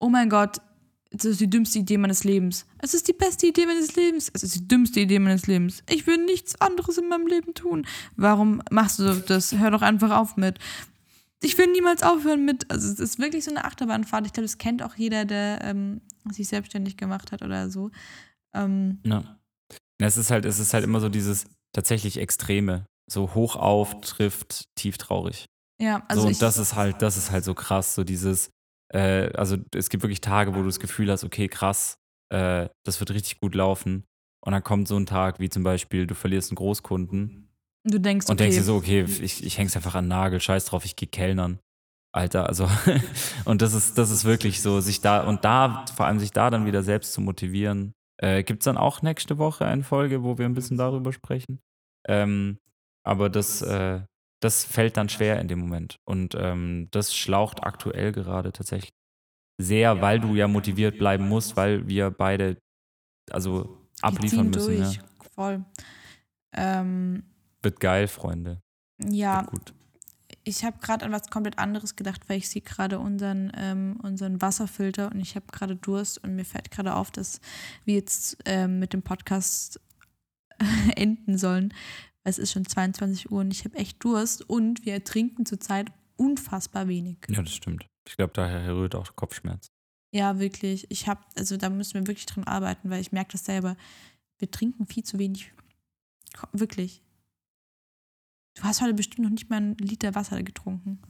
[0.00, 0.58] oh mein Gott,
[1.10, 2.66] das ist die dümmste Idee meines Lebens.
[2.78, 4.30] Es ist die beste Idee meines Lebens.
[4.34, 5.82] Es ist die dümmste Idee meines Lebens.
[5.88, 7.86] Ich will nichts anderes in meinem Leben tun.
[8.16, 9.52] Warum machst du das?
[9.52, 10.58] Hör doch einfach auf mit.
[11.40, 12.70] Ich will niemals aufhören mit.
[12.70, 14.26] Also es ist wirklich so eine Achterbahnfahrt.
[14.26, 17.90] Ich glaube, das kennt auch jeder, der ähm, sich selbstständig gemacht hat oder so.
[18.54, 19.38] Ähm, Ja.
[20.00, 22.84] Es ist halt, es ist halt immer so dieses tatsächlich Extreme.
[23.10, 25.46] So hoch auf trifft tief traurig.
[25.80, 28.50] ja, also so, ich, und das ist halt, das ist halt so krass, so dieses,
[28.92, 31.98] äh, also es gibt wirklich Tage, wo du das Gefühl hast, okay, krass,
[32.30, 34.04] äh, das wird richtig gut laufen.
[34.44, 37.48] Und dann kommt so ein Tag, wie zum Beispiel, du verlierst einen Großkunden
[37.84, 40.40] du denkst, und okay, denkst dir so, okay, ich, ich häng's einfach an den Nagel,
[40.40, 41.58] scheiß drauf, ich geh Kellnern.
[42.12, 42.68] Alter, also,
[43.44, 46.50] und das ist, das ist wirklich so, sich da, und da, vor allem sich da
[46.50, 47.92] dann wieder selbst zu motivieren.
[48.16, 51.60] Äh, Gibt es dann auch nächste Woche eine Folge, wo wir ein bisschen darüber sprechen?
[52.06, 52.58] Ähm,
[53.04, 54.00] aber das, äh,
[54.40, 55.98] das fällt dann schwer in dem Moment.
[56.04, 58.92] Und ähm, das schlaucht aktuell gerade tatsächlich
[59.60, 62.56] sehr, weil du ja motiviert bleiben musst, weil wir beide
[63.30, 64.76] also abliefern müssen.
[64.76, 64.94] durch.
[64.94, 65.02] Ja.
[65.34, 65.64] Voll.
[66.54, 67.24] Ähm,
[67.62, 68.60] Wird geil, Freunde.
[69.04, 69.74] ja, Wird gut.
[70.44, 74.40] ich habe gerade an was komplett anderes gedacht, weil ich sehe gerade unseren, ähm, unseren
[74.40, 77.40] Wasserfilter und ich habe gerade Durst und mir fällt gerade auf, dass
[77.84, 79.80] wir jetzt ähm, mit dem Podcast
[80.96, 81.74] enden sollen.
[82.24, 86.88] Es ist schon 22 Uhr und ich habe echt Durst und wir trinken zurzeit unfassbar
[86.88, 87.18] wenig.
[87.28, 87.86] Ja, das stimmt.
[88.06, 89.68] Ich glaube, daher rührt auch Kopfschmerz.
[90.12, 90.90] Ja, wirklich.
[90.90, 93.76] Ich habe, also da müssen wir wirklich dran arbeiten, weil ich merke das selber.
[94.38, 95.52] Wir trinken viel zu wenig.
[96.52, 97.02] Wirklich.
[98.54, 101.00] Du hast heute bestimmt noch nicht mal einen Liter Wasser getrunken.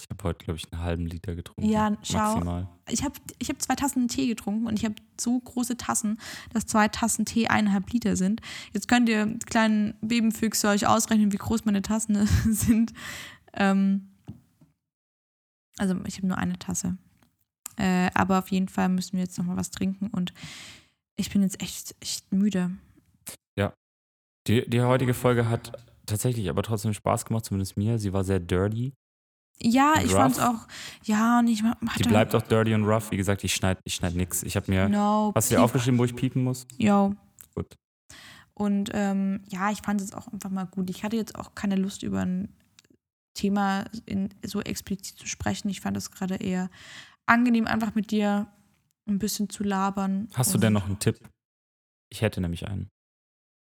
[0.00, 1.70] Ich habe heute, glaube ich, einen halben Liter getrunken.
[1.70, 2.34] Ja, schau.
[2.34, 2.68] Maximal.
[2.88, 6.18] Ich habe ich hab zwei Tassen Tee getrunken und ich habe so große Tassen,
[6.52, 8.40] dass zwei Tassen Tee eineinhalb Liter sind.
[8.72, 12.92] Jetzt könnt ihr, kleinen Babenfüchse, euch ausrechnen, wie groß meine Tassen sind.
[13.52, 14.08] Ähm,
[15.78, 16.96] also ich habe nur eine Tasse.
[17.76, 20.32] Äh, aber auf jeden Fall müssen wir jetzt nochmal was trinken und
[21.16, 22.70] ich bin jetzt echt, echt müde.
[24.46, 25.72] Die, die heutige Folge hat
[26.06, 27.98] tatsächlich aber trotzdem Spaß gemacht, zumindest mir.
[27.98, 28.92] Sie war sehr dirty.
[29.60, 30.12] Ja, ich Rough?
[30.12, 30.66] fand's auch,
[31.04, 33.10] ja, und ich hatte, Die bleibt auch dirty und rough.
[33.10, 34.42] Wie gesagt, ich schneide ich schneid nix.
[34.42, 34.88] Ich habe mir.
[34.88, 36.66] no, Hast du dir aufgeschrieben, wo ich piepen muss?
[36.78, 37.14] Jo.
[37.54, 37.76] Gut.
[38.54, 40.90] Und ähm, ja, ich fand es auch einfach mal gut.
[40.90, 42.48] Ich hatte jetzt auch keine Lust, über ein
[43.34, 45.68] Thema in, so explizit zu sprechen.
[45.68, 46.70] Ich fand es gerade eher
[47.26, 48.46] angenehm, einfach mit dir
[49.08, 50.28] ein bisschen zu labern.
[50.34, 51.18] Hast du Und denn noch einen Tipp?
[52.10, 52.88] Ich hätte nämlich einen.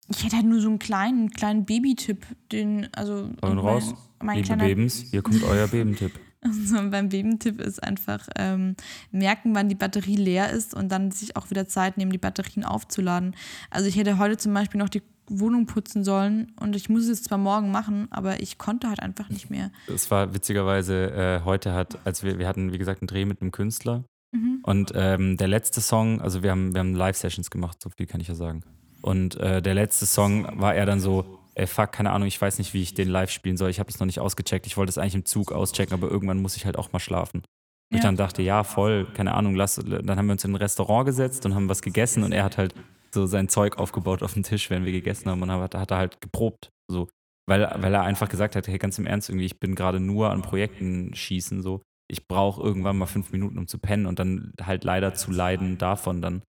[0.08, 3.30] Ich hätte halt nur so einen kleinen, kleinen Baby-Tipp, den, also.
[3.42, 3.94] Ihn raus.
[4.22, 6.12] Mein Liebe kleiner Bebens, hier kommt euer Bebentipp.
[6.40, 8.76] Also beim Babentipp ist einfach ähm,
[9.10, 12.64] merken, wann die Batterie leer ist und dann sich auch wieder Zeit nehmen, die Batterien
[12.64, 13.34] aufzuladen.
[13.70, 17.22] Also ich hätte heute zum Beispiel noch die Wohnung putzen sollen und ich muss es
[17.22, 19.70] zwar morgen machen, aber ich konnte halt einfach nicht mehr.
[19.92, 23.40] Es war witzigerweise, äh, heute hat, als wir, wir hatten, wie gesagt, einen Dreh mit
[23.40, 24.04] einem Künstler.
[24.32, 24.60] Mhm.
[24.62, 28.20] Und ähm, der letzte Song, also wir haben, wir haben Live-Sessions gemacht, so viel kann
[28.20, 28.62] ich ja sagen.
[29.04, 32.56] Und äh, der letzte Song war er dann so, ey fuck, keine Ahnung, ich weiß
[32.58, 33.68] nicht, wie ich den live spielen soll.
[33.68, 34.66] Ich habe es noch nicht ausgecheckt.
[34.66, 37.40] Ich wollte es eigentlich im Zug auschecken, aber irgendwann muss ich halt auch mal schlafen.
[37.40, 38.04] Und ich Ja.
[38.04, 41.44] dann dachte, ja, voll, keine Ahnung, lass, dann haben wir uns in ein Restaurant gesetzt
[41.44, 42.74] und haben was gegessen und er hat halt
[43.12, 45.98] so sein Zeug aufgebaut auf dem Tisch, wenn wir gegessen haben und hat, hat er
[45.98, 46.70] halt geprobt.
[46.90, 47.08] So.
[47.46, 50.30] Weil, weil er einfach gesagt hat, hey, ganz im Ernst, irgendwie, ich bin gerade nur
[50.30, 51.82] an Projekten schießen, so.
[52.10, 55.76] Ich brauche irgendwann mal fünf Minuten, um zu pennen und dann halt leider zu leiden
[55.78, 56.42] davon, dann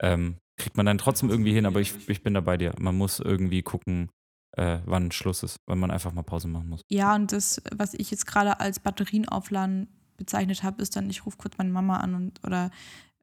[0.00, 2.74] ähm, kriegt man dann trotzdem irgendwie hin, aber ich, ich bin da bei dir.
[2.78, 4.10] Man muss irgendwie gucken,
[4.52, 6.82] äh, wann Schluss ist, weil man einfach mal Pause machen muss.
[6.90, 11.24] Ja, und das, was ich jetzt gerade als Batterien aufladen bezeichnet habe, ist dann, ich
[11.24, 12.70] rufe kurz meine Mama an und oder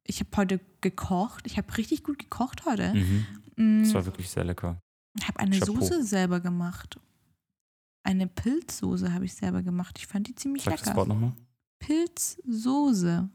[0.03, 1.45] ich habe heute gekocht.
[1.45, 2.93] Ich habe richtig gut gekocht heute.
[2.93, 3.25] Mhm.
[3.57, 4.79] Mm, Das war wirklich sehr lecker.
[5.19, 5.73] Ich habe eine Chapeau.
[5.81, 6.99] Soße selber gemacht.
[8.03, 9.97] Eine Pilzsoße habe ich selber gemacht.
[9.99, 10.97] Ich fand die ziemlich Sag das lecker.
[10.97, 11.33] Wort nochmal.
[11.79, 13.29] Pilzsoße.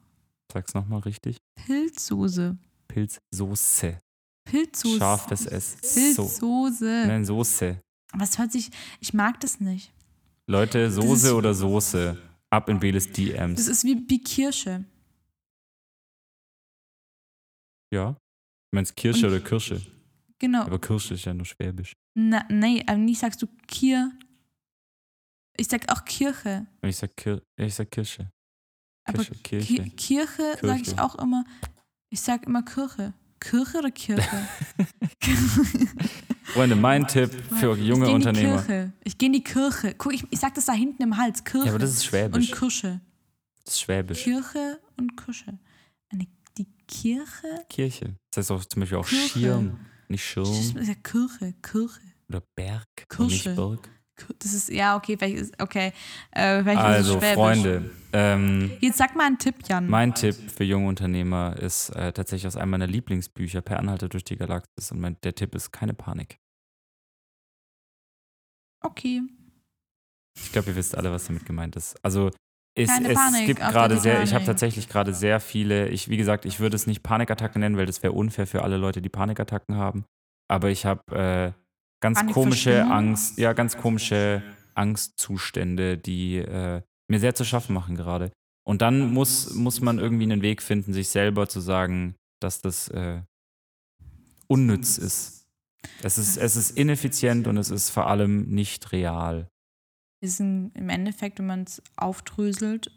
[0.53, 1.39] Sag's nochmal richtig.
[1.55, 2.57] Pilzsoße.
[2.93, 3.99] Pilzsoße.
[4.45, 4.99] Pilzsoße.
[4.99, 5.77] Scharfes S.
[6.15, 6.23] So.
[6.25, 7.05] Pilzsoße.
[7.07, 7.81] Nein, Soße.
[8.15, 8.71] Was hört sich.
[9.01, 9.93] Ich mag das nicht.
[10.47, 12.19] Leute, ist- Soße oder Soße?
[12.51, 13.67] Ab in Beles Das DMs.
[13.69, 14.85] ist wie, wie Kirsche.
[17.93, 18.13] Ja.
[18.13, 19.81] Du meinst Kirsche Und- oder Kirsche?
[20.39, 20.63] Genau.
[20.63, 21.93] Aber Kirsche ist ja nur Schwäbisch.
[22.15, 24.13] Na, nee, aber nie sagst du Kir.
[25.57, 26.67] Ich sag auch Kirche.
[26.83, 28.29] Ich sag, Kir ich sag Kirsche.
[29.05, 29.91] Aber Kirche, Ki Kirche.
[29.97, 31.03] Kirche, sage ich Kirche.
[31.05, 31.45] auch immer.
[32.13, 33.15] Ich sag immer Kirche.
[33.41, 34.29] Kirche oder Kirche?
[36.45, 38.63] Freunde, mein Tipp für ich junge die Unternehmer.
[38.63, 38.93] Kirche.
[39.03, 39.95] Ich gehe in die Kirche.
[39.97, 41.43] Guck, ich, ich sag das da hinten im Hals.
[41.43, 41.67] Kirche.
[41.69, 42.51] Ja, aber das ist Schwäbisch.
[42.53, 43.01] und Kirche.
[43.65, 44.25] Das ist Schwäbisch.
[44.25, 45.59] Kirche und Kirche.
[46.11, 46.27] Eine,
[46.59, 47.65] die Kirche?
[47.71, 48.15] Kirche.
[48.31, 49.29] Das heißt auch zum Beispiel auch Kirche.
[49.31, 50.77] Schirm, nicht Das Schirm.
[50.77, 51.55] ist ja Kirche.
[51.63, 52.01] Kirche.
[52.29, 52.87] Oder Berg.
[53.17, 53.57] Und nicht Kirsche.
[53.57, 53.89] Berg.
[54.39, 55.93] Das ist, ja, okay, ist, okay.
[56.33, 57.21] Äh, Also.
[57.21, 59.89] Freunde, ähm, Jetzt sag mal einen Tipp, Jan.
[59.89, 64.25] mein Tipp für junge Unternehmer ist äh, tatsächlich aus einem meiner Lieblingsbücher, Per Anhalter durch
[64.25, 64.93] die Galaxis.
[64.93, 66.39] Und mein, der Tipp ist keine Panik.
[68.83, 69.23] okay.
[70.37, 72.03] Ich glaube, ihr wisst alle, was damit gemeint ist.
[72.03, 72.31] Also
[72.75, 76.47] es, es Panik gibt gerade sehr, ich habe tatsächlich gerade sehr viele, ich, wie gesagt,
[76.47, 79.77] ich würde es nicht Panikattacken nennen, weil das wäre unfair für alle Leute, die Panikattacken
[79.77, 80.07] haben.
[80.49, 81.62] Aber ich habe äh,
[82.03, 82.93] ganz komische Panikverstimmung?
[82.93, 84.43] Angst, ja, ganz komische
[84.75, 88.31] Angstzustände, die äh, mir sehr zu schaffen machen gerade.
[88.65, 92.89] Und dann muss, muss man irgendwie einen Weg finden, sich selber zu sagen, dass das
[92.89, 93.23] äh,
[94.47, 95.47] unnütz ist.
[96.03, 99.49] Es ist, es ist ineffizient und es ist vor allem nicht real.
[100.21, 102.91] ist ein, im Endeffekt, wenn man es aufdröselt,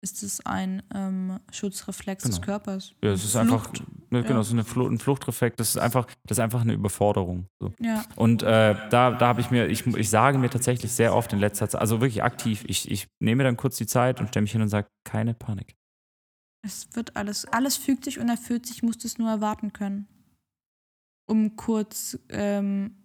[0.00, 2.44] ist es ein ähm, Schutzreflex des Genau.
[2.44, 2.94] Körpers.
[3.02, 3.82] Ja, es ist einfach, Flucht.
[4.10, 4.40] ne, genau, ja.
[4.40, 7.48] es ist eine Flucht, ein Fluchtreflex, das ist einfach, das ist einfach eine Überforderung.
[7.60, 7.72] So.
[7.80, 11.32] Ja, Und äh, da, da habe ich mir, ich, ich sage mir tatsächlich sehr oft
[11.32, 14.42] in letzter Zeit, also wirklich aktiv, ich, ich nehme dann kurz die Zeit und stelle
[14.42, 15.74] mich hin und sage, keine Panik.
[16.64, 20.06] es wird alles, alles fügt sich und erfüllt sich, musst es nur erwarten können.
[21.28, 22.96] Um kurz ähm,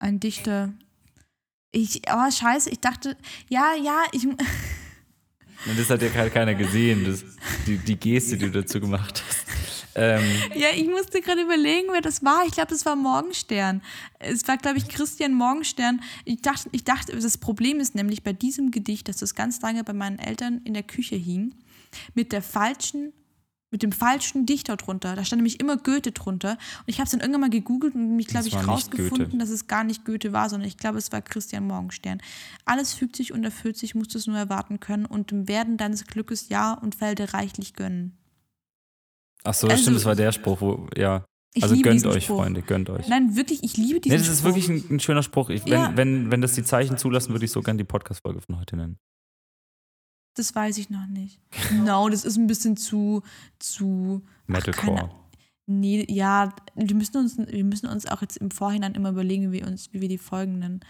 [0.00, 0.72] ein Dichter.
[1.70, 3.16] Ich, oh, scheiße, ich dachte,
[3.48, 4.26] ja, ja, ich.
[5.66, 7.24] Und das hat ja ke- keiner gesehen, das,
[7.66, 9.46] die, die Geste, die du dazu gemacht hast.
[9.94, 12.44] Ähm, Ja, ich musste gerade überlegen, wer das war.
[12.46, 13.82] Ich glaube, das war Morgenstern.
[14.18, 16.00] Es war, glaube ich, Christian Morgenstern.
[16.24, 19.84] Ich dachte, ich dachte, das Problem ist nämlich bei diesem Gedicht, dass das ganz lange
[19.84, 21.54] bei meinen Eltern in der Küche hing,
[22.14, 23.12] mit der falschen,
[23.72, 25.16] mit dem falschen Dichter drunter.
[25.16, 26.52] Da stand nämlich immer Goethe drunter.
[26.52, 29.66] Und ich habe es dann irgendwann mal gegoogelt und mich, glaube ich, rausgefunden, dass es
[29.66, 32.20] gar nicht Goethe war, sondern ich glaube, es war Christian Morgenstern.
[32.64, 35.76] Alles fügt sich und erfüllt sich, musst du es nur erwarten können und dem Werden
[35.78, 38.16] deines Glückes Ja und Felde reichlich gönnen.
[39.44, 41.24] ach so, das Also- stimmt, das war der Spruch, wo, ja.
[41.54, 42.36] Ich Also gönnt euch, Spruch.
[42.42, 43.08] Freunde, gönnt euch.
[43.08, 44.54] Nein, wirklich, ich liebe diesen Nee, das ist Spruch.
[44.54, 45.50] wirklich ein, ein schöner Spruch.
[45.50, 45.92] Ich, wenn, Ja.
[45.96, 48.96] wenn, wenn das die Zeichen zulassen, würde ich so gern die Podcast-Folge von heute nennen.
[50.34, 51.40] Das weiß ich noch nicht.
[51.84, 53.22] No, das ist ein bisschen zu,
[53.58, 54.22] zu.
[54.46, 54.96] Metalcore.
[54.96, 55.10] keine-
[55.66, 59.60] Nee, ja, wir müssen uns, wir müssen uns auch jetzt im Vorhinein immer überlegen, wie
[59.60, 60.80] wir uns, wie wir die Folgen nennen.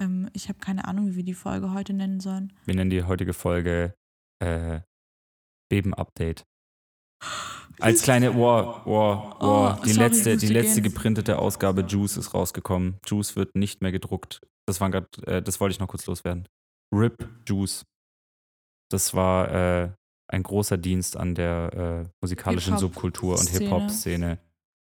[0.00, 2.52] Ähm, ich habe keine Ahnung, wie wir die Folge heute nennen sollen.
[2.64, 3.94] Wir nennen die heutige Folge
[4.42, 4.80] äh,
[5.70, 6.44] Beben-Update.
[7.80, 9.78] Als kleine Ohr, Ohr, Ohr.
[9.78, 10.92] Oh, die sorry, letzte, die letzte gehen.
[10.94, 12.96] geprintete Ausgabe Juice ist rausgekommen.
[13.06, 14.40] Juice wird nicht mehr gedruckt.
[14.66, 16.48] Das war grad, äh, das wollte ich noch kurz loswerden.
[16.94, 17.84] RIP Juice.
[18.90, 19.90] Das war äh,
[20.28, 23.64] ein großer Dienst an der äh, musikalischen Subkultur und Szene.
[23.64, 24.38] Hip-Hop-Szene.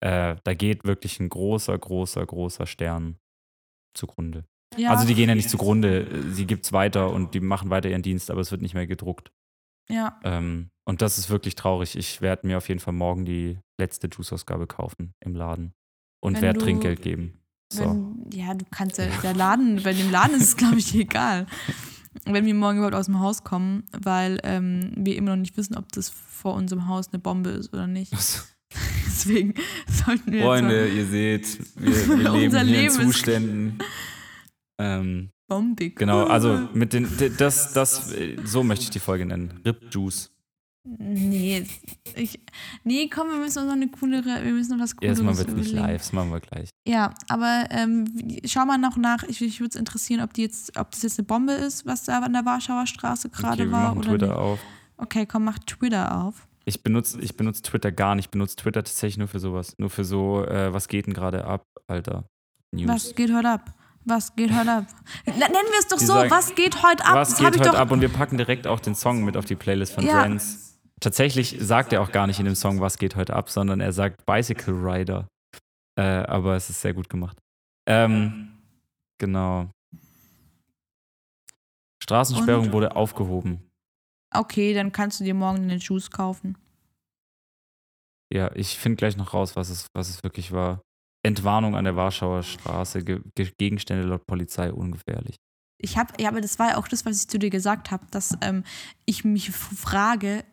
[0.01, 3.17] Äh, da geht wirklich ein großer, großer, großer Stern
[3.95, 4.45] zugrunde.
[4.77, 8.01] Ja, Also die gehen ja nicht zugrunde, sie gibt's weiter und die machen weiter ihren
[8.01, 9.31] Dienst, aber es wird nicht mehr gedruckt.
[9.89, 11.95] ja, Ähm, und das ist wirklich traurig.
[11.95, 15.73] Ich werde mir auf jeden Fall morgen die letzte Juice-Ausgabe kaufen im Laden
[16.21, 17.39] und werde Trinkgeld geben.
[17.71, 17.83] So.
[17.85, 21.47] wenn, ja, du kannst ja, der Laden, bei dem Laden ist es, glaube ich, egal.
[22.25, 25.75] Wenn wir morgen überhaupt aus dem Haus kommen, weil ähm, wir immer noch nicht wissen,
[25.75, 28.13] ob das vor unserem Haus eine Bombe ist oder nicht.
[29.05, 29.53] Deswegen
[29.87, 33.79] sollten wir Freunde, ihr seht, wir, wir leben hier Leben in Zuständen.
[34.79, 35.95] Ähm, bombig.
[35.95, 37.07] genau, also mit den,
[37.37, 39.61] das, das, so möchte ich die Folge nennen.
[39.65, 40.32] Rip Juice.
[40.85, 41.65] Nee,
[42.15, 42.39] ich,
[42.83, 45.57] nee, komm, wir müssen uns noch eine coolere, wir müssen noch was Cooleres Erstmal wird
[45.57, 46.69] nicht live, das machen wir gleich.
[46.85, 48.05] Ja, aber ähm,
[48.45, 49.23] schau mal noch nach.
[49.23, 52.03] Ich, ich würde es interessieren, ob, die jetzt, ob das jetzt eine Bombe ist, was
[52.03, 53.83] da an der Warschauer Straße gerade Okay, wir war.
[53.95, 54.35] machen Oder Twitter nicht.
[54.35, 54.59] auf.
[54.97, 56.47] Okay, komm, mach Twitter auf.
[56.65, 58.25] Ich benutze ich benutze Twitter gar nicht.
[58.25, 59.75] Ich benutze Twitter tatsächlich nur für sowas.
[59.77, 62.25] Nur für so, äh, was geht denn gerade ab, Alter?
[62.73, 62.87] News.
[62.89, 63.73] Was geht heute ab?
[64.05, 64.85] Was geht heute ab?
[65.25, 67.15] Nennen wir es doch Die so, sagen, was geht heute ab?
[67.15, 67.91] Was Das geht ich heute doch, ab?
[67.91, 70.19] Und wir packen direkt auch den Song mit auf die Playlist von Ja.
[70.21, 70.72] Friends.
[70.99, 73.91] Tatsächlich sagt er auch gar nicht in dem Song, was geht heute ab, sondern er
[73.91, 75.27] sagt Bicycle Rider.
[75.97, 77.37] Äh, aber es ist sehr gut gemacht.
[77.87, 78.57] Ähm,
[79.19, 79.69] genau.
[82.01, 82.73] Straßensperrung Und?
[82.73, 83.69] wurde aufgehoben.
[84.33, 86.57] Okay, dann kannst du dir morgen den Juice kaufen.
[88.33, 90.81] Ja, ich finde gleich noch raus, was es, was es wirklich war.
[91.23, 93.03] Entwarnung an der Warschauer Straße.
[93.03, 95.35] Ge Ge Gegenstände laut Polizei ungefährlich.
[95.77, 98.05] Ich habe, ja, aber das war ja auch das, was ich zu dir gesagt habe,
[98.11, 98.63] dass ähm,
[99.05, 100.43] ich mich frage,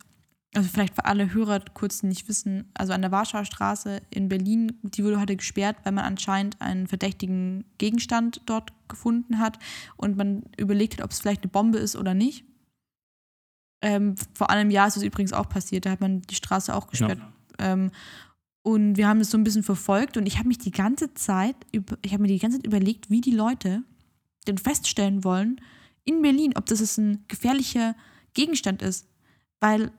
[0.54, 4.28] also vielleicht für alle Hörer kurz, die nicht wissen, also an der Warschauer Straße in
[4.28, 9.58] Berlin, die wurde heute gesperrt, weil man anscheinend einen verdächtigen Gegenstand dort gefunden hat
[9.96, 12.44] und man überlegt hat, ob es vielleicht eine Bombe ist oder nicht.
[13.82, 16.88] Ähm, vor einem Jahr ist es übrigens auch passiert, da hat man die Straße auch
[16.88, 17.20] gesperrt.
[17.58, 17.92] Ähm,
[18.62, 21.56] und wir haben das so ein bisschen verfolgt und ich habe mich die ganze Zeit,
[21.70, 23.82] ich habe mir die ganze Zeit überlegt, wie die Leute
[24.46, 25.60] denn feststellen wollen
[26.04, 27.94] in Berlin, ob das jetzt ein gefährlicher
[28.34, 29.06] Gegenstand ist.
[29.60, 29.92] Weil,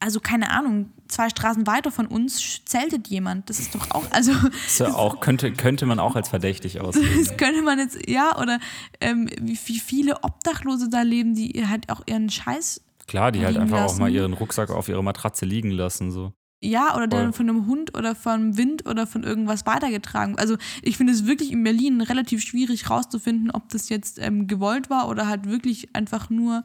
[0.00, 3.50] also keine Ahnung, zwei Straßen weiter von uns zeltet jemand.
[3.50, 4.32] Das ist doch auch, also
[4.66, 7.18] Ist ja auch, könnte, könnte man auch als verdächtig auslegen.
[7.24, 8.58] das könnte man jetzt, ja, oder
[9.00, 13.56] ähm, wie, wie viele Obdachlose da leben, die halt auch ihren Scheiß, Klar, die halt
[13.56, 14.00] einfach auch lassen.
[14.00, 16.12] mal ihren Rucksack auf ihrer Matratze liegen lassen.
[16.12, 16.32] So.
[16.62, 20.38] ja, oder dann von einem Hund oder vom Wind oder von irgendwas weitergetragen.
[20.38, 24.90] Also ich finde es wirklich in Berlin relativ schwierig rauszufinden, ob das jetzt ähm, gewollt
[24.90, 26.62] war oder halt wirklich einfach nur,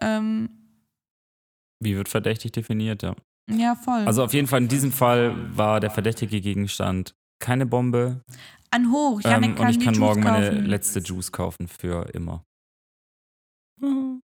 [0.00, 0.50] ähm,
[1.80, 3.14] Wie wird verdächtig definiert, ja.
[3.50, 4.04] ja, voll.
[4.06, 8.22] Also auf jeden Fall in diesem Fall war der verdächtige Gegenstand keine Bombe.
[8.70, 9.20] An hoch.
[9.24, 10.66] Ähm, Janik und ich kann Juice morgen meine kaufen.
[10.66, 12.44] letzte Juice kaufen für immer.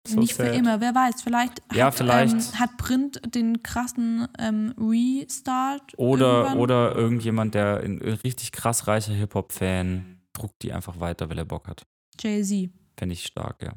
[0.06, 0.56] So Nicht für sad.
[0.56, 1.22] immer, wer weiß.
[1.22, 2.34] Vielleicht, Ja, hat, vielleicht.
[2.34, 5.94] Ähm, hat Print den krassen ähm, Restart.
[5.98, 6.58] Oder, irgendwann.
[6.58, 11.68] oder irgendjemand, der ein richtig krass reicher Hip-Hop-Fan druckt die einfach weiter, weil er Bock
[11.68, 11.86] hat.
[12.20, 12.70] Jay-Z.
[12.98, 13.74] Fände ich stark, ja.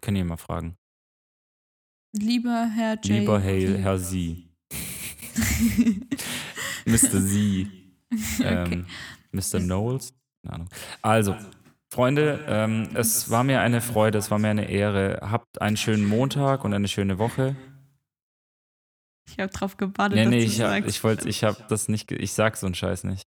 [0.00, 0.76] Können ihr mal fragen.
[2.12, 3.20] Lieber Herr Jay.
[3.20, 4.48] Lieber Herr, Herr Sie.
[6.84, 7.20] Mr.
[7.20, 7.68] Sie.
[8.42, 8.86] Ähm,
[9.32, 9.60] Mr.
[9.60, 10.12] Knowles?
[10.42, 10.68] Keine Ahnung.
[11.02, 11.36] Also,
[11.92, 15.18] Freunde, ähm, es war mir eine Freude, es war mir eine Ehre.
[15.22, 17.54] Habt einen schönen Montag und eine schöne Woche.
[19.28, 21.88] Ich habe drauf gewartet, Nee, dass nee, du ich, hab- ich wollte, ich hab das
[21.88, 23.22] nicht, ich sag so einen Scheiß nicht.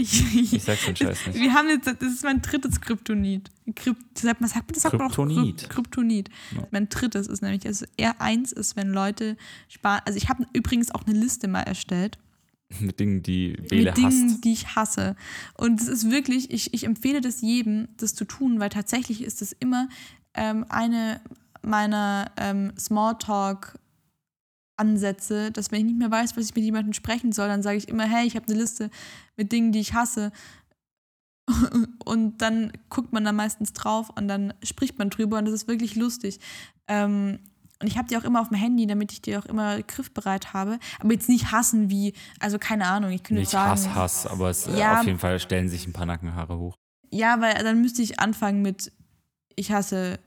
[0.00, 1.38] Ich, Ich sag so einen Scheiß nicht.
[1.40, 3.50] Wir haben jetzt, das ist mein drittes Kryptonit.
[3.74, 5.62] Krypt, sagt man, sagt man das sagt man auch Kryptonit.
[5.62, 6.28] Kryp- Kryptonit.
[6.56, 6.66] Ja.
[6.70, 9.36] Mein drittes ist nämlich, also R1 ist, wenn Leute
[9.68, 10.00] sparen.
[10.06, 12.18] Also ich habe übrigens auch eine Liste mal erstellt.
[12.80, 14.44] Mit Dingen, die Bele mit Dingen, hasst.
[14.44, 15.16] die ich hasse.
[15.54, 19.40] Und es ist wirklich, ich, ich empfehle das jedem, das zu tun, weil tatsächlich ist
[19.40, 19.88] es immer
[20.34, 21.20] ähm, eine
[21.62, 22.72] meiner ähm,
[24.78, 27.76] Smalltalk-Ansätze, dass wenn ich nicht mehr weiß, was ich mit jemandem sprechen soll, dann sage
[27.76, 28.90] ich immer, hey, ich habe eine Liste
[29.36, 30.32] mit Dingen, die ich hasse.
[32.04, 35.68] Und dann guckt man da meistens drauf und dann spricht man drüber und das ist
[35.68, 36.40] wirklich lustig.
[36.88, 37.38] Ähm,
[37.80, 40.52] und ich habe die auch immer auf dem Handy, damit ich die auch immer griffbereit
[40.52, 40.78] habe.
[40.98, 43.70] Aber jetzt nicht hassen wie, also keine Ahnung, ich könnte Nicht sagen.
[43.70, 45.00] Hass, Hass, aber es, äh, Ja.
[45.00, 46.74] auf jeden Fall stellen sich ein paar Nackenhaare hoch.
[47.10, 48.92] Ja, weil dann müsste ich anfangen mit,
[49.56, 50.18] ich hasse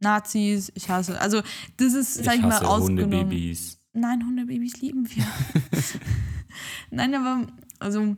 [0.00, 1.42] Nazis, ich hasse, also
[1.78, 3.12] das ist, sag ich, ich mal, ausgenommen.
[3.12, 3.75] Hundebabys.
[3.96, 5.24] Nein, Hundebabys lieben wir.
[6.90, 7.46] Nein, aber,
[7.78, 8.16] also,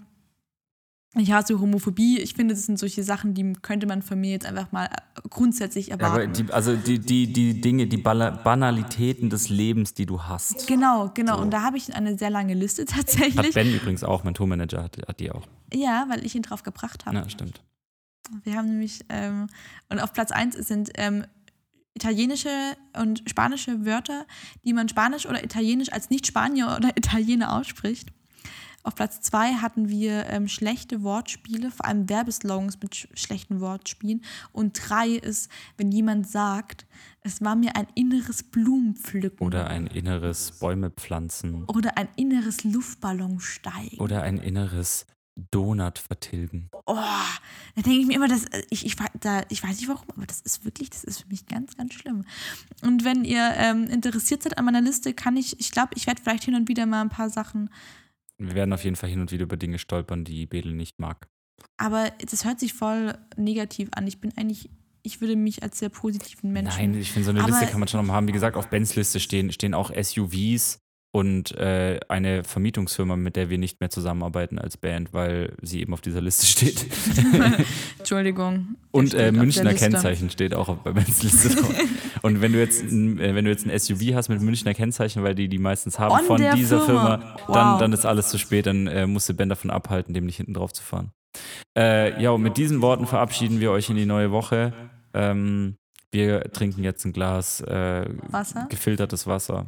[1.14, 2.18] ich hasse Homophobie.
[2.18, 5.28] Ich finde, das sind solche Sachen, die könnte man von mir jetzt einfach mal äh,
[5.30, 6.32] grundsätzlich Aber erwarten.
[6.34, 10.66] die, also die, die, die Dinge, die Banalitäten des Lebens, die du hast.
[10.66, 11.36] genau, genau.
[11.36, 11.42] So.
[11.42, 13.54] Und da habe ich eine sehr lange Liste Hat tatsächlich.
[13.54, 15.46] Ben übrigens auch, mein Tourmanager hat, hat die auch.
[15.72, 17.16] Ja, weil ich ihn drauf gebracht habe.
[17.16, 17.62] Ja, stimmt.
[18.44, 19.46] Wir haben nämlich, ähm,
[19.88, 21.24] und auf Platz 1 sind ähm,
[21.98, 24.24] italienische und spanische Wörter,
[24.64, 28.10] die man Spanisch oder Italienisch als Nicht-Spanier oder Italiener ausspricht.
[28.84, 34.22] Auf Platz 2 hatten wir ähm, schlechte Wortspiele, vor allem Werbeslogans mit sch schlechten Wortspielen.
[34.52, 36.86] Und 3 ist, wenn jemand sagt,
[37.22, 41.64] es war mir ein inneres Blumenpflücken Oder ein inneres Bäume pflanzen.
[41.64, 43.98] oder ein inneres Luftballonsteigen.
[43.98, 45.06] Oder ein inneres
[45.50, 46.68] Donut vertilgen.
[46.86, 50.04] Oh, da denke ich mir immer, das, ich, ich, wei- da, ich weiß nicht warum,
[50.14, 52.24] aber das ist wirklich, das ist für mich ganz, ganz schlimm.
[52.82, 56.20] Und wenn ihr ähm, interessiert seid an meiner Liste, kann ich, ich glaube, ich werde
[56.22, 57.70] vielleicht hin und wieder mal ein paar Sachen,
[58.38, 61.28] Wir werden auf jeden Fall hin und wieder über Dinge stolpern, die Bedel nicht mag.
[61.76, 64.06] aber das hört sich voll negativ an.
[64.06, 64.70] Ich bin eigentlich,
[65.02, 66.76] ich würde mich als sehr positiven Menschen.
[66.78, 68.26] Nein, ich finde, so eine Aber- Liste kann man schon noch haben.
[68.28, 73.48] Wie gesagt, auf Bens Liste stehen, stehen auch SUVs und äh, eine Vermietungsfirma, mit der
[73.48, 76.86] wir nicht mehr zusammenarbeiten als Band, weil sie eben auf dieser Liste steht.
[77.98, 78.76] Entschuldigung.
[78.90, 79.74] Und äh, Münchner.
[79.74, 81.74] Kennzeichen steht auch auf bei Bens Liste drauf.
[82.22, 85.22] Und wenn du jetzt ein, äh, wenn du jetzt ein SUV hast mit Münchner Kennzeichen,
[85.22, 87.18] weil die die meistens haben Von von dieser Firma.
[87.18, 87.54] Firma, Wow.
[87.54, 90.36] dann, dann ist alles zu spät, dann äh, musst du Ben davon abhalten, dem nicht
[90.36, 91.12] hinten drauf zu fahren.
[91.76, 94.72] Äh, ja, und mit diesen Worten verabschieden wir euch in die neue Woche.
[95.14, 95.76] Ähm,
[96.12, 98.66] wir trinken jetzt ein Glas äh, Wasser.
[98.68, 99.66] gefiltertes Wasser.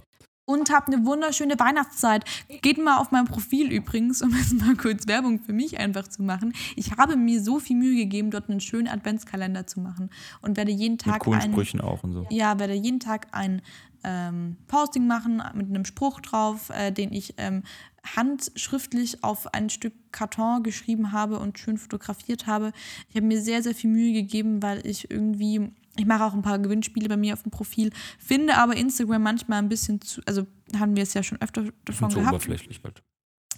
[0.51, 2.25] Und habt eine wunderschöne Weihnachtszeit.
[2.61, 6.23] Geht mal auf mein Profil übrigens, um jetzt mal kurz Werbung für mich einfach zu
[6.23, 6.53] machen.
[6.75, 10.11] Ich habe mir so viel Mühe gegeben, dort einen schönen Adventskalender zu machen.
[10.43, 12.27] Und werde jeden Mit Tag coolen einen, Sprüchen auch und so.
[12.31, 13.63] ja, werde jeden Tag ein
[14.03, 17.63] ähm, Posting machen mit einem Spruch drauf, äh, den ich ähm,
[18.05, 22.73] handschriftlich auf ein Stück Karton geschrieben habe und schön fotografiert habe.
[23.09, 26.43] Ich habe mir sehr, sehr viel Mühe gegeben, weil ich irgendwie, ich mache auch ein
[26.43, 30.47] paar Gewinnspiele bei mir auf dem Profil, finde aber Instagram manchmal ein bisschen zu, also
[30.77, 32.35] haben wir es ja schon öfter davon zu gehabt.
[32.35, 33.03] oberflächlich bald.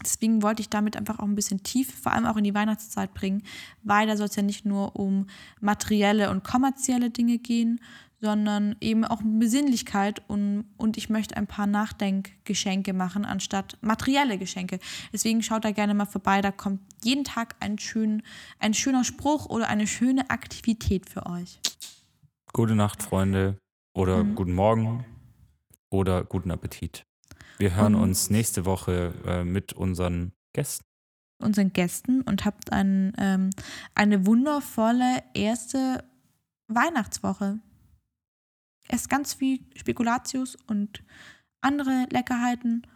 [0.02, 3.14] Deswegen wollte ich damit einfach auch ein bisschen tief, vor allem auch in die Weihnachtszeit
[3.14, 3.42] bringen,
[3.82, 5.26] weil da soll es ja nicht nur um
[5.60, 7.80] materielle und kommerzielle Dinge gehen,
[8.22, 14.78] sondern eben auch Besinnlichkeit und, und ich möchte ein paar Nachdenkgeschenke machen, anstatt materielle Geschenke.
[15.12, 18.22] Deswegen schaut da gerne mal vorbei, da kommt jeden Tag ein, schön,
[18.60, 21.60] ein schöner Spruch oder eine schöne Aktivität für euch.
[22.52, 23.58] Gute Nacht, Freunde.
[23.94, 24.34] Oder Mhm.
[24.36, 25.04] guten Morgen.
[25.90, 27.04] Oder guten Appetit.
[27.58, 30.84] Wir hören Und- uns nächste Woche äh, mit unseren Gästen.
[31.42, 33.50] unseren Gästen und habt ein, ähm,
[33.96, 36.04] eine wundervolle erste
[36.68, 37.58] Weihnachtswoche.
[38.92, 41.02] Esst ganz viel Spekulatius und
[41.62, 42.86] andere Leckerheiten.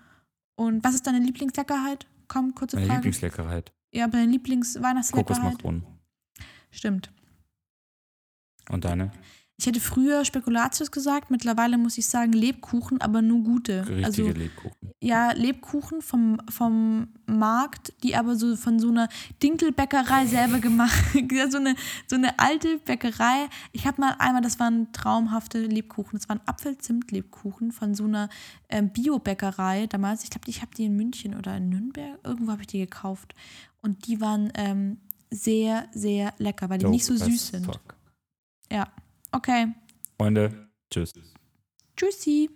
[0.55, 2.07] Und was ist deine Lieblingsleckerheit?
[2.29, 2.99] Komm, kurze Meine Frage.
[2.99, 3.73] Lieblingsleckerheit.
[3.93, 5.43] ja, deine Lieblingsweihnachtsleckerheit?
[5.43, 5.87] Kokosmakronen.
[6.71, 7.11] Stimmt.
[8.69, 9.11] Und deine?
[9.59, 13.89] Ich hätte früher Spekulatius gesagt, mittlerweile muss ich sagen Lebkuchen, aber nur gute.
[13.89, 14.93] Richtige also Lebkuchen.
[15.01, 19.09] ja, Lebkuchen vom, vom Markt, die aber so von so einer
[19.43, 21.03] Dinkelbäckerei selber gemacht.
[21.49, 21.77] So, eine,
[22.07, 23.49] so eine alte Bäckerei.
[23.73, 26.19] Ich habe mal einmal, das waren traumhafte Lebkuchen.
[26.19, 28.29] Das waren Apfelzimt-Lebkuchen von so einer
[28.69, 30.25] ähm, Bio-Bäckerei damals.
[30.25, 32.19] Ich glaube, ich habe die in München oder in Nürnberg.
[32.25, 33.35] Irgendwo habe ich die gekauft.
[33.81, 34.99] Und die waren ähm,
[35.31, 37.67] sehr, sehr lecker, weil die nicht so süß sind.
[37.67, 37.95] fuck.
[38.71, 38.89] Ja.
[39.33, 39.75] Okay.
[40.19, 41.13] Freunde, tschüss.
[41.97, 42.51] Tschüssi.